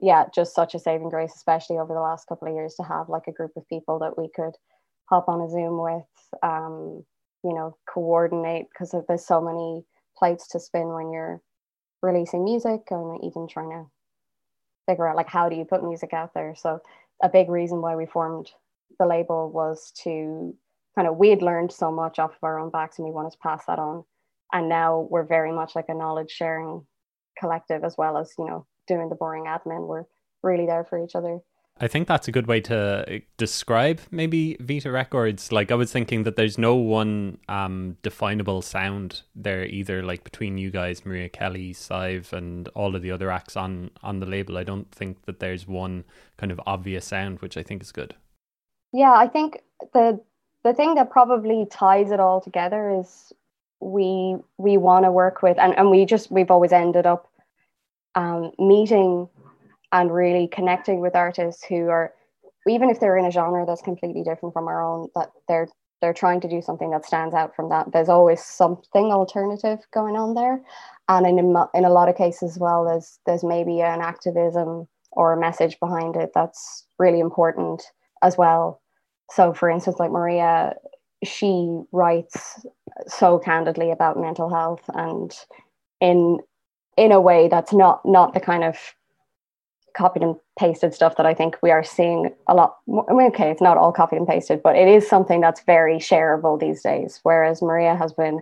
yeah, 0.00 0.24
just 0.34 0.54
such 0.54 0.74
a 0.74 0.78
saving 0.78 1.08
grace, 1.10 1.34
especially 1.34 1.78
over 1.78 1.92
the 1.92 2.00
last 2.00 2.26
couple 2.26 2.48
of 2.48 2.54
years, 2.54 2.74
to 2.74 2.82
have 2.82 3.08
like 3.08 3.26
a 3.26 3.32
group 3.32 3.52
of 3.56 3.68
people 3.68 3.98
that 3.98 4.16
we 4.16 4.28
could 4.34 4.54
hop 5.06 5.28
on 5.28 5.40
a 5.40 5.50
Zoom 5.50 5.80
with, 5.80 6.38
um, 6.42 7.04
you 7.44 7.54
know, 7.54 7.76
coordinate 7.92 8.66
because 8.70 8.94
there's 9.08 9.26
so 9.26 9.40
many 9.40 9.84
plates 10.16 10.48
to 10.48 10.60
spin 10.60 10.88
when 10.88 11.10
you're 11.10 11.40
releasing 12.02 12.44
music 12.44 12.82
and 12.90 13.22
even 13.24 13.46
trying 13.46 13.70
to 13.70 13.86
figure 14.86 15.06
out 15.06 15.16
like 15.16 15.28
how 15.28 15.48
do 15.48 15.56
you 15.56 15.64
put 15.64 15.84
music 15.84 16.12
out 16.12 16.34
there. 16.34 16.54
So 16.56 16.80
a 17.22 17.28
big 17.28 17.48
reason 17.48 17.80
why 17.80 17.96
we 17.96 18.06
formed 18.06 18.50
the 18.98 19.06
label 19.06 19.50
was 19.50 19.92
to 20.02 20.54
kind 20.94 21.06
of 21.06 21.16
we 21.16 21.30
had 21.30 21.42
learned 21.42 21.72
so 21.72 21.90
much 21.90 22.18
off 22.18 22.32
of 22.32 22.42
our 22.42 22.58
own 22.58 22.70
backs 22.70 22.98
and 22.98 23.06
we 23.06 23.12
wanted 23.12 23.32
to 23.32 23.38
pass 23.38 23.64
that 23.66 23.78
on. 23.78 24.04
And 24.52 24.68
now 24.68 25.06
we're 25.10 25.24
very 25.24 25.52
much 25.52 25.76
like 25.76 25.88
a 25.88 25.94
knowledge 25.94 26.30
sharing 26.30 26.84
collective 27.38 27.84
as 27.84 27.96
well 27.96 28.18
as, 28.18 28.32
you 28.38 28.46
know, 28.46 28.66
doing 28.88 29.08
the 29.08 29.14
boring 29.14 29.44
admin. 29.44 29.86
We're 29.86 30.04
really 30.42 30.66
there 30.66 30.84
for 30.84 31.02
each 31.02 31.14
other. 31.14 31.38
I 31.82 31.88
think 31.88 32.08
that's 32.08 32.28
a 32.28 32.32
good 32.32 32.46
way 32.46 32.60
to 32.62 33.22
describe 33.38 34.00
maybe 34.10 34.58
Vita 34.60 34.90
Records. 34.90 35.50
Like 35.50 35.72
I 35.72 35.74
was 35.74 35.90
thinking 35.90 36.24
that 36.24 36.36
there's 36.36 36.58
no 36.58 36.74
one 36.74 37.38
um, 37.48 37.96
definable 38.02 38.60
sound 38.60 39.22
there 39.34 39.64
either. 39.64 40.02
Like 40.02 40.22
between 40.22 40.58
you 40.58 40.70
guys, 40.70 41.06
Maria 41.06 41.30
Kelly, 41.30 41.72
Sive, 41.72 42.34
and 42.34 42.68
all 42.68 42.94
of 42.94 43.00
the 43.00 43.10
other 43.10 43.30
acts 43.30 43.56
on 43.56 43.90
on 44.02 44.20
the 44.20 44.26
label, 44.26 44.58
I 44.58 44.64
don't 44.64 44.92
think 44.92 45.24
that 45.24 45.40
there's 45.40 45.66
one 45.66 46.04
kind 46.36 46.52
of 46.52 46.60
obvious 46.66 47.06
sound, 47.06 47.40
which 47.40 47.56
I 47.56 47.62
think 47.62 47.82
is 47.82 47.92
good. 47.92 48.14
Yeah, 48.92 49.12
I 49.12 49.26
think 49.26 49.62
the 49.94 50.20
the 50.64 50.74
thing 50.74 50.96
that 50.96 51.10
probably 51.10 51.66
ties 51.70 52.10
it 52.10 52.20
all 52.20 52.42
together 52.42 52.90
is 52.90 53.32
we 53.80 54.36
we 54.58 54.76
want 54.76 55.06
to 55.06 55.12
work 55.12 55.40
with, 55.40 55.58
and 55.58 55.76
and 55.78 55.90
we 55.90 56.04
just 56.04 56.30
we've 56.30 56.50
always 56.50 56.72
ended 56.72 57.06
up 57.06 57.26
um, 58.16 58.52
meeting 58.58 59.30
and 59.92 60.12
really 60.12 60.48
connecting 60.48 61.00
with 61.00 61.16
artists 61.16 61.64
who 61.64 61.88
are 61.88 62.12
even 62.68 62.90
if 62.90 63.00
they're 63.00 63.16
in 63.16 63.24
a 63.24 63.30
genre 63.30 63.64
that's 63.66 63.82
completely 63.82 64.22
different 64.22 64.52
from 64.52 64.68
our 64.68 64.84
own 64.84 65.08
that 65.14 65.30
they're 65.48 65.68
they're 66.00 66.14
trying 66.14 66.40
to 66.40 66.48
do 66.48 66.62
something 66.62 66.90
that 66.90 67.04
stands 67.04 67.34
out 67.34 67.54
from 67.54 67.68
that. 67.68 67.92
There's 67.92 68.08
always 68.08 68.42
something 68.42 69.12
alternative 69.12 69.80
going 69.92 70.16
on 70.16 70.32
there. 70.34 70.62
And 71.10 71.26
in 71.26 71.54
a, 71.54 71.66
in 71.74 71.84
a 71.84 71.90
lot 71.90 72.08
of 72.08 72.16
cases 72.16 72.52
as 72.52 72.58
well 72.58 72.84
there's 72.84 73.18
there's 73.26 73.44
maybe 73.44 73.80
an 73.80 74.00
activism 74.00 74.88
or 75.12 75.32
a 75.32 75.40
message 75.40 75.78
behind 75.80 76.16
it 76.16 76.30
that's 76.34 76.86
really 76.98 77.20
important 77.20 77.82
as 78.22 78.36
well. 78.38 78.80
So 79.30 79.52
for 79.52 79.68
instance 79.68 79.98
like 79.98 80.10
maria 80.10 80.74
she 81.22 81.80
writes 81.92 82.64
so 83.06 83.38
candidly 83.38 83.90
about 83.90 84.18
mental 84.18 84.48
health 84.52 84.82
and 84.94 85.32
in 86.00 86.38
in 86.96 87.12
a 87.12 87.20
way 87.20 87.48
that's 87.48 87.72
not 87.72 88.00
not 88.04 88.32
the 88.32 88.40
kind 88.40 88.64
of 88.64 88.76
copied 89.94 90.22
and 90.22 90.36
pasted 90.58 90.94
stuff 90.94 91.16
that 91.16 91.26
I 91.26 91.34
think 91.34 91.56
we 91.62 91.70
are 91.70 91.84
seeing 91.84 92.34
a 92.48 92.54
lot 92.54 92.78
more. 92.86 93.04
I 93.10 93.14
mean, 93.14 93.28
okay, 93.28 93.50
it's 93.50 93.62
not 93.62 93.76
all 93.76 93.92
copied 93.92 94.16
and 94.16 94.26
pasted, 94.26 94.62
but 94.62 94.76
it 94.76 94.88
is 94.88 95.08
something 95.08 95.40
that's 95.40 95.62
very 95.62 95.96
shareable 95.96 96.58
these 96.58 96.82
days. 96.82 97.20
Whereas 97.22 97.62
Maria 97.62 97.94
has 97.96 98.12
been 98.12 98.40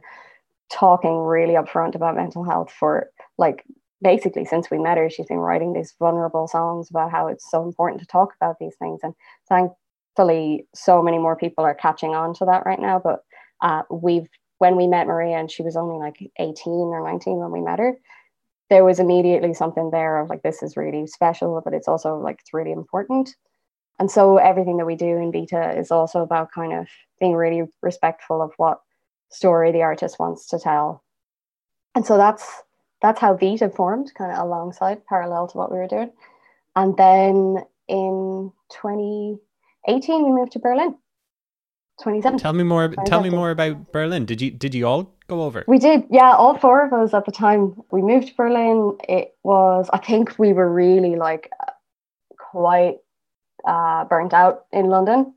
talking 0.70 1.18
really 1.18 1.54
upfront 1.54 1.94
about 1.94 2.16
mental 2.16 2.44
health 2.44 2.70
for 2.70 3.10
like 3.38 3.64
basically 4.02 4.44
since 4.44 4.70
we 4.70 4.78
met 4.78 4.98
her, 4.98 5.10
she's 5.10 5.26
been 5.26 5.38
writing 5.38 5.72
these 5.72 5.94
vulnerable 5.98 6.46
songs 6.46 6.90
about 6.90 7.10
how 7.10 7.26
it's 7.26 7.50
so 7.50 7.62
important 7.62 8.00
to 8.00 8.06
talk 8.06 8.34
about 8.40 8.56
these 8.58 8.76
things. 8.78 9.00
And 9.02 9.14
thankfully, 9.48 10.66
so 10.74 11.02
many 11.02 11.18
more 11.18 11.36
people 11.36 11.64
are 11.64 11.74
catching 11.74 12.14
on 12.14 12.34
to 12.34 12.44
that 12.44 12.66
right 12.66 12.80
now. 12.80 13.00
But 13.02 13.24
uh, 13.60 13.82
we've 13.90 14.28
when 14.58 14.76
we 14.76 14.86
met 14.86 15.06
Maria, 15.06 15.36
and 15.36 15.50
she 15.50 15.62
was 15.62 15.76
only 15.76 15.98
like 15.98 16.18
18 16.38 16.56
or 16.66 17.04
19 17.04 17.36
when 17.36 17.52
we 17.52 17.60
met 17.60 17.78
her, 17.78 17.96
there 18.70 18.84
was 18.84 19.00
immediately 19.00 19.54
something 19.54 19.90
there 19.90 20.18
of 20.18 20.28
like 20.28 20.42
this 20.42 20.62
is 20.62 20.76
really 20.76 21.06
special 21.06 21.60
but 21.64 21.72
it's 21.74 21.88
also 21.88 22.16
like 22.18 22.38
it's 22.40 22.54
really 22.54 22.72
important. 22.72 23.34
And 23.98 24.10
so 24.10 24.36
everything 24.36 24.76
that 24.76 24.86
we 24.86 24.94
do 24.94 25.16
in 25.16 25.32
Vita 25.32 25.76
is 25.76 25.90
also 25.90 26.22
about 26.22 26.52
kind 26.52 26.72
of 26.72 26.86
being 27.18 27.34
really 27.34 27.64
respectful 27.82 28.40
of 28.40 28.52
what 28.56 28.80
story 29.30 29.72
the 29.72 29.82
artist 29.82 30.18
wants 30.18 30.46
to 30.48 30.58
tell. 30.58 31.02
And 31.94 32.06
so 32.06 32.16
that's 32.16 32.62
that's 33.02 33.20
how 33.20 33.34
Vita 33.36 33.70
formed 33.70 34.12
kind 34.16 34.32
of 34.32 34.38
alongside 34.38 35.04
parallel 35.06 35.48
to 35.48 35.58
what 35.58 35.70
we 35.72 35.78
were 35.78 35.88
doing. 35.88 36.12
And 36.76 36.96
then 36.96 37.64
in 37.88 38.52
2018 38.70 40.24
we 40.24 40.32
moved 40.32 40.52
to 40.52 40.58
berlin. 40.58 40.94
27 42.02 42.38
tell 42.38 42.52
me 42.52 42.62
more 42.62 42.88
tell 43.06 43.22
me 43.22 43.30
more 43.30 43.50
about 43.50 43.90
berlin. 43.92 44.24
Did 44.24 44.40
you 44.40 44.50
did 44.52 44.74
you 44.74 44.86
all 44.86 45.17
go 45.28 45.42
over? 45.42 45.64
We 45.66 45.78
did, 45.78 46.04
yeah. 46.10 46.34
All 46.34 46.58
four 46.58 46.84
of 46.84 46.92
us 46.92 47.14
at 47.14 47.24
the 47.24 47.32
time. 47.32 47.74
We 47.90 48.02
moved 48.02 48.28
to 48.28 48.34
Berlin. 48.34 48.96
It 49.08 49.34
was, 49.42 49.88
I 49.92 49.98
think, 49.98 50.38
we 50.38 50.52
were 50.52 50.72
really 50.72 51.16
like 51.16 51.50
quite 52.38 52.98
uh, 53.66 54.04
burnt 54.04 54.32
out 54.32 54.64
in 54.72 54.86
London. 54.86 55.34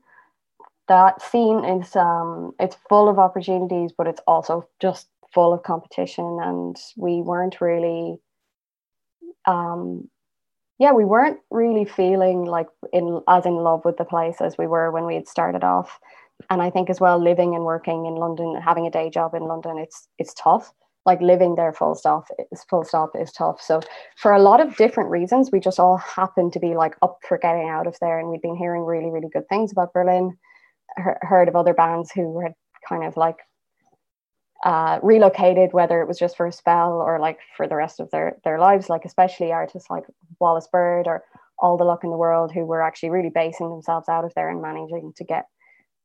That 0.88 1.22
scene 1.22 1.64
is, 1.64 1.94
um, 1.94 2.52
it's 2.58 2.76
full 2.88 3.08
of 3.08 3.18
opportunities, 3.18 3.92
but 3.96 4.06
it's 4.06 4.20
also 4.26 4.68
just 4.80 5.08
full 5.32 5.52
of 5.52 5.62
competition, 5.62 6.38
and 6.42 6.76
we 6.96 7.22
weren't 7.22 7.60
really, 7.60 8.18
um, 9.46 10.08
yeah, 10.78 10.92
we 10.92 11.04
weren't 11.04 11.38
really 11.50 11.84
feeling 11.84 12.44
like 12.44 12.66
in 12.92 13.22
as 13.28 13.46
in 13.46 13.54
love 13.54 13.84
with 13.84 13.96
the 13.96 14.04
place 14.04 14.40
as 14.40 14.58
we 14.58 14.66
were 14.66 14.90
when 14.90 15.06
we 15.06 15.14
had 15.14 15.28
started 15.28 15.64
off 15.64 16.00
and 16.50 16.62
I 16.62 16.70
think 16.70 16.90
as 16.90 17.00
well 17.00 17.22
living 17.22 17.54
and 17.54 17.64
working 17.64 18.06
in 18.06 18.14
London, 18.14 18.60
having 18.60 18.86
a 18.86 18.90
day 18.90 19.10
job 19.10 19.34
in 19.34 19.42
London, 19.44 19.78
it's 19.78 20.08
it's 20.18 20.34
tough. 20.34 20.72
Like 21.04 21.20
living 21.20 21.56
there 21.56 21.72
full 21.72 21.94
stop 21.96 22.28
is 22.52 22.64
full 22.70 22.84
stop 22.84 23.10
is 23.18 23.32
tough. 23.32 23.60
So 23.60 23.80
for 24.16 24.32
a 24.32 24.42
lot 24.42 24.60
of 24.60 24.76
different 24.76 25.10
reasons, 25.10 25.50
we 25.50 25.60
just 25.60 25.80
all 25.80 25.96
happened 25.96 26.52
to 26.52 26.60
be 26.60 26.74
like 26.74 26.96
up 27.02 27.18
for 27.28 27.38
getting 27.38 27.68
out 27.68 27.86
of 27.86 27.96
there, 28.00 28.18
and 28.18 28.28
we'd 28.28 28.42
been 28.42 28.56
hearing 28.56 28.84
really 28.84 29.10
really 29.10 29.28
good 29.32 29.48
things 29.48 29.72
about 29.72 29.92
Berlin. 29.92 30.36
heard 30.96 31.48
of 31.48 31.56
other 31.56 31.74
bands 31.74 32.10
who 32.12 32.40
had 32.40 32.52
kind 32.88 33.04
of 33.04 33.16
like 33.16 33.36
uh, 34.64 35.00
relocated, 35.02 35.72
whether 35.72 36.00
it 36.02 36.08
was 36.08 36.18
just 36.18 36.36
for 36.36 36.46
a 36.46 36.52
spell 36.52 36.92
or 36.92 37.18
like 37.18 37.38
for 37.56 37.66
the 37.66 37.76
rest 37.76 38.00
of 38.00 38.10
their 38.10 38.36
their 38.44 38.58
lives. 38.58 38.88
Like 38.88 39.04
especially 39.04 39.52
artists 39.52 39.90
like 39.90 40.04
Wallis 40.40 40.68
Bird 40.70 41.06
or 41.06 41.24
All 41.58 41.76
the 41.76 41.84
Luck 41.84 42.04
in 42.04 42.10
the 42.10 42.16
World, 42.16 42.52
who 42.52 42.64
were 42.64 42.82
actually 42.82 43.10
really 43.10 43.30
basing 43.30 43.70
themselves 43.70 44.08
out 44.08 44.24
of 44.24 44.32
there 44.34 44.50
and 44.50 44.62
managing 44.62 45.12
to 45.16 45.24
get 45.24 45.46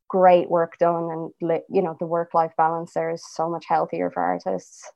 great 0.10 0.50
work 0.50 0.78
done 0.80 1.32
and 1.42 1.62
you 1.70 1.82
know 1.82 1.96
the 2.00 2.06
work 2.08 2.34
life 2.34 2.54
balance 2.58 2.94
there 2.94 3.10
is 3.12 3.24
so 3.34 3.50
much 3.50 3.66
healthier 3.68 4.10
for 4.12 4.22
artists. 4.24 4.92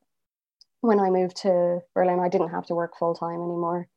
When 0.81 0.99
i 0.99 1.09
moved 1.09 1.37
to 1.43 1.81
berlin 1.95 2.19
i 2.19 2.29
didn't 2.29 2.49
have 2.49 2.65
to 2.67 2.75
work 2.75 2.97
full 2.97 3.15
time 3.15 3.41
anymore. 3.41 3.87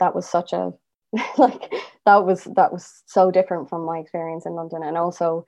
That 0.00 0.14
was 0.14 0.28
such 0.28 0.52
a 0.52 0.72
like 1.38 1.72
that 2.06 2.24
was 2.26 2.44
that 2.56 2.72
was 2.72 3.02
so 3.06 3.30
different 3.30 3.68
from 3.68 3.84
my 3.84 3.98
experience 3.98 4.46
in 4.46 4.54
london. 4.54 4.82
And 4.82 4.96
also 4.98 5.46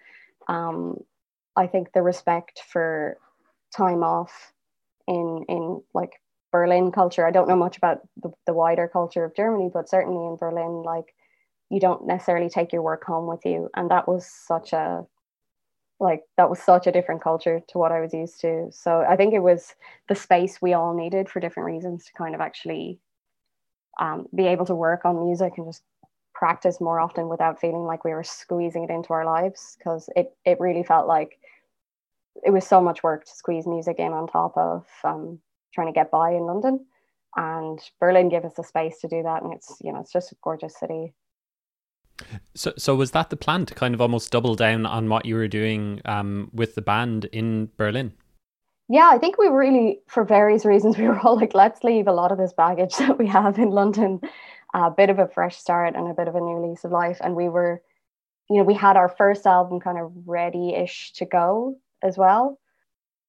um 0.48 0.98
i 1.56 1.66
think 1.66 1.92
the 1.92 2.02
respect 2.02 2.62
for 2.72 3.18
time 3.76 4.02
off 4.02 4.52
in 5.08 5.44
in 5.48 5.82
like 5.94 6.12
berlin 6.52 6.92
culture 6.92 7.26
i 7.26 7.30
don't 7.30 7.48
know 7.48 7.56
much 7.56 7.76
about 7.76 8.00
the, 8.22 8.30
the 8.46 8.54
wider 8.54 8.88
culture 8.88 9.24
of 9.24 9.34
germany 9.36 9.70
but 9.72 9.88
certainly 9.88 10.26
in 10.26 10.36
berlin 10.36 10.82
like 10.82 11.14
you 11.70 11.80
don't 11.80 12.06
necessarily 12.06 12.48
take 12.48 12.72
your 12.72 12.82
work 12.82 13.04
home 13.04 13.26
with 13.26 13.44
you. 13.44 13.68
And 13.76 13.90
that 13.90 14.08
was 14.08 14.26
such 14.26 14.72
a 14.72 15.06
like 16.00 16.22
that 16.36 16.48
was 16.48 16.60
such 16.60 16.86
a 16.86 16.92
different 16.92 17.20
culture 17.20 17.60
to 17.66 17.76
what 17.76 17.90
i 17.90 18.00
was 18.00 18.14
used 18.14 18.40
to. 18.40 18.68
So 18.70 19.04
i 19.08 19.16
think 19.16 19.34
it 19.34 19.40
was 19.40 19.74
the 20.08 20.14
space 20.14 20.62
we 20.62 20.72
all 20.72 20.94
needed 20.94 21.28
for 21.28 21.40
different 21.40 21.66
reasons 21.66 22.04
to 22.04 22.12
kind 22.12 22.34
of 22.34 22.40
actually 22.40 23.00
um, 23.98 24.26
be 24.34 24.46
able 24.46 24.66
to 24.66 24.74
work 24.74 25.04
on 25.04 25.24
music 25.26 25.54
and 25.56 25.66
just 25.66 25.82
practice 26.34 26.80
more 26.80 27.00
often 27.00 27.28
without 27.28 27.60
feeling 27.60 27.82
like 27.82 28.04
we 28.04 28.12
were 28.12 28.22
squeezing 28.22 28.84
it 28.84 28.90
into 28.90 29.12
our 29.12 29.24
lives. 29.24 29.76
Because 29.76 30.08
it, 30.14 30.36
it 30.44 30.60
really 30.60 30.84
felt 30.84 31.08
like 31.08 31.38
it 32.44 32.50
was 32.50 32.66
so 32.66 32.80
much 32.80 33.02
work 33.02 33.24
to 33.24 33.30
squeeze 33.30 33.66
music 33.66 33.98
in 33.98 34.12
on 34.12 34.28
top 34.28 34.56
of 34.56 34.86
um, 35.02 35.40
trying 35.74 35.88
to 35.88 35.92
get 35.92 36.10
by 36.10 36.30
in 36.30 36.42
london. 36.42 36.86
And 37.36 37.80
berlin 38.00 38.28
gave 38.28 38.44
us 38.44 38.54
the 38.54 38.62
space 38.62 39.00
to 39.00 39.08
do 39.08 39.22
that. 39.24 39.42
And 39.42 39.52
it's 39.52 39.76
you 39.82 39.92
know 39.92 40.00
it's 40.00 40.12
just 40.12 40.32
a 40.32 40.36
gorgeous 40.42 40.78
city 40.78 41.12
so, 42.54 42.72
so 42.76 42.94
was 42.94 43.12
that 43.12 43.30
the 43.30 43.36
plan 43.36 43.66
to 43.66 43.74
kind 43.74 43.94
of 43.94 44.00
almost 44.00 44.30
double 44.30 44.54
down 44.54 44.86
on 44.86 45.08
what 45.08 45.26
you 45.26 45.34
were 45.34 45.48
doing 45.48 46.00
um, 46.04 46.50
with 46.52 46.74
the 46.74 46.82
band 46.82 47.26
in 47.26 47.70
Berlin? 47.76 48.12
Yeah, 48.88 49.10
I 49.12 49.18
think 49.18 49.38
we 49.38 49.48
really, 49.48 50.00
for 50.06 50.24
various 50.24 50.64
reasons, 50.64 50.96
we 50.98 51.08
were 51.08 51.18
all 51.20 51.36
like, 51.36 51.54
let's 51.54 51.84
leave 51.84 52.08
a 52.08 52.12
lot 52.12 52.32
of 52.32 52.38
this 52.38 52.52
baggage 52.52 52.96
that 52.98 53.18
we 53.18 53.26
have 53.26 53.58
in 53.58 53.70
London, 53.70 54.20
a 54.74 54.90
bit 54.90 55.10
of 55.10 55.18
a 55.18 55.28
fresh 55.28 55.56
start 55.56 55.94
and 55.94 56.08
a 56.08 56.14
bit 56.14 56.28
of 56.28 56.34
a 56.34 56.40
new 56.40 56.66
lease 56.66 56.84
of 56.84 56.90
life. 56.90 57.18
And 57.20 57.34
we 57.36 57.48
were, 57.48 57.82
you 58.50 58.56
know, 58.56 58.64
we 58.64 58.74
had 58.74 58.96
our 58.96 59.08
first 59.08 59.46
album 59.46 59.80
kind 59.80 59.98
of 59.98 60.12
ready 60.26 60.74
ish 60.74 61.12
to 61.14 61.24
go 61.24 61.76
as 62.02 62.16
well. 62.16 62.58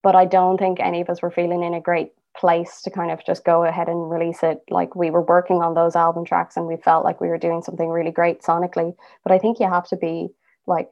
But 0.01 0.15
I 0.15 0.25
don't 0.25 0.57
think 0.57 0.79
any 0.79 1.01
of 1.01 1.09
us 1.09 1.21
were 1.21 1.31
feeling 1.31 1.63
in 1.63 1.73
a 1.73 1.81
great 1.81 2.13
place 2.37 2.81
to 2.83 2.89
kind 2.89 3.11
of 3.11 3.23
just 3.25 3.43
go 3.43 3.63
ahead 3.63 3.89
and 3.89 4.09
release 4.09 4.43
it. 4.43 4.59
Like 4.69 4.95
we 4.95 5.09
were 5.09 5.21
working 5.21 5.57
on 5.57 5.73
those 5.73 5.95
album 5.95 6.25
tracks 6.25 6.57
and 6.57 6.67
we 6.67 6.77
felt 6.77 7.03
like 7.03 7.19
we 7.19 7.27
were 7.27 7.37
doing 7.37 7.61
something 7.61 7.89
really 7.89 8.11
great 8.11 8.41
sonically. 8.41 8.95
But 9.23 9.33
I 9.33 9.39
think 9.39 9.59
you 9.59 9.69
have 9.69 9.87
to 9.89 9.97
be 9.97 10.29
like 10.67 10.89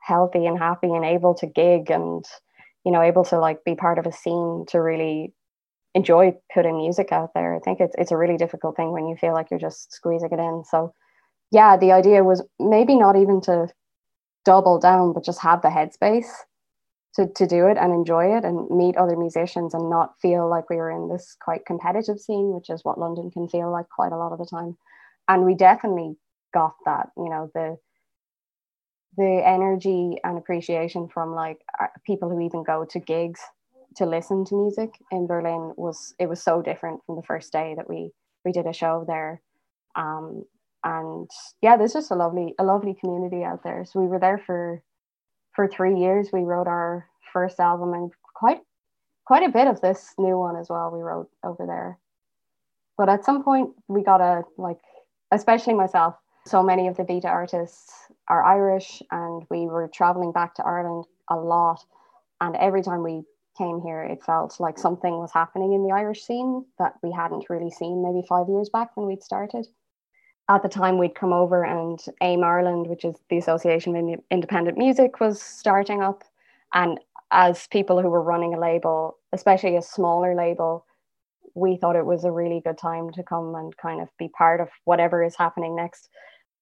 healthy 0.00 0.46
and 0.46 0.58
happy 0.58 0.92
and 0.92 1.04
able 1.04 1.34
to 1.34 1.46
gig 1.46 1.90
and 1.90 2.24
you 2.84 2.92
know 2.92 3.02
able 3.02 3.24
to 3.26 3.38
like 3.38 3.64
be 3.64 3.74
part 3.74 3.98
of 3.98 4.06
a 4.06 4.12
scene 4.12 4.64
to 4.68 4.80
really 4.80 5.34
enjoy 5.94 6.34
putting 6.52 6.78
music 6.78 7.12
out 7.12 7.30
there. 7.34 7.54
I 7.54 7.60
think 7.60 7.80
it's 7.80 7.94
it's 7.98 8.12
a 8.12 8.16
really 8.16 8.36
difficult 8.36 8.76
thing 8.76 8.92
when 8.92 9.06
you 9.06 9.16
feel 9.16 9.32
like 9.32 9.50
you're 9.50 9.60
just 9.60 9.92
squeezing 9.92 10.30
it 10.32 10.38
in. 10.38 10.64
So 10.68 10.94
yeah, 11.50 11.76
the 11.76 11.92
idea 11.92 12.24
was 12.24 12.42
maybe 12.58 12.96
not 12.96 13.16
even 13.16 13.40
to 13.42 13.68
double 14.44 14.78
down, 14.78 15.12
but 15.12 15.24
just 15.24 15.40
have 15.40 15.62
the 15.62 15.68
headspace 15.68 16.30
to, 17.14 17.26
to 17.26 17.46
do 17.46 17.66
it 17.66 17.76
and 17.76 17.92
enjoy 17.92 18.36
it 18.36 18.44
and 18.44 18.70
meet 18.70 18.96
other 18.96 19.16
musicians 19.16 19.74
and 19.74 19.90
not 19.90 20.14
feel 20.20 20.48
like 20.48 20.70
we 20.70 20.76
were 20.76 20.90
in 20.90 21.08
this 21.08 21.36
quite 21.40 21.66
competitive 21.66 22.20
scene, 22.20 22.52
which 22.54 22.70
is 22.70 22.84
what 22.84 22.98
London 22.98 23.30
can 23.30 23.48
feel 23.48 23.70
like 23.70 23.88
quite 23.88 24.12
a 24.12 24.16
lot 24.16 24.32
of 24.32 24.38
the 24.38 24.46
time. 24.46 24.76
And 25.28 25.44
we 25.44 25.54
definitely 25.54 26.16
got 26.54 26.74
that, 26.84 27.08
you 27.16 27.28
know, 27.28 27.50
the 27.54 27.76
the 29.16 29.42
energy 29.44 30.16
and 30.22 30.38
appreciation 30.38 31.08
from 31.08 31.34
like 31.34 31.58
uh, 31.80 31.86
people 32.06 32.30
who 32.30 32.40
even 32.40 32.62
go 32.62 32.84
to 32.84 33.00
gigs 33.00 33.40
to 33.96 34.06
listen 34.06 34.44
to 34.44 34.54
music 34.54 34.90
in 35.10 35.26
Berlin 35.26 35.72
was 35.76 36.14
it 36.18 36.28
was 36.28 36.42
so 36.42 36.62
different 36.62 37.00
from 37.04 37.16
the 37.16 37.22
first 37.22 37.52
day 37.52 37.74
that 37.76 37.88
we 37.88 38.10
we 38.44 38.52
did 38.52 38.66
a 38.66 38.72
show 38.72 39.04
there. 39.06 39.42
Um, 39.96 40.44
and 40.84 41.28
yeah, 41.60 41.76
there's 41.76 41.92
just 41.92 42.10
a 42.12 42.14
lovely 42.14 42.54
a 42.58 42.64
lovely 42.64 42.94
community 42.94 43.42
out 43.42 43.62
there. 43.64 43.84
So 43.84 44.00
we 44.00 44.06
were 44.06 44.20
there 44.20 44.38
for 44.38 44.82
for 45.60 45.68
three 45.68 46.00
years 46.00 46.30
we 46.32 46.40
wrote 46.40 46.66
our 46.66 47.06
first 47.34 47.60
album 47.60 47.92
and 47.92 48.10
quite 48.34 48.60
quite 49.26 49.42
a 49.42 49.52
bit 49.52 49.66
of 49.66 49.78
this 49.82 50.14
new 50.16 50.38
one 50.38 50.56
as 50.56 50.70
well 50.70 50.90
we 50.90 51.02
wrote 51.02 51.28
over 51.44 51.66
there. 51.66 51.98
But 52.96 53.10
at 53.10 53.26
some 53.26 53.44
point 53.44 53.68
we 53.86 54.02
got 54.02 54.22
a 54.22 54.44
like 54.56 54.78
especially 55.30 55.74
myself 55.74 56.14
so 56.46 56.62
many 56.62 56.88
of 56.88 56.96
the 56.96 57.04
Vita 57.04 57.28
artists 57.28 57.92
are 58.26 58.42
irish 58.42 59.02
and 59.10 59.44
we 59.50 59.66
were 59.66 59.90
traveling 59.92 60.32
back 60.32 60.54
to 60.54 60.64
ireland 60.64 61.04
a 61.28 61.36
lot. 61.36 61.84
And 62.40 62.56
every 62.56 62.82
time 62.82 63.02
we 63.02 63.24
came 63.58 63.82
here 63.82 64.02
it 64.02 64.24
felt 64.24 64.58
like 64.60 64.78
something 64.78 65.18
was 65.18 65.30
happening 65.30 65.74
in 65.74 65.86
the 65.86 65.92
irish 65.92 66.22
scene 66.22 66.64
that 66.78 66.94
we 67.02 67.12
hadn't 67.12 67.50
really 67.50 67.70
seen 67.70 68.02
maybe 68.02 68.26
five 68.26 68.48
years 68.48 68.70
back 68.70 68.96
when 68.96 69.06
we'd 69.06 69.22
started 69.22 69.66
at 70.50 70.62
the 70.62 70.68
time 70.68 70.98
we'd 70.98 71.14
come 71.14 71.32
over 71.32 71.64
and 71.64 72.00
AIM 72.20 72.42
Ireland, 72.42 72.88
which 72.88 73.04
is 73.04 73.14
the 73.30 73.38
Association 73.38 73.94
of 73.94 74.20
Independent 74.32 74.76
Music, 74.76 75.20
was 75.20 75.40
starting 75.40 76.02
up. 76.02 76.24
And 76.74 76.98
as 77.30 77.68
people 77.68 78.02
who 78.02 78.10
were 78.10 78.22
running 78.22 78.54
a 78.54 78.58
label, 78.58 79.16
especially 79.32 79.76
a 79.76 79.82
smaller 79.82 80.34
label, 80.34 80.84
we 81.54 81.76
thought 81.76 81.94
it 81.94 82.04
was 82.04 82.24
a 82.24 82.32
really 82.32 82.60
good 82.64 82.78
time 82.78 83.12
to 83.12 83.22
come 83.22 83.54
and 83.54 83.76
kind 83.76 84.00
of 84.00 84.08
be 84.18 84.28
part 84.28 84.60
of 84.60 84.68
whatever 84.84 85.22
is 85.22 85.36
happening 85.36 85.76
next. 85.76 86.08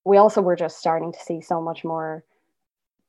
We 0.05 0.19
also 0.19 0.43
were 0.43 0.57
just 0.57 0.79
starting 0.79 1.11
to 1.13 1.19
see 1.19 1.41
so 1.41 1.63
much 1.63 1.83
more 1.83 2.25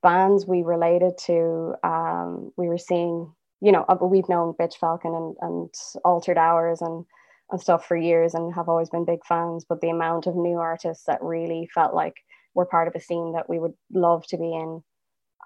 bands 0.01 0.47
we 0.47 0.61
related 0.61 1.17
to. 1.25 1.75
Um, 1.83 2.53
we 2.55 2.69
were 2.69 2.77
seeing, 2.77 3.29
you 3.59 3.73
know, 3.73 3.83
uh, 3.89 3.97
we've 4.01 4.29
known 4.29 4.53
Bitch 4.53 4.75
Falcon 4.75 5.13
and, 5.13 5.35
and 5.41 5.69
Altered 6.05 6.37
Hours 6.37 6.81
and 6.81 7.05
and 7.51 7.59
stuff 7.59 7.85
for 7.85 7.97
years 7.97 8.33
and 8.33 8.53
have 8.53 8.69
always 8.69 8.89
been 8.89 9.05
big 9.05 9.25
fans. 9.25 9.65
But 9.67 9.81
the 9.81 9.89
amount 9.89 10.27
of 10.27 10.35
new 10.35 10.57
artists 10.57 11.05
that 11.05 11.21
really 11.21 11.69
felt 11.73 11.93
like 11.93 12.15
we're 12.53 12.65
part 12.65 12.87
of 12.87 12.95
a 12.95 12.99
scene 12.99 13.33
that 13.33 13.49
we 13.49 13.59
would 13.59 13.73
love 13.91 14.25
to 14.27 14.37
be 14.37 14.53
in. 14.53 14.83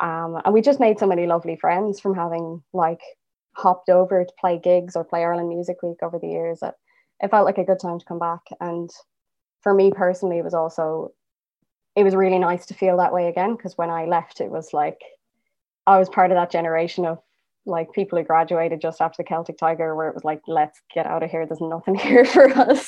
Um, 0.01 0.41
and 0.43 0.53
we 0.53 0.61
just 0.61 0.79
made 0.79 0.99
so 0.99 1.07
many 1.07 1.27
lovely 1.27 1.55
friends 1.55 1.99
from 1.99 2.15
having 2.15 2.63
like 2.73 3.01
hopped 3.55 3.89
over 3.89 4.25
to 4.25 4.33
play 4.39 4.57
gigs 4.57 4.95
or 4.95 5.03
play 5.03 5.23
Ireland 5.23 5.49
Music 5.49 5.77
Week 5.83 5.97
over 6.01 6.17
the 6.17 6.27
years 6.27 6.59
that 6.61 6.75
it 7.21 7.29
felt 7.29 7.45
like 7.45 7.57
a 7.57 7.63
good 7.63 7.79
time 7.79 7.99
to 7.99 8.05
come 8.05 8.19
back. 8.19 8.41
And 8.59 8.89
for 9.61 9.73
me 9.73 9.91
personally, 9.91 10.39
it 10.39 10.43
was 10.43 10.53
also 10.53 11.11
it 11.95 12.03
was 12.03 12.15
really 12.15 12.39
nice 12.39 12.65
to 12.67 12.73
feel 12.73 12.97
that 12.97 13.13
way 13.13 13.27
again 13.27 13.55
because 13.55 13.77
when 13.77 13.91
I 13.91 14.05
left, 14.05 14.41
it 14.41 14.49
was 14.49 14.73
like 14.73 14.99
I 15.85 15.99
was 15.99 16.09
part 16.09 16.31
of 16.31 16.35
that 16.35 16.51
generation 16.51 17.05
of 17.05 17.19
like 17.65 17.91
people 17.93 18.17
who 18.17 18.23
graduated 18.23 18.81
just 18.81 19.01
after 19.01 19.23
the 19.23 19.27
Celtic 19.27 19.57
Tiger, 19.57 19.95
where 19.95 20.09
it 20.09 20.15
was 20.15 20.23
like, 20.23 20.41
let's 20.47 20.81
get 20.93 21.05
out 21.05 21.23
of 21.23 21.31
here. 21.31 21.45
There's 21.45 21.61
nothing 21.61 21.95
here 21.99 22.25
for 22.25 22.49
us. 22.51 22.87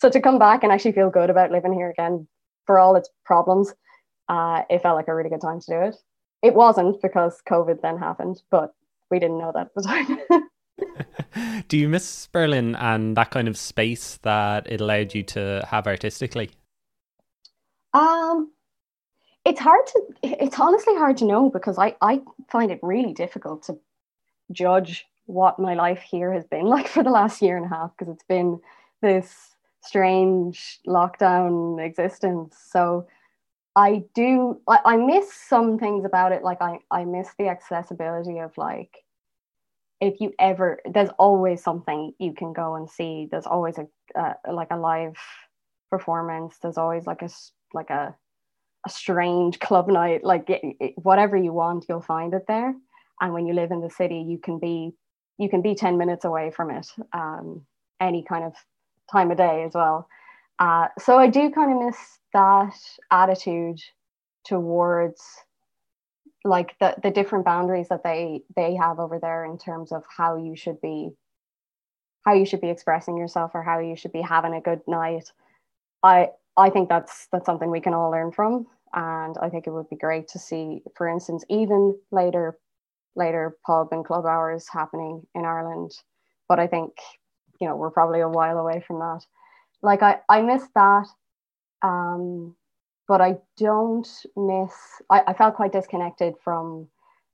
so 0.00 0.10
to 0.10 0.20
come 0.20 0.38
back 0.38 0.62
and 0.62 0.72
actually 0.72 0.92
feel 0.92 1.10
good 1.10 1.30
about 1.30 1.50
living 1.50 1.72
here 1.72 1.90
again, 1.90 2.26
for 2.66 2.78
all 2.78 2.96
its 2.96 3.08
problems, 3.24 3.72
uh, 4.28 4.62
it 4.70 4.82
felt 4.82 4.96
like 4.96 5.08
a 5.08 5.14
really 5.14 5.30
good 5.30 5.40
time 5.40 5.60
to 5.60 5.66
do 5.66 5.80
it. 5.80 5.96
It 6.42 6.54
wasn't 6.54 7.00
because 7.02 7.40
COVID 7.48 7.80
then 7.82 7.98
happened, 7.98 8.42
but 8.50 8.74
we 9.10 9.18
didn't 9.18 9.38
know 9.38 9.52
that 9.54 9.66
at 9.66 9.74
the 9.74 9.82
time. 9.82 11.62
do 11.68 11.76
you 11.76 11.88
miss 11.88 12.26
Berlin 12.28 12.74
and 12.76 13.16
that 13.16 13.30
kind 13.30 13.48
of 13.48 13.56
space 13.56 14.18
that 14.22 14.70
it 14.70 14.80
allowed 14.80 15.14
you 15.14 15.22
to 15.24 15.66
have 15.68 15.86
artistically? 15.86 16.50
Um, 17.94 18.52
it's 19.44 19.60
hard 19.60 19.86
to. 19.88 20.02
It's 20.22 20.58
honestly 20.58 20.94
hard 20.96 21.18
to 21.18 21.24
know 21.24 21.50
because 21.50 21.78
I 21.78 21.94
I 22.00 22.22
find 22.50 22.70
it 22.70 22.80
really 22.82 23.12
difficult 23.12 23.64
to 23.64 23.78
judge 24.50 25.06
what 25.26 25.58
my 25.58 25.74
life 25.74 26.00
here 26.00 26.32
has 26.32 26.44
been 26.44 26.66
like 26.66 26.88
for 26.88 27.02
the 27.02 27.10
last 27.10 27.42
year 27.42 27.56
and 27.56 27.66
a 27.66 27.68
half 27.68 27.90
because 27.96 28.12
it's 28.12 28.24
been 28.24 28.60
this 29.00 29.56
strange 29.82 30.78
lockdown 30.86 31.84
existence. 31.84 32.56
So 32.70 33.06
I 33.74 34.04
do 34.14 34.60
I, 34.68 34.78
I 34.84 34.96
miss 34.96 35.32
some 35.32 35.78
things 35.78 36.04
about 36.04 36.32
it. 36.32 36.42
Like 36.42 36.60
I, 36.60 36.78
I 36.90 37.04
miss 37.04 37.28
the 37.38 37.48
accessibility 37.48 38.38
of 38.38 38.56
like 38.56 38.98
if 40.00 40.20
you 40.20 40.32
ever 40.38 40.80
there's 40.84 41.10
always 41.18 41.62
something 41.62 42.12
you 42.18 42.34
can 42.34 42.52
go 42.52 42.76
and 42.76 42.88
see. 42.88 43.28
There's 43.30 43.46
always 43.46 43.78
a 43.78 43.86
uh, 44.18 44.34
like 44.52 44.68
a 44.70 44.76
live 44.76 45.16
performance. 45.90 46.58
There's 46.60 46.78
always 46.78 47.06
like 47.06 47.22
a 47.22 47.30
like 47.72 47.90
a 47.90 48.14
a 48.84 48.90
strange 48.90 49.60
club 49.60 49.88
night 49.88 50.24
like 50.24 50.50
it, 50.50 50.60
it, 50.80 50.94
whatever 50.96 51.36
you 51.36 51.52
want 51.52 51.86
you'll 51.88 52.00
find 52.00 52.34
it 52.34 52.44
there 52.48 52.74
and 53.22 53.32
when 53.32 53.46
you 53.46 53.54
live 53.54 53.70
in 53.70 53.80
the 53.80 53.88
city 53.90 54.20
you 54.28 54.38
can 54.38 54.58
be 54.58 54.92
you 55.38 55.48
can 55.48 55.62
be 55.62 55.74
10 55.74 55.96
minutes 55.96 56.24
away 56.26 56.50
from 56.50 56.70
it 56.70 56.86
um, 57.14 57.64
any 58.00 58.22
kind 58.22 58.44
of 58.44 58.54
time 59.10 59.30
of 59.30 59.36
day 59.36 59.64
as 59.64 59.72
well. 59.74 60.06
Uh, 60.58 60.88
so 60.98 61.18
i 61.18 61.26
do 61.26 61.50
kind 61.50 61.72
of 61.72 61.86
miss 61.86 61.96
that 62.34 62.74
attitude 63.10 63.80
towards 64.44 65.22
like 66.44 66.74
the, 66.80 66.94
the 67.02 67.10
different 67.10 67.44
boundaries 67.44 67.88
that 67.88 68.02
they 68.02 68.42
they 68.56 68.74
have 68.74 68.98
over 68.98 69.18
there 69.18 69.44
in 69.44 69.56
terms 69.56 69.92
of 69.92 70.02
how 70.16 70.36
you 70.36 70.56
should 70.56 70.80
be 70.80 71.10
how 72.24 72.34
you 72.34 72.44
should 72.44 72.60
be 72.60 72.70
expressing 72.70 73.16
yourself 73.16 73.52
or 73.54 73.62
how 73.62 73.78
you 73.78 73.96
should 73.96 74.12
be 74.12 74.22
having 74.22 74.54
a 74.54 74.60
good 74.60 74.80
night. 74.86 75.30
I 76.02 76.28
i 76.56 76.68
think 76.70 76.88
that's 76.88 77.28
that's 77.32 77.46
something 77.46 77.70
we 77.70 77.80
can 77.80 77.94
all 77.94 78.10
learn 78.10 78.32
from. 78.32 78.66
And 78.94 79.36
i 79.40 79.48
think 79.48 79.66
it 79.66 79.70
would 79.70 79.88
be 79.88 79.96
great 79.96 80.28
to 80.28 80.38
see 80.38 80.82
for 80.96 81.08
instance 81.08 81.44
even 81.48 81.96
later 82.10 82.58
later 83.16 83.56
pub 83.66 83.88
and 83.92 84.04
club 84.04 84.26
hours 84.26 84.66
happening 84.70 85.22
in 85.34 85.44
ireland 85.44 85.92
but 86.48 86.58
i 86.58 86.66
think 86.66 86.92
you 87.60 87.68
know 87.68 87.76
we're 87.76 87.90
probably 87.90 88.20
a 88.20 88.28
while 88.28 88.58
away 88.58 88.82
from 88.86 88.98
that 88.98 89.20
like 89.82 90.02
i 90.02 90.18
i 90.28 90.40
miss 90.40 90.62
that 90.74 91.06
um 91.82 92.54
but 93.08 93.20
I 93.20 93.36
don't 93.58 94.08
miss. 94.36 94.72
I, 95.10 95.22
I 95.28 95.32
felt 95.34 95.54
quite 95.54 95.72
disconnected 95.72 96.34
from 96.42 96.88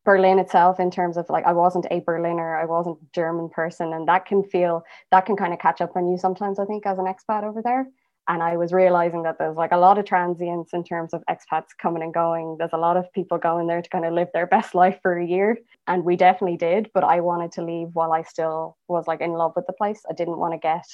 Berlin 0.04 0.38
itself 0.38 0.80
in 0.80 0.90
terms 0.90 1.16
of 1.16 1.28
like 1.28 1.44
I 1.44 1.52
wasn't 1.52 1.86
a 1.90 2.00
Berliner, 2.00 2.56
I 2.56 2.64
wasn't 2.64 2.98
a 3.00 3.06
German 3.14 3.48
person, 3.48 3.92
and 3.92 4.08
that 4.08 4.26
can 4.26 4.42
feel 4.42 4.82
that 5.10 5.26
can 5.26 5.36
kind 5.36 5.52
of 5.52 5.58
catch 5.58 5.80
up 5.80 5.94
on 5.96 6.08
you 6.10 6.18
sometimes. 6.18 6.58
I 6.58 6.64
think 6.64 6.86
as 6.86 6.98
an 6.98 7.04
expat 7.04 7.44
over 7.44 7.62
there, 7.62 7.86
and 8.28 8.42
I 8.42 8.56
was 8.56 8.72
realizing 8.72 9.22
that 9.22 9.38
there's 9.38 9.56
like 9.56 9.72
a 9.72 9.78
lot 9.78 9.98
of 9.98 10.04
transients 10.04 10.74
in 10.74 10.84
terms 10.84 11.14
of 11.14 11.24
expats 11.30 11.68
coming 11.80 12.02
and 12.02 12.12
going. 12.12 12.56
There's 12.58 12.74
a 12.74 12.78
lot 12.78 12.98
of 12.98 13.10
people 13.12 13.38
going 13.38 13.66
there 13.66 13.80
to 13.80 13.88
kind 13.88 14.04
of 14.04 14.12
live 14.12 14.28
their 14.34 14.46
best 14.46 14.74
life 14.74 14.98
for 15.02 15.18
a 15.18 15.26
year, 15.26 15.58
and 15.86 16.04
we 16.04 16.16
definitely 16.16 16.58
did. 16.58 16.90
But 16.94 17.04
I 17.04 17.20
wanted 17.20 17.52
to 17.52 17.64
leave 17.64 17.88
while 17.94 18.12
I 18.12 18.22
still 18.22 18.76
was 18.86 19.06
like 19.06 19.22
in 19.22 19.32
love 19.32 19.52
with 19.56 19.66
the 19.66 19.72
place. 19.72 20.02
I 20.08 20.12
didn't 20.12 20.38
want 20.38 20.52
to 20.52 20.58
get 20.58 20.84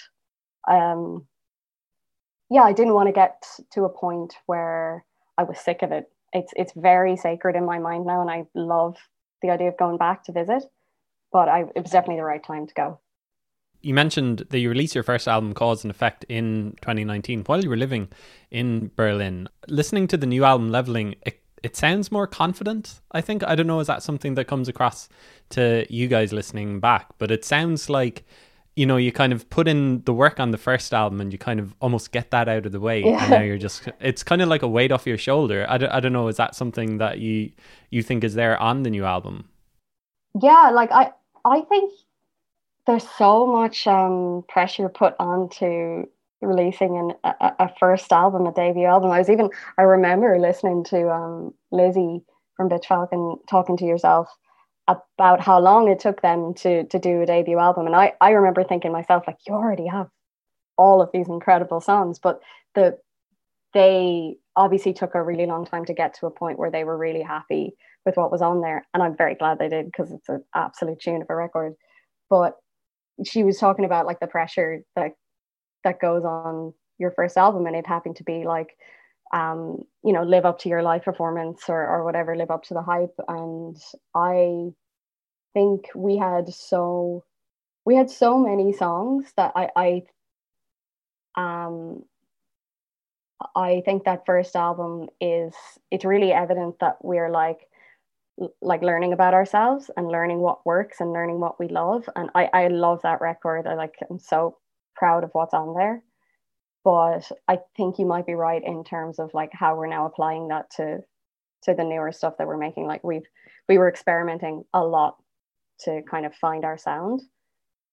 um 0.68 1.26
yeah, 2.50 2.62
I 2.62 2.72
didn't 2.72 2.94
want 2.94 3.08
to 3.08 3.12
get 3.12 3.42
to 3.72 3.84
a 3.84 3.88
point 3.88 4.34
where 4.46 5.04
I 5.38 5.42
was 5.44 5.58
sick 5.58 5.82
of 5.82 5.92
it. 5.92 6.10
It's 6.32 6.52
it's 6.56 6.72
very 6.76 7.16
sacred 7.16 7.56
in 7.56 7.64
my 7.64 7.78
mind 7.78 8.06
now, 8.06 8.20
and 8.20 8.30
I 8.30 8.44
love 8.54 8.96
the 9.42 9.50
idea 9.50 9.68
of 9.68 9.76
going 9.76 9.98
back 9.98 10.24
to 10.24 10.32
visit. 10.32 10.64
But 11.32 11.48
I, 11.48 11.60
it 11.74 11.82
was 11.82 11.90
definitely 11.90 12.16
the 12.16 12.24
right 12.24 12.44
time 12.44 12.66
to 12.66 12.74
go. 12.74 13.00
You 13.84 13.94
mentioned 13.94 14.46
that 14.50 14.58
you 14.58 14.68
released 14.68 14.94
your 14.94 15.04
first 15.04 15.28
album, 15.28 15.52
Cause 15.52 15.84
and 15.84 15.90
Effect, 15.90 16.24
in 16.28 16.74
2019 16.80 17.44
while 17.44 17.62
you 17.62 17.68
were 17.68 17.76
living 17.76 18.08
in 18.50 18.90
Berlin. 18.96 19.48
Listening 19.68 20.06
to 20.08 20.16
the 20.16 20.26
new 20.26 20.44
album, 20.44 20.70
Levelling, 20.70 21.16
it, 21.26 21.42
it 21.62 21.76
sounds 21.76 22.10
more 22.10 22.26
confident. 22.26 23.00
I 23.12 23.20
think 23.20 23.44
I 23.44 23.54
don't 23.54 23.66
know 23.66 23.80
is 23.80 23.86
that 23.86 24.02
something 24.02 24.34
that 24.34 24.46
comes 24.46 24.68
across 24.68 25.08
to 25.50 25.86
you 25.88 26.08
guys 26.08 26.32
listening 26.32 26.80
back, 26.80 27.08
but 27.18 27.30
it 27.30 27.44
sounds 27.44 27.90
like 27.90 28.24
you 28.76 28.86
know, 28.86 28.96
you 28.96 29.12
kind 29.12 29.32
of 29.32 29.48
put 29.50 29.68
in 29.68 30.02
the 30.02 30.12
work 30.12 30.40
on 30.40 30.50
the 30.50 30.58
first 30.58 30.92
album 30.92 31.20
and 31.20 31.32
you 31.32 31.38
kind 31.38 31.60
of 31.60 31.74
almost 31.80 32.10
get 32.10 32.30
that 32.32 32.48
out 32.48 32.66
of 32.66 32.72
the 32.72 32.80
way. 32.80 33.04
Yeah. 33.04 33.22
And 33.22 33.30
now 33.30 33.40
you're 33.42 33.58
just, 33.58 33.88
it's 34.00 34.22
kind 34.22 34.42
of 34.42 34.48
like 34.48 34.62
a 34.62 34.68
weight 34.68 34.90
off 34.90 35.06
your 35.06 35.18
shoulder. 35.18 35.64
I 35.68 35.78
don't, 35.78 35.90
I 35.90 36.00
don't 36.00 36.12
know, 36.12 36.26
is 36.28 36.36
that 36.38 36.56
something 36.56 36.98
that 36.98 37.18
you, 37.18 37.52
you 37.90 38.02
think 38.02 38.24
is 38.24 38.34
there 38.34 38.60
on 38.60 38.82
the 38.82 38.90
new 38.90 39.04
album? 39.04 39.48
Yeah, 40.42 40.70
like 40.74 40.90
I, 40.90 41.12
I 41.44 41.60
think 41.62 41.92
there's 42.86 43.08
so 43.16 43.46
much 43.46 43.86
um, 43.86 44.44
pressure 44.48 44.88
put 44.88 45.14
onto 45.18 46.04
releasing 46.40 46.98
an, 46.98 47.32
a, 47.40 47.52
a, 47.64 47.74
first 47.78 48.12
album, 48.12 48.46
a 48.46 48.52
debut 48.52 48.84
album. 48.84 49.10
I 49.10 49.18
was 49.18 49.30
even, 49.30 49.48
I 49.78 49.82
remember 49.82 50.38
listening 50.38 50.84
to 50.84 51.10
um, 51.10 51.54
Lizzie 51.72 52.22
from 52.56 52.68
Bitch 52.68 52.84
Falcon 52.86 53.38
talking 53.48 53.76
to 53.78 53.84
yourself 53.84 54.28
about 54.86 55.40
how 55.40 55.58
long 55.58 55.88
it 55.88 55.98
took 55.98 56.20
them 56.20 56.52
to 56.52 56.84
to 56.84 56.98
do 56.98 57.22
a 57.22 57.26
debut 57.26 57.58
album. 57.58 57.86
And 57.86 57.96
i 57.96 58.12
i 58.20 58.30
remember 58.30 58.62
thinking 58.62 58.92
myself 58.92 59.24
like 59.26 59.38
you 59.46 59.54
already 59.54 59.86
have 59.86 60.08
all 60.76 61.00
of 61.00 61.08
these 61.12 61.28
incredible 61.28 61.80
songs 61.80 62.18
but 62.18 62.40
the 62.74 62.98
they 63.72 64.36
obviously 64.56 64.92
took 64.92 65.14
a 65.14 65.22
really 65.22 65.46
long 65.46 65.64
time 65.64 65.84
to 65.86 65.94
get 65.94 66.14
to 66.14 66.26
a 66.26 66.30
point 66.30 66.58
where 66.58 66.70
they 66.70 66.84
were 66.84 66.98
really 66.98 67.22
happy 67.22 67.72
with 68.04 68.16
what 68.16 68.30
was 68.30 68.42
on 68.42 68.60
there. 68.60 68.86
And 68.92 69.02
i'm 69.02 69.16
very 69.16 69.34
glad 69.34 69.58
they 69.58 69.68
did 69.68 69.86
because 69.86 70.12
it's 70.12 70.28
an 70.28 70.44
absolute 70.54 71.00
tune 71.00 71.22
of 71.22 71.30
a 71.30 71.34
record. 71.34 71.72
But 72.28 72.54
she 73.24 73.44
was 73.44 73.58
talking 73.58 73.84
about 73.84 74.06
like 74.06 74.20
the 74.20 74.26
pressure 74.26 74.82
that 74.96 75.12
that 75.84 76.00
goes 76.00 76.24
on 76.24 76.72
your 76.98 77.10
first 77.12 77.36
album 77.36 77.66
and 77.66 77.76
it 77.76 77.86
happened 77.86 78.16
to 78.16 78.24
be 78.24 78.44
like 78.44 78.76
um, 79.34 79.84
you 80.04 80.12
know, 80.12 80.22
live 80.22 80.44
up 80.44 80.60
to 80.60 80.68
your 80.68 80.82
live 80.82 81.02
performance 81.02 81.64
or, 81.68 81.84
or 81.84 82.04
whatever, 82.04 82.36
live 82.36 82.52
up 82.52 82.62
to 82.64 82.74
the 82.74 82.82
hype. 82.82 83.14
And 83.26 83.76
I 84.14 84.72
think 85.52 85.86
we 85.94 86.16
had 86.16 86.52
so 86.52 87.24
we 87.84 87.96
had 87.96 88.10
so 88.10 88.38
many 88.38 88.72
songs 88.72 89.32
that 89.36 89.52
I 89.56 89.70
I 89.76 90.02
um 91.36 92.04
I 93.54 93.82
think 93.84 94.04
that 94.04 94.24
first 94.24 94.54
album 94.56 95.08
is 95.20 95.52
it's 95.90 96.04
really 96.04 96.32
evident 96.32 96.78
that 96.80 96.96
we're 97.02 97.30
like 97.30 97.68
like 98.60 98.82
learning 98.82 99.12
about 99.12 99.34
ourselves 99.34 99.90
and 99.96 100.08
learning 100.08 100.38
what 100.38 100.66
works 100.66 101.00
and 101.00 101.12
learning 101.12 101.38
what 101.38 101.58
we 101.60 101.68
love 101.68 102.08
and 102.16 102.30
I 102.34 102.50
I 102.52 102.68
love 102.68 103.00
that 103.02 103.20
record 103.20 103.66
I 103.66 103.74
like 103.74 103.94
I'm 104.10 104.18
so 104.18 104.58
proud 104.96 105.24
of 105.24 105.30
what's 105.32 105.54
on 105.54 105.74
there 105.74 106.02
but 106.84 107.32
I 107.48 107.58
think 107.76 107.98
you 107.98 108.04
might 108.04 108.26
be 108.26 108.34
right 108.34 108.62
in 108.62 108.84
terms 108.84 109.18
of 109.18 109.32
like 109.32 109.50
how 109.52 109.74
we're 109.76 109.86
now 109.86 110.04
applying 110.06 110.48
that 110.48 110.70
to 110.76 110.98
to 111.64 111.74
the 111.74 111.82
newer 111.82 112.12
stuff 112.12 112.36
that 112.38 112.46
we're 112.46 112.58
making. 112.58 112.86
Like 112.86 113.02
we've 113.02 113.26
we 113.68 113.78
were 113.78 113.88
experimenting 113.88 114.64
a 114.74 114.84
lot 114.84 115.16
to 115.80 116.02
kind 116.08 116.26
of 116.26 116.34
find 116.34 116.64
our 116.64 116.76
sound, 116.76 117.22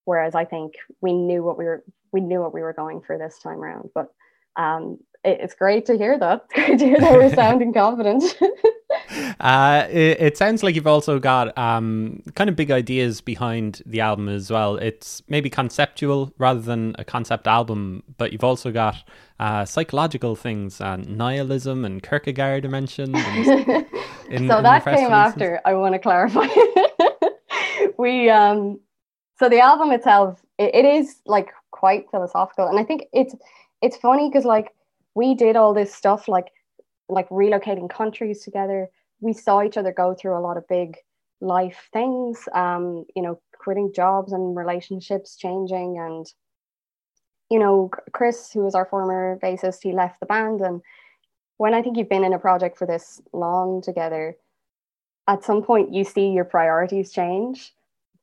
whereas 0.04 0.34
I 0.34 0.44
think 0.44 0.74
we 1.00 1.14
knew 1.14 1.42
what 1.42 1.58
we 1.58 1.64
were 1.64 1.82
we 2.12 2.20
knew 2.20 2.40
what 2.40 2.52
we 2.52 2.60
were 2.60 2.74
going 2.74 3.00
for 3.00 3.16
this 3.18 3.38
time 3.42 3.62
around. 3.62 3.88
But 3.94 4.08
um, 4.56 4.98
it, 5.24 5.38
it's 5.40 5.54
great 5.54 5.86
to 5.86 5.96
hear 5.96 6.18
that. 6.18 6.44
It's 6.54 6.66
great 6.66 6.78
to 6.78 6.86
hear 6.86 7.00
that 7.00 7.12
we're 7.12 7.34
sounding 7.34 7.72
confident. 7.72 8.22
uh, 9.40 9.86
it, 9.90 10.20
it, 10.20 10.36
sounds 10.36 10.62
like 10.62 10.74
you've 10.74 10.86
also 10.86 11.18
got 11.18 11.56
um, 11.58 12.22
kind 12.34 12.48
of 12.48 12.56
big 12.56 12.70
ideas 12.70 13.20
behind 13.20 13.82
the 13.84 14.00
album 14.00 14.28
as 14.28 14.50
well. 14.50 14.76
It's 14.76 15.22
maybe 15.28 15.50
conceptual 15.50 16.32
rather 16.38 16.60
than 16.60 16.94
a 16.98 17.04
concept 17.04 17.46
album, 17.46 18.02
but 18.16 18.32
you've 18.32 18.44
also 18.44 18.70
got 18.70 18.96
uh, 19.40 19.64
psychological 19.64 20.36
things 20.36 20.80
and 20.80 21.16
nihilism 21.16 21.84
and 21.84 22.02
Kierkegaard 22.02 22.68
mentioned. 22.70 23.16
In, 24.30 24.48
so 24.48 24.62
that 24.62 24.84
came 24.84 25.12
after. 25.12 25.60
I 25.64 25.74
want 25.74 25.94
to 25.94 25.98
clarify. 25.98 26.46
we 27.98 28.30
um, 28.30 28.80
so 29.38 29.48
the 29.48 29.60
album 29.60 29.90
itself, 29.90 30.40
it, 30.58 30.74
it 30.74 30.84
is 30.84 31.16
like 31.26 31.50
quite 31.70 32.06
philosophical, 32.10 32.68
and 32.68 32.78
I 32.78 32.84
think 32.84 33.04
it's 33.12 33.34
it's 33.82 33.96
funny 33.96 34.28
because 34.30 34.44
like 34.44 34.68
we 35.14 35.34
did 35.34 35.56
all 35.56 35.74
this 35.74 35.94
stuff 35.94 36.28
like 36.28 36.52
like 37.08 37.28
relocating 37.28 37.90
countries 37.90 38.42
together 38.42 38.88
we 39.22 39.32
saw 39.32 39.62
each 39.62 39.78
other 39.78 39.92
go 39.92 40.14
through 40.14 40.36
a 40.36 40.40
lot 40.46 40.56
of 40.58 40.68
big 40.68 40.96
life 41.40 41.88
things 41.92 42.48
um 42.54 43.04
you 43.16 43.22
know 43.22 43.40
quitting 43.58 43.92
jobs 43.94 44.32
and 44.32 44.56
relationships 44.56 45.36
changing. 45.36 45.98
And 45.98 46.26
you 47.50 47.58
know 47.58 47.90
chris 48.12 48.50
who 48.52 48.60
was 48.60 48.74
our 48.74 48.86
former 48.86 49.38
bassist 49.42 49.82
he 49.82 49.92
left 49.92 50.20
the 50.20 50.26
band. 50.26 50.60
And 50.60 50.82
when 51.56 51.74
i 51.74 51.82
think 51.82 51.96
you've 51.96 52.08
been 52.08 52.24
in 52.24 52.32
a 52.32 52.38
project 52.38 52.76
for 52.76 52.86
this 52.86 53.20
long 53.32 53.82
together 53.82 54.36
at 55.28 55.44
some 55.44 55.62
point 55.62 55.94
you 55.94 56.04
see 56.04 56.28
your 56.28 56.44
priorities 56.44 57.12
change 57.12 57.72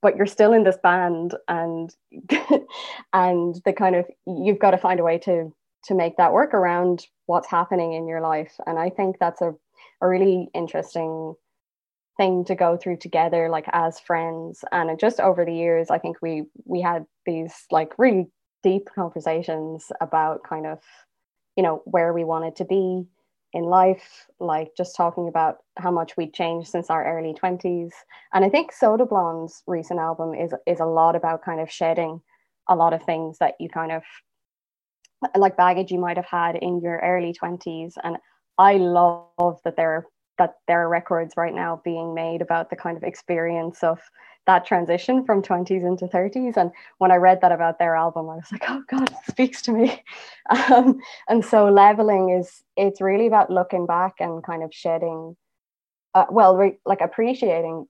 but 0.01 0.15
you're 0.15 0.25
still 0.25 0.53
in 0.53 0.63
this 0.63 0.77
band 0.77 1.35
and 1.47 1.95
and 3.13 3.61
the 3.65 3.73
kind 3.73 3.95
of 3.95 4.05
you've 4.25 4.59
got 4.59 4.71
to 4.71 4.77
find 4.77 4.99
a 4.99 5.03
way 5.03 5.17
to 5.17 5.53
to 5.85 5.95
make 5.95 6.17
that 6.17 6.33
work 6.33 6.53
around 6.53 7.07
what's 7.25 7.47
happening 7.47 7.93
in 7.93 8.07
your 8.07 8.21
life. 8.21 8.53
And 8.65 8.77
i 8.77 8.89
think 8.89 9.17
that's 9.19 9.41
a, 9.41 9.53
a 10.01 10.07
really 10.07 10.49
interesting 10.53 11.35
thing 12.17 12.43
to 12.45 12.55
go 12.55 12.77
through 12.77 12.97
together 12.97 13.49
like 13.49 13.65
as 13.71 13.99
friends. 13.99 14.63
And 14.71 14.99
just 14.99 15.19
over 15.19 15.45
the 15.45 15.53
years 15.53 15.89
i 15.89 15.97
think 15.97 16.17
we 16.21 16.43
we 16.65 16.81
had 16.81 17.05
these 17.25 17.53
like 17.71 17.93
really 17.97 18.27
deep 18.63 18.89
conversations 18.93 19.91
about 20.01 20.43
kind 20.43 20.65
of 20.65 20.79
you 21.55 21.63
know 21.63 21.81
where 21.85 22.13
we 22.13 22.23
wanted 22.23 22.55
to 22.57 22.65
be 22.65 23.05
in 23.53 23.63
life 23.63 24.27
like 24.39 24.69
just 24.77 24.95
talking 24.95 25.27
about 25.27 25.57
how 25.77 25.89
much 25.89 26.15
we'd 26.15 26.33
changed 26.33 26.69
since 26.69 26.89
our 26.89 27.05
early 27.17 27.33
20s 27.33 27.89
and 28.33 28.45
i 28.45 28.49
think 28.49 28.71
soda 28.71 29.05
blonde's 29.05 29.63
recent 29.65 29.99
album 29.99 30.33
is 30.33 30.53
is 30.67 30.79
a 30.79 30.85
lot 30.85 31.15
about 31.15 31.43
kind 31.43 31.59
of 31.59 31.71
shedding 31.71 32.21
a 32.69 32.75
lot 32.75 32.93
of 32.93 33.01
things 33.03 33.39
that 33.39 33.55
you 33.59 33.67
kind 33.67 33.91
of 33.91 34.03
like 35.35 35.57
baggage 35.57 35.91
you 35.91 35.99
might 35.99 36.17
have 36.17 36.25
had 36.25 36.55
in 36.55 36.79
your 36.79 36.99
early 36.99 37.33
20s 37.33 37.93
and 38.03 38.17
i 38.59 38.77
love 38.77 39.59
that 39.63 39.75
they're 39.75 40.05
that 40.39 40.55
there 40.67 40.81
are 40.81 40.89
records 40.89 41.33
right 41.37 41.53
now 41.53 41.81
being 41.83 42.15
made 42.15 42.41
about 42.41 42.69
the 42.69 42.75
kind 42.75 42.97
of 42.97 43.03
experience 43.03 43.83
of 43.83 43.99
that 44.47 44.65
transition 44.65 45.23
from 45.23 45.43
20s 45.43 45.85
into 45.85 46.07
30s. 46.07 46.57
And 46.57 46.71
when 46.97 47.11
I 47.11 47.17
read 47.17 47.41
that 47.41 47.51
about 47.51 47.77
their 47.77 47.95
album, 47.95 48.29
I 48.29 48.35
was 48.37 48.51
like, 48.51 48.63
oh 48.67 48.81
God, 48.89 49.11
it 49.11 49.17
speaks 49.29 49.61
to 49.63 49.71
me. 49.71 50.03
Um, 50.71 50.99
and 51.27 51.45
so 51.45 51.69
levelling 51.69 52.31
is, 52.31 52.63
it's 52.75 53.01
really 53.01 53.27
about 53.27 53.51
looking 53.51 53.85
back 53.85 54.15
and 54.19 54.43
kind 54.43 54.63
of 54.63 54.73
shedding, 54.73 55.37
uh, 56.15 56.25
well, 56.31 56.57
re- 56.57 56.79
like 56.87 57.01
appreciating 57.01 57.85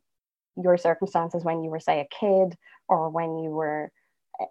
your 0.62 0.76
circumstances 0.76 1.46
when 1.46 1.64
you 1.64 1.70
were, 1.70 1.80
say, 1.80 2.02
a 2.02 2.08
kid 2.20 2.58
or 2.90 3.10
when 3.10 3.38
you 3.38 3.52
were, 3.52 3.94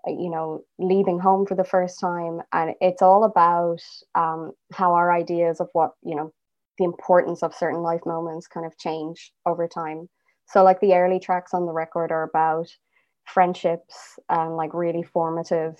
you 0.06 0.30
know, 0.30 0.62
leaving 0.78 1.18
home 1.18 1.46
for 1.46 1.54
the 1.54 1.64
first 1.64 2.00
time. 2.00 2.40
And 2.52 2.74
it's 2.80 3.02
all 3.02 3.24
about 3.24 3.80
um, 4.14 4.52
how 4.72 4.94
our 4.94 5.12
ideas 5.12 5.60
of 5.60 5.68
what, 5.72 5.92
you 6.02 6.14
know, 6.14 6.32
the 6.78 6.84
importance 6.84 7.42
of 7.42 7.54
certain 7.54 7.80
life 7.80 8.02
moments 8.06 8.46
kind 8.46 8.66
of 8.66 8.78
change 8.78 9.32
over 9.46 9.66
time. 9.66 10.08
So, 10.46 10.62
like 10.62 10.80
the 10.80 10.94
early 10.94 11.20
tracks 11.20 11.52
on 11.54 11.66
the 11.66 11.72
record 11.72 12.10
are 12.10 12.22
about 12.22 12.68
friendships 13.24 14.18
and 14.28 14.56
like 14.56 14.72
really 14.72 15.02
formative 15.02 15.78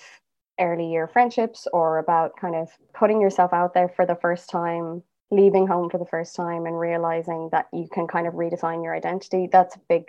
early 0.61 0.91
year 0.91 1.09
friendships, 1.09 1.67
or 1.73 1.99
about 1.99 2.33
kind 2.41 2.57
of 2.57 2.69
putting 2.95 3.21
yourself 3.21 3.53
out 3.53 3.75
there 3.75 3.89
for 3.89 4.05
the 4.05 4.17
first 4.17 4.51
time, 4.51 5.03
leaving 5.31 5.67
home 5.67 5.89
for 5.89 5.99
the 5.99 6.07
first 6.07 6.35
time, 6.35 6.67
and 6.67 6.79
realizing 6.79 7.49
that 7.53 7.67
you 7.73 7.89
can 7.93 8.07
kind 8.07 8.27
of 8.27 8.35
redefine 8.35 8.83
your 8.83 8.95
identity. 8.95 9.49
That's 9.51 9.77
a 9.77 9.81
big, 9.89 10.05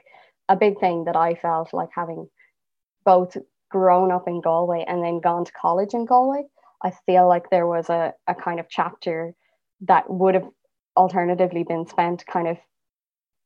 a 0.49 0.55
big 0.55 0.79
thing 0.79 1.05
that 1.05 1.15
I 1.15 1.35
felt 1.35 1.73
like 1.73 1.89
having 1.95 2.27
both 3.05 3.37
grown 3.69 4.11
up 4.11 4.27
in 4.27 4.41
Galway 4.41 4.83
and 4.87 5.03
then 5.03 5.19
gone 5.19 5.45
to 5.45 5.51
college 5.51 5.93
in 5.93 6.05
Galway. 6.05 6.43
I 6.83 6.91
feel 7.05 7.27
like 7.27 7.49
there 7.49 7.67
was 7.67 7.89
a, 7.89 8.13
a 8.27 8.35
kind 8.35 8.59
of 8.59 8.67
chapter 8.69 9.33
that 9.81 10.09
would 10.09 10.35
have 10.35 10.47
alternatively 10.95 11.63
been 11.63 11.85
spent 11.87 12.25
kind 12.25 12.47
of 12.47 12.57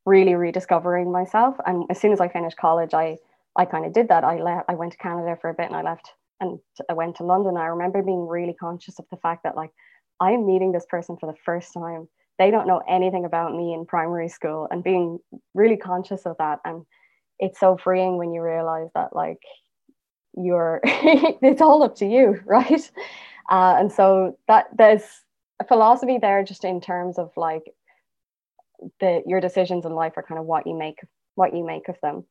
really 0.06 0.34
rediscovering 0.34 1.10
myself. 1.10 1.56
And 1.66 1.84
as 1.90 2.00
soon 2.00 2.12
as 2.12 2.20
I 2.20 2.28
finished 2.28 2.56
college, 2.56 2.94
I 2.94 3.18
I 3.56 3.64
kind 3.64 3.86
of 3.86 3.92
did 3.92 4.08
that. 4.08 4.24
I 4.24 4.40
left. 4.40 4.66
I 4.68 4.74
went 4.74 4.92
to 4.92 4.98
Canada 4.98 5.38
for 5.40 5.50
a 5.50 5.54
bit, 5.54 5.66
and 5.66 5.76
I 5.76 5.82
left, 5.82 6.10
and 6.40 6.58
I 6.90 6.92
went 6.94 7.16
to 7.16 7.24
London. 7.24 7.56
I 7.56 7.66
remember 7.66 8.02
being 8.02 8.26
really 8.26 8.54
conscious 8.54 8.98
of 8.98 9.06
the 9.10 9.16
fact 9.18 9.44
that 9.44 9.56
like 9.56 9.70
I'm 10.20 10.46
meeting 10.46 10.72
this 10.72 10.86
person 10.88 11.16
for 11.18 11.30
the 11.30 11.38
first 11.44 11.72
time. 11.72 12.08
They 12.36 12.50
don't 12.50 12.66
know 12.66 12.82
anything 12.88 13.24
about 13.24 13.54
me 13.54 13.72
in 13.72 13.86
primary 13.86 14.28
school, 14.28 14.66
and 14.70 14.82
being 14.82 15.18
really 15.54 15.76
conscious 15.76 16.26
of 16.26 16.36
that. 16.38 16.58
And 16.64 16.84
it's 17.38 17.60
so 17.60 17.76
freeing 17.76 18.16
when 18.16 18.32
you 18.32 18.42
realize 18.42 18.88
that 18.94 19.14
like 19.14 19.40
you're 20.36 20.80
it's 20.84 21.62
all 21.62 21.82
up 21.82 21.96
to 21.96 22.06
you, 22.06 22.40
right? 22.46 22.90
Uh, 23.50 23.76
and 23.78 23.92
so 23.92 24.38
that 24.48 24.66
there's 24.76 25.04
a 25.60 25.64
philosophy 25.64 26.18
there 26.20 26.42
just 26.42 26.64
in 26.64 26.80
terms 26.80 27.18
of 27.18 27.30
like 27.36 27.64
the 29.00 29.22
your 29.26 29.40
decisions 29.40 29.84
in 29.84 29.92
life 29.92 30.14
are 30.16 30.22
kind 30.22 30.38
of 30.38 30.46
what 30.46 30.66
you 30.66 30.76
make 30.76 30.98
what 31.36 31.54
you 31.54 31.64
make 31.64 31.88
of 31.88 31.96
them 32.02 32.24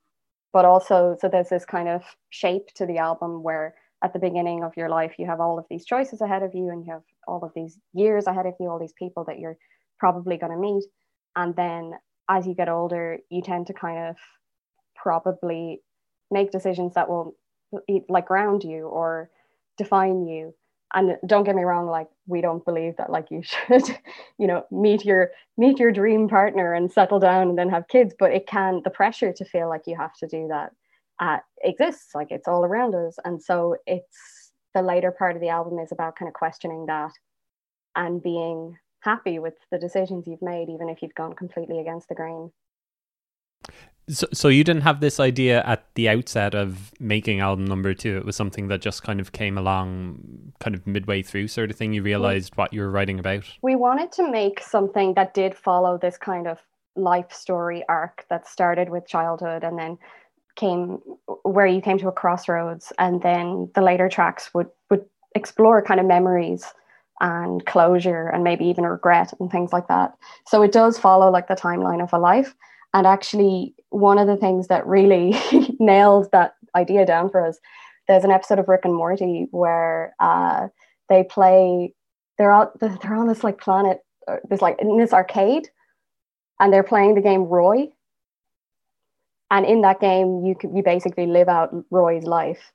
but 0.52 0.66
also 0.66 1.16
so 1.20 1.28
there's 1.30 1.50
this 1.50 1.66
kind 1.66 1.88
of 1.88 2.04
shape 2.30 2.68
to 2.76 2.86
the 2.86 2.98
album 2.98 3.42
where 3.42 3.74
at 4.04 4.14
the 4.14 4.20
beginning 4.20 4.64
of 4.64 4.76
your 4.76 4.90
life 4.90 5.14
you 5.18 5.26
have 5.26 5.40
all 5.40 5.58
of 5.58 5.66
these 5.70 5.86
choices 5.86 6.22
ahead 6.22 6.44
of 6.44 6.54
you 6.54 6.70
and 6.70 6.86
you 6.86 6.92
have 6.92 7.02
all 7.28 7.44
of 7.44 7.52
these 7.56 7.80
years 7.94 8.28
ahead 8.28 8.46
of 8.46 8.54
you 8.60 8.68
all 8.68 8.80
these 8.80 8.94
people 8.94 9.24
that 9.24 9.40
you're 9.40 9.58
probably 9.98 10.38
going 10.38 10.52
to 10.52 10.58
meet 10.58 10.84
and 11.36 11.56
then 11.56 11.94
as 12.30 12.46
you 12.46 12.54
get 12.54 12.70
older 12.70 13.18
you 13.30 13.42
tend 13.42 13.68
to 13.68 13.74
kind 13.74 14.10
of 14.10 14.16
probably 14.96 15.82
make 16.30 16.52
decisions 16.52 16.94
that 16.94 17.10
will 17.10 17.36
like 18.10 18.28
ground 18.28 18.64
you 18.64 18.88
or 18.88 19.30
define 19.78 20.26
you. 20.26 20.54
And 20.96 21.18
don't 21.26 21.44
get 21.44 21.56
me 21.56 21.64
wrong 21.64 21.88
like 21.88 22.08
we 22.28 22.42
don't 22.42 22.64
believe 22.64 22.98
that 22.98 23.10
like 23.10 23.32
you 23.32 23.42
should 23.42 23.84
you 24.38 24.46
know 24.46 24.64
meet 24.70 25.04
your 25.04 25.32
meet 25.58 25.80
your 25.80 25.92
dream 25.92 26.30
partner 26.30 26.74
and 26.74 26.92
settle 26.92 27.20
down 27.20 27.50
and 27.50 27.58
then 27.58 27.70
have 27.70 27.88
kids 27.88 28.14
but 28.20 28.32
it 28.32 28.46
can 28.46 28.82
the 28.84 28.92
pressure 28.92 29.34
to 29.34 29.44
feel 29.44 29.68
like 29.68 29.88
you 29.88 29.98
have 29.98 30.14
to 30.18 30.28
do 30.28 30.48
that 30.50 30.72
uh, 31.20 31.38
exists 31.64 32.14
like 32.16 32.32
it's 32.32 32.48
all 32.48 32.66
around 32.66 32.96
us. 32.96 33.18
And 33.24 33.42
so 33.42 33.78
it's 33.86 34.52
the 34.74 34.82
later 34.82 35.12
part 35.12 35.36
of 35.36 35.42
the 35.42 35.50
album 35.50 35.80
is 35.80 35.92
about 35.92 36.16
kind 36.16 36.28
of 36.28 36.34
questioning 36.34 36.86
that 36.88 37.12
and 37.96 38.22
being 38.22 38.78
happy 39.02 39.40
with 39.40 39.54
the 39.72 39.78
decisions 39.78 40.28
you've 40.28 40.42
made 40.42 40.70
even 40.70 40.90
if 40.90 41.02
you've 41.02 41.14
gone 41.16 41.34
completely 41.34 41.80
against 41.80 42.08
the 42.08 42.16
grain 42.16 42.52
so, 44.10 44.28
so 44.34 44.48
you 44.48 44.64
didn't 44.64 44.82
have 44.82 45.00
this 45.00 45.20
idea 45.20 45.64
at 45.64 45.86
the 45.96 46.10
outset 46.10 46.54
of 46.54 46.92
making 47.00 47.40
album 47.40 47.66
number 47.66 47.94
two. 47.94 48.18
It 48.18 48.26
was 48.26 48.36
something 48.36 48.68
that 48.68 48.82
just 48.82 49.04
kind 49.04 49.20
of 49.20 49.32
came 49.32 49.58
along, 49.58 50.54
kind 50.60 50.76
of 50.76 50.86
midway 50.86 51.22
through, 51.22 51.48
sort 51.48 51.70
of 51.70 51.78
thing. 51.78 51.94
You 51.94 52.02
mm. 52.02 52.06
realized 52.06 52.56
what 52.56 52.74
you 52.74 52.82
were 52.82 52.92
writing 52.92 53.20
about. 53.20 53.46
We 53.62 53.76
wanted 53.76 54.12
to 54.14 54.30
make 54.30 54.60
something 54.60 55.14
that 55.14 55.34
did 55.34 55.56
follow 55.56 55.98
this 55.98 56.18
kind 56.18 56.48
of 56.48 56.60
life 56.96 57.32
story 57.32 57.84
arc 57.90 58.26
that 58.30 58.48
started 58.48 58.90
with 58.90 59.08
childhood 59.08 59.64
and 59.64 59.80
then 59.80 59.98
came 60.56 61.00
where 61.44 61.66
you 61.66 61.82
came 61.82 61.98
to 61.98 62.08
a 62.08 62.12
crossroads, 62.12 62.94
and 63.00 63.22
then 63.22 63.70
the 63.74 63.82
later 63.82 64.10
tracks 64.10 64.54
would 64.54 64.70
would 64.90 65.06
explore 65.34 65.82
kind 65.82 66.00
of 66.00 66.06
memories 66.06 66.66
and 67.22 67.66
closure 67.66 68.28
and 68.28 68.44
maybe 68.44 68.66
even 68.66 68.86
regret 68.86 69.34
and 69.40 69.50
things 69.50 69.72
like 69.72 69.88
that. 69.88 70.14
So 70.46 70.62
it 70.62 70.72
does 70.72 71.00
follow 71.00 71.32
like 71.32 71.48
the 71.48 71.56
timeline 71.56 72.04
of 72.04 72.12
a 72.14 72.20
life 72.20 72.54
and 72.94 73.08
actually, 73.08 73.74
one 73.90 74.20
of 74.20 74.28
the 74.28 74.38
things 74.38 74.68
that 74.68 74.86
really 74.86 75.36
nails 75.80 76.28
that 76.32 76.54
idea 76.76 77.06
down 77.06 77.30
for 77.30 77.46
us, 77.46 77.58
there's 78.08 78.24
an 78.24 78.32
episode 78.32 78.60
of 78.60 78.68
Rick 78.68 78.82
and 78.84 78.94
Morty 78.94 79.48
where 79.52 80.16
uh, 80.20 80.68
they 81.10 81.24
play. 81.24 81.94
They're 82.38 82.52
out. 82.52 82.80
They're 82.80 83.16
on 83.16 83.28
this 83.28 83.44
like 83.44 83.60
planet. 83.60 84.00
Uh, 84.28 84.38
there's 84.48 84.62
like 84.62 84.78
in 84.80 84.98
this 84.98 85.14
arcade, 85.14 85.70
and 86.60 86.72
they're 86.72 86.84
playing 86.84 87.16
the 87.16 87.22
game 87.22 87.44
Roy. 87.44 87.88
And 89.50 89.66
in 89.66 89.82
that 89.82 90.00
game, 90.00 90.46
you 90.46 90.56
you 90.74 90.84
basically 90.84 91.28
live 91.28 91.48
out 91.48 91.74
Roy's 91.92 92.24
life, 92.24 92.72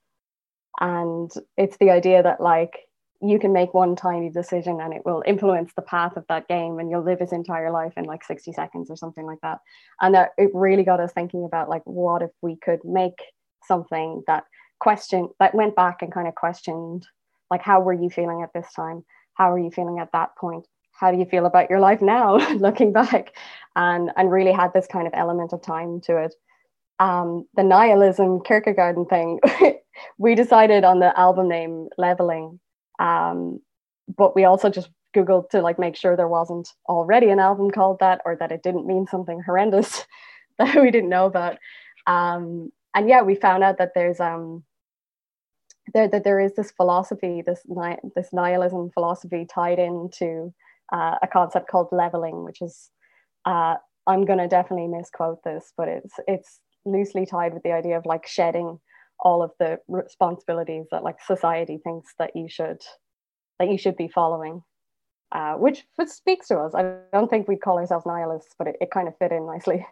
and 0.81 1.31
it's 1.57 1.77
the 1.79 1.91
idea 1.91 2.23
that 2.23 2.41
like 2.41 2.88
you 3.21 3.39
can 3.39 3.53
make 3.53 3.75
one 3.75 3.97
tiny 3.97 4.31
decision 4.31 4.81
and 4.81 4.95
it 4.95 5.05
will 5.05 5.25
influence 5.27 5.73
the 5.75 5.83
path 5.83 6.17
of 6.17 6.25
that 6.29 6.47
game 6.47 6.79
and 6.79 6.91
you'll 6.91 7.03
live 7.03 7.19
his 7.19 7.33
entire 7.33 7.71
life 7.71 7.93
in 7.97 8.05
like 8.05 8.23
60 8.23 8.53
seconds 8.53 8.91
or 8.91 8.97
something 8.97 9.27
like 9.27 9.41
that. 9.43 9.59
And 10.01 10.15
that 10.15 10.31
it 10.39 10.51
really 10.55 10.85
got 10.85 11.01
us 11.01 11.13
thinking 11.13 11.45
about 11.45 11.69
like 11.69 11.83
what 11.85 12.23
if 12.23 12.31
we 12.43 12.57
could 12.57 12.81
make 12.85 13.21
something 13.67 14.23
that 14.29 14.45
question 14.79 15.29
that 15.41 15.55
went 15.55 15.75
back 15.75 16.03
and 16.03 16.13
kind 16.13 16.29
of 16.29 16.35
questioned 16.37 17.07
like 17.51 17.63
how 17.63 17.81
were 17.81 17.93
you 17.93 18.09
feeling 18.09 18.43
at 18.43 18.53
this 18.53 18.73
time? 18.75 19.05
How 19.35 19.53
are 19.53 19.59
you 19.59 19.71
feeling 19.71 19.99
at 19.99 20.13
that 20.13 20.37
point? 20.37 20.67
How 20.93 21.11
do 21.11 21.19
you 21.19 21.25
feel 21.25 21.47
about 21.47 21.71
your 21.71 21.81
life 21.81 22.03
now 22.03 22.37
looking 22.55 22.93
back? 22.93 23.35
And 23.75 24.11
and 24.17 24.31
really 24.31 24.53
had 24.53 24.73
this 24.73 24.87
kind 24.87 25.07
of 25.07 25.15
element 25.17 25.53
of 25.53 25.63
time 25.63 26.01
to 26.03 26.19
it. 26.19 26.35
Um, 27.01 27.47
the 27.55 27.63
nihilism 27.63 28.43
Kierkegaard 28.43 28.97
thing 29.09 29.41
we 30.19 30.35
decided 30.35 30.85
on 30.85 30.99
the 31.01 31.19
album 31.19 31.49
name 31.49 31.89
levelling 31.97 32.61
um, 32.99 33.61
but 34.17 34.35
we 34.35 34.45
also 34.45 34.69
just 34.69 34.91
googled 35.17 35.51
to 35.51 35.63
like 35.63 35.79
make 35.79 35.97
sure 35.97 36.17
there 36.17 36.29
wasn't 36.29 36.69
already 36.89 37.31
an 37.31 37.39
album 37.39 37.71
called 37.71 37.99
that 38.01 38.21
or 38.25 38.37
that 38.37 38.53
it 38.53 38.63
didn't 38.63 38.87
mean 38.87 39.07
something 39.07 39.41
horrendous 39.45 40.05
that 40.59 40.81
we 40.81 40.91
didn't 40.91 41.11
know 41.11 41.27
about. 41.27 41.57
Um, 42.07 42.71
and 42.95 43.09
yeah, 43.09 43.23
we 43.23 43.35
found 43.35 43.63
out 43.63 43.79
that 43.79 43.93
there's 43.95 44.21
um, 44.21 44.65
there 45.95 46.09
that 46.09 46.25
there 46.25 46.41
is 46.41 46.55
this 46.55 46.71
philosophy, 46.73 47.43
this 47.45 47.63
ni- 47.67 47.99
this 48.15 48.29
nihilism 48.33 48.91
philosophy 48.93 49.47
tied 49.47 49.79
into 49.79 50.53
uh, 50.93 51.17
a 51.23 51.27
concept 51.27 51.69
called 51.69 51.89
leveling, 51.93 52.45
which 52.45 52.61
is 52.61 52.91
uh, 53.45 53.77
I'm 54.07 54.25
gonna 54.25 54.49
definitely 54.49 54.89
misquote 54.89 55.43
this, 55.45 55.73
but 55.77 55.89
it's 55.89 56.15
it's 56.27 56.61
loosely 56.85 57.27
tied 57.27 57.55
with 57.55 57.63
the 57.63 57.73
idea 57.73 57.97
of 57.97 58.07
like 58.07 58.27
shedding 58.27 58.81
all 59.21 59.43
of 59.43 59.51
the 59.59 59.79
responsibilities 59.89 60.87
that 60.91 61.03
like 61.03 61.17
society 61.25 61.79
thinks 61.83 62.15
that 62.19 62.35
you 62.35 62.49
should 62.49 62.81
that 63.59 63.71
you 63.71 63.79
should 63.79 63.97
be 63.97 64.09
following 64.09 64.63
uh, 65.33 65.55
which 65.55 65.85
which 65.97 66.09
speaks 66.09 66.49
to 66.49 66.59
us. 66.59 66.75
I 66.75 66.95
don't 67.13 67.29
think 67.29 67.49
we'd 67.49 67.61
call 67.61 67.79
ourselves 67.79 68.07
nihilists 68.07 68.55
but 68.59 68.69
it, 68.69 68.77
it 68.81 68.91
kind 68.91 69.09
of 69.09 69.17
fit 69.19 69.33
in 69.33 69.47
nicely 69.47 69.87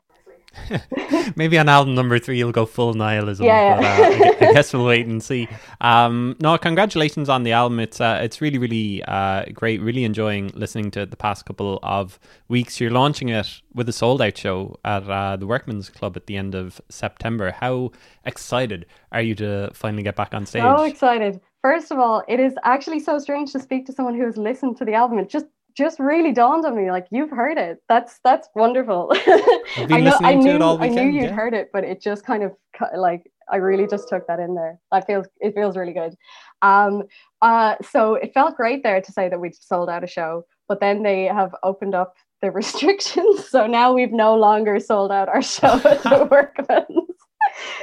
Maybe 1.36 1.58
on 1.58 1.68
album 1.68 1.94
number 1.94 2.18
three 2.18 2.38
you'll 2.38 2.52
go 2.52 2.66
full 2.66 2.94
nihilism. 2.94 3.46
Yeah, 3.46 3.80
yeah. 3.80 4.36
But, 4.38 4.42
uh, 4.42 4.50
I 4.50 4.52
guess 4.52 4.72
we'll 4.72 4.84
wait 4.84 5.06
and 5.06 5.22
see. 5.22 5.48
Um, 5.80 6.36
no, 6.40 6.56
congratulations 6.58 7.28
on 7.28 7.42
the 7.42 7.52
album. 7.52 7.80
It's 7.80 8.00
uh, 8.00 8.20
it's 8.22 8.40
really 8.40 8.58
really 8.58 9.02
uh, 9.04 9.44
great. 9.52 9.80
Really 9.80 10.04
enjoying 10.04 10.50
listening 10.54 10.90
to 10.92 11.02
it 11.02 11.10
the 11.10 11.16
past 11.16 11.44
couple 11.46 11.78
of 11.82 12.18
weeks. 12.48 12.80
You're 12.80 12.90
launching 12.90 13.28
it 13.28 13.60
with 13.74 13.88
a 13.88 13.92
sold 13.92 14.22
out 14.22 14.36
show 14.36 14.78
at 14.84 15.08
uh, 15.08 15.36
the 15.36 15.46
Workman's 15.46 15.90
Club 15.90 16.16
at 16.16 16.26
the 16.26 16.36
end 16.36 16.54
of 16.54 16.80
September. 16.88 17.50
How 17.52 17.90
excited 18.24 18.86
are 19.12 19.22
you 19.22 19.34
to 19.36 19.70
finally 19.74 20.02
get 20.02 20.16
back 20.16 20.34
on 20.34 20.46
stage? 20.46 20.62
So 20.62 20.84
excited. 20.84 21.40
First 21.62 21.90
of 21.90 21.98
all, 21.98 22.22
it 22.28 22.38
is 22.38 22.54
actually 22.62 23.00
so 23.00 23.18
strange 23.18 23.52
to 23.52 23.60
speak 23.60 23.86
to 23.86 23.92
someone 23.92 24.14
who 24.14 24.24
has 24.24 24.36
listened 24.36 24.76
to 24.76 24.84
the 24.84 24.94
album. 24.94 25.18
It 25.18 25.28
just 25.28 25.46
just 25.76 25.98
really 25.98 26.32
dawned 26.32 26.64
on 26.64 26.76
me 26.76 26.90
like 26.90 27.06
you've 27.10 27.30
heard 27.30 27.58
it 27.58 27.78
that's 27.88 28.18
that's 28.24 28.48
wonderful 28.54 29.10
I, 29.14 30.00
know, 30.00 30.16
I 30.20 30.34
knew, 30.34 30.58
I 30.62 30.88
knew 30.88 31.02
you'd 31.02 31.24
yeah. 31.24 31.30
heard 31.30 31.54
it 31.54 31.68
but 31.72 31.84
it 31.84 32.00
just 32.00 32.24
kind 32.24 32.42
of 32.42 32.52
like 32.96 33.30
I 33.50 33.56
really 33.56 33.86
just 33.86 34.08
took 34.08 34.26
that 34.26 34.40
in 34.40 34.54
there 34.54 34.78
that 34.90 35.06
feels 35.06 35.26
it 35.40 35.54
feels 35.54 35.76
really 35.76 35.92
good 35.92 36.14
um 36.62 37.02
uh 37.42 37.76
so 37.82 38.14
it 38.14 38.32
felt 38.32 38.56
great 38.56 38.82
there 38.82 39.00
to 39.00 39.12
say 39.12 39.28
that 39.28 39.40
we'd 39.40 39.54
sold 39.54 39.90
out 39.90 40.02
a 40.02 40.06
show 40.06 40.44
but 40.68 40.80
then 40.80 41.02
they 41.02 41.24
have 41.24 41.54
opened 41.62 41.94
up 41.94 42.14
the 42.40 42.50
restrictions. 42.52 43.48
So 43.48 43.66
now 43.66 43.92
we've 43.92 44.12
no 44.12 44.34
longer 44.34 44.80
sold 44.80 45.12
out 45.12 45.28
our 45.28 45.42
show 45.42 45.66
at 45.84 46.02
the 46.02 46.28
Workman's. 46.30 47.10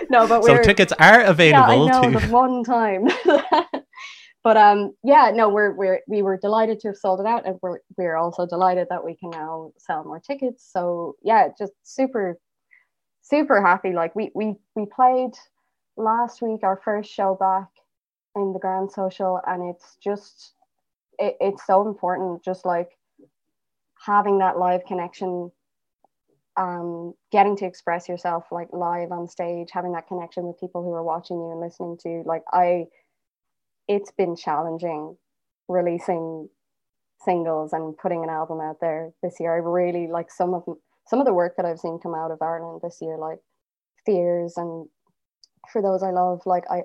no, 0.09 0.27
but 0.27 0.43
so 0.43 0.61
tickets 0.61 0.93
are 0.99 1.21
available. 1.21 1.85
Yeah, 1.85 1.99
I 1.99 2.01
know, 2.01 2.19
to... 2.19 2.27
the 2.27 2.33
one 2.33 2.63
time. 2.63 3.07
But 4.43 4.57
um, 4.57 4.93
yeah, 5.03 5.31
no, 5.33 5.49
we're 5.49 5.73
we're 5.73 6.01
we 6.07 6.21
were 6.21 6.37
delighted 6.37 6.79
to 6.81 6.89
have 6.89 6.97
sold 6.97 7.19
it 7.21 7.25
out, 7.25 7.45
and 7.45 7.57
we're 7.61 7.79
we're 7.97 8.17
also 8.17 8.45
delighted 8.45 8.87
that 8.89 9.03
we 9.05 9.15
can 9.15 9.29
now 9.31 9.71
sell 9.77 10.03
more 10.03 10.19
tickets. 10.19 10.69
So 10.71 11.15
yeah, 11.23 11.49
just 11.57 11.73
super, 11.83 12.37
super 13.21 13.61
happy. 13.65 13.93
Like 13.93 14.15
we 14.15 14.31
we 14.35 14.55
we 14.75 14.85
played 14.85 15.31
last 15.97 16.41
week 16.41 16.61
our 16.63 16.81
first 16.83 17.11
show 17.11 17.35
back 17.39 17.69
in 18.35 18.53
the 18.53 18.59
Grand 18.59 18.91
Social, 18.91 19.39
and 19.47 19.73
it's 19.73 19.97
just 20.03 20.53
it, 21.19 21.37
it's 21.39 21.65
so 21.65 21.87
important. 21.87 22.43
Just 22.43 22.65
like 22.65 22.89
having 24.05 24.39
that 24.39 24.57
live 24.57 24.83
connection 24.85 25.51
um, 26.55 27.13
getting 27.31 27.55
to 27.57 27.65
express 27.65 28.07
yourself 28.07 28.45
like 28.51 28.67
live 28.71 29.11
on 29.11 29.27
stage, 29.27 29.69
having 29.71 29.93
that 29.93 30.07
connection 30.07 30.43
with 30.45 30.59
people 30.59 30.83
who 30.83 30.91
are 30.93 31.03
watching 31.03 31.37
you 31.37 31.51
and 31.51 31.59
listening 31.59 31.97
to 32.03 32.23
like 32.25 32.43
I 32.51 32.85
it's 33.87 34.11
been 34.11 34.35
challenging 34.35 35.17
releasing 35.67 36.49
singles 37.23 37.73
and 37.73 37.97
putting 37.97 38.23
an 38.23 38.29
album 38.29 38.59
out 38.59 38.77
there 38.81 39.11
this 39.21 39.35
year. 39.39 39.53
I 39.53 39.57
really 39.57 40.07
like 40.07 40.31
some 40.31 40.53
of 40.53 40.63
some 41.07 41.19
of 41.19 41.25
the 41.25 41.33
work 41.33 41.55
that 41.57 41.65
I've 41.65 41.79
seen 41.79 41.99
come 42.01 42.15
out 42.15 42.31
of 42.31 42.41
Ireland 42.41 42.81
this 42.83 42.99
year, 43.01 43.17
like 43.17 43.39
Fears 44.05 44.53
and 44.57 44.87
For 45.71 45.81
Those 45.81 46.03
I 46.03 46.11
Love. 46.11 46.41
Like 46.45 46.65
I 46.69 46.83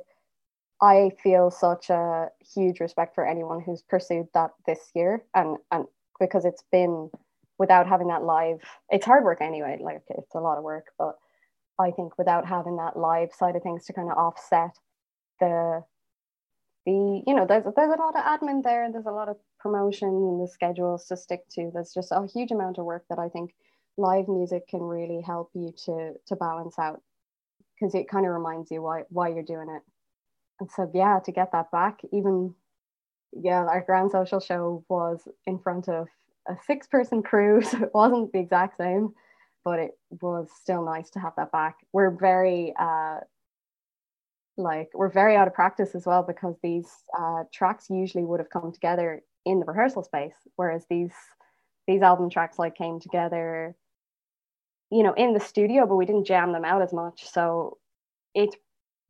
I 0.81 1.11
feel 1.23 1.51
such 1.51 1.91
a 1.91 2.29
huge 2.55 2.81
respect 2.81 3.15
for 3.15 3.27
anyone 3.27 3.61
who's 3.61 3.83
pursued 3.83 4.29
that 4.35 4.51
this 4.67 4.91
year 4.95 5.25
and 5.35 5.59
and 5.73 5.87
because 6.21 6.45
it's 6.45 6.65
been 6.71 7.11
without 7.59 7.89
having 7.89 8.07
that 8.09 8.23
live 8.23 8.59
it's 8.89 9.05
hard 9.05 9.25
work 9.25 9.41
anyway 9.41 9.77
like 9.81 10.03
it's 10.11 10.35
a 10.37 10.41
lot 10.41 10.59
of 10.59 10.63
work 10.65 10.87
but 10.97 11.17
i 11.81 11.91
think 11.91 12.17
without 12.17 12.47
having 12.47 12.77
that 12.77 12.97
live 12.97 13.31
side 13.33 13.57
of 13.57 13.63
things 13.65 13.85
to 13.85 13.93
kind 13.93 14.09
of 14.11 14.17
offset 14.17 14.77
the 15.41 15.83
you 16.91 17.35
know 17.35 17.47
there's 17.47 17.65
there's 17.77 17.93
a 17.93 18.01
lot 18.01 18.17
of 18.17 18.25
admin 18.25 18.63
there 18.63 18.91
there's 18.91 19.07
a 19.07 19.11
lot 19.11 19.29
of 19.29 19.37
promotion 19.59 20.09
and 20.09 20.43
the 20.43 20.49
schedules 20.49 21.07
to 21.07 21.17
stick 21.17 21.49
to 21.51 21.71
there's 21.73 21.93
just 21.93 22.13
a 22.13 22.27
huge 22.27 22.51
amount 22.51 22.79
of 22.79 22.85
work 22.85 23.05
that 23.09 23.19
i 23.19 23.29
think 23.29 23.55
live 23.97 24.29
music 24.29 24.69
can 24.69 24.81
really 24.81 25.21
help 25.21 25.51
you 25.55 25.73
to 25.85 26.13
to 26.27 26.37
balance 26.37 26.79
out 26.79 27.03
because 27.75 27.95
it 27.95 28.09
kind 28.09 28.27
of 28.27 28.33
reminds 28.33 28.71
you 28.71 28.81
why 28.83 29.03
why 29.11 29.29
you're 29.29 29.43
doing 29.43 29.69
it 29.69 29.83
and 30.61 30.71
so 30.71 30.91
yeah 30.95 31.19
to 31.25 31.33
get 31.33 31.53
that 31.53 31.71
back 31.71 32.01
even 32.13 32.55
yeah 33.33 33.65
our 33.65 33.83
grand 33.85 34.11
social 34.11 34.41
show 34.41 34.85
was 34.89 35.29
in 35.47 35.59
front 35.59 35.89
of 35.89 36.07
a 36.49 36.57
six 36.67 36.87
person 36.87 37.23
crew, 37.23 37.63
so 37.63 37.83
it 37.85 37.95
wasn't 37.95 38.33
the 38.33 38.41
exact 38.41 38.79
same, 38.79 39.15
but 39.65 39.79
it 39.79 39.99
was 40.21 40.49
still 40.61 40.85
nice 40.85 41.11
to 41.11 41.21
have 41.21 41.35
that 41.37 41.53
back. 41.53 41.77
We're 41.93 42.11
very 42.11 42.75
uh, 42.79 43.19
like 44.59 44.91
we're 44.95 45.11
very 45.11 45.37
out 45.37 45.47
of 45.47 45.55
practice 45.55 45.95
as 45.95 46.07
well 46.07 46.23
because 46.23 46.57
these 46.63 46.89
uh, 47.19 47.45
tracks 47.53 47.89
usually 47.89 48.25
would 48.25 48.41
have 48.41 48.51
come 48.51 48.73
together 48.73 49.23
in 49.45 49.61
the 49.61 49.67
rehearsal 49.67 50.03
space, 50.03 50.35
whereas 50.57 50.85
these 50.91 51.13
these 51.87 52.03
album 52.03 52.29
tracks 52.29 52.59
like 52.59 52.77
came 52.77 53.01
together, 53.01 53.75
you 54.91 55.03
know, 55.03 55.15
in 55.15 55.33
the 55.33 55.41
studio, 55.41 55.87
but 55.87 55.97
we 55.97 56.05
didn't 56.05 56.27
jam 56.27 56.53
them 56.53 56.65
out 56.65 56.83
as 56.83 56.93
much. 56.93 57.27
So 57.27 57.79
it's 58.35 58.57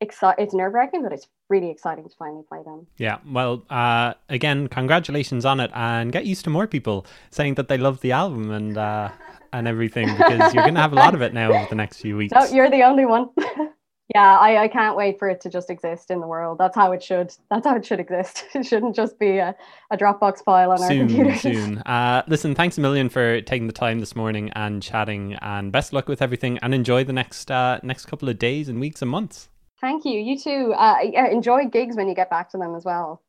exci- 0.03 0.34
it's 0.38 0.55
nerve 0.55 0.74
wracking, 0.74 1.03
but 1.03 1.12
it's 1.12 1.28
really 1.49 1.70
exciting 1.70 2.09
to 2.09 2.14
finally 2.16 2.44
play 2.49 2.62
them. 2.64 2.86
Yeah, 2.96 3.18
well, 3.26 3.64
uh, 3.70 4.14
again, 4.28 4.68
congratulations 4.68 5.44
on 5.44 5.61
it, 5.61 5.70
and 5.74 6.12
get 6.12 6.26
used 6.26 6.44
to 6.44 6.51
more 6.51 6.66
people 6.66 7.07
saying 7.30 7.55
that 7.55 7.68
they 7.68 7.78
love 7.78 8.01
the 8.01 8.12
album 8.12 8.51
and 8.51 8.78
uh, 8.78 9.11
and 9.53 9.66
everything 9.66 10.09
because 10.16 10.55
you're 10.55 10.64
going 10.64 10.74
to 10.74 10.80
have 10.80 10.92
a 10.92 10.96
lot 10.96 11.14
of 11.14 11.22
it 11.22 11.32
now 11.32 11.53
over 11.53 11.66
the 11.68 11.74
next 11.74 12.01
few 12.01 12.16
weeks. 12.16 12.32
No, 12.38 12.44
you're 12.46 12.70
the 12.70 12.82
only 12.82 13.07
one. 13.07 13.30
yeah, 14.14 14.38
I, 14.38 14.64
I 14.64 14.68
can't 14.68 14.96
wait 14.96 15.18
for 15.18 15.28
it 15.28 15.40
to 15.42 15.50
just 15.50 15.68
exist 15.68 16.11
in 16.11 16.20
the 16.20 16.26
world. 16.26 16.56
That's 16.59 16.74
how 16.74 16.92
it 16.92 17.02
should. 17.02 17.34
That's 17.50 17.66
how 17.66 17.76
it 17.76 17.84
should 17.84 18.00
exist. 18.00 18.44
It 18.54 18.66
shouldn't 18.66 18.96
just 18.96 19.18
be 19.18 19.38
a, 19.38 19.54
a 19.90 19.96
Dropbox 19.96 20.42
file 20.42 20.72
on 20.72 20.78
soon, 20.78 21.02
our 21.02 21.06
computers. 21.06 21.40
Soon, 21.42 21.78
uh, 21.86 22.22
listen, 22.26 22.54
thanks 22.54 22.78
a 22.78 22.80
million 22.80 23.09
for 23.09 23.40
taking 23.42 23.66
the 23.66 23.72
time 23.72 24.00
this 24.00 24.16
morning 24.16 24.50
and 24.54 24.82
chatting, 24.82 25.34
and 25.42 25.70
best 25.70 25.92
luck 25.92 26.09
with 26.09 26.22
everything, 26.22 26.59
and 26.59 26.74
enjoy 26.74 27.04
the 27.04 27.12
next 27.12 27.50
uh, 27.50 27.78
next 27.82 28.06
couple 28.06 28.28
of 28.28 28.38
days 28.38 28.68
and 28.68 28.80
weeks 28.80 29.02
and 29.02 29.11
months. 29.11 29.48
Thank 29.80 30.04
you. 30.04 30.18
You 30.18 30.38
too. 30.38 30.74
Uh, 30.76 30.96
enjoy 31.30 31.66
gigs 31.66 31.96
when 31.96 32.09
you 32.09 32.14
get 32.14 32.30
back 32.30 32.50
to 32.50 32.59
them 32.59 32.74
as 32.74 32.84
well. 32.84 33.22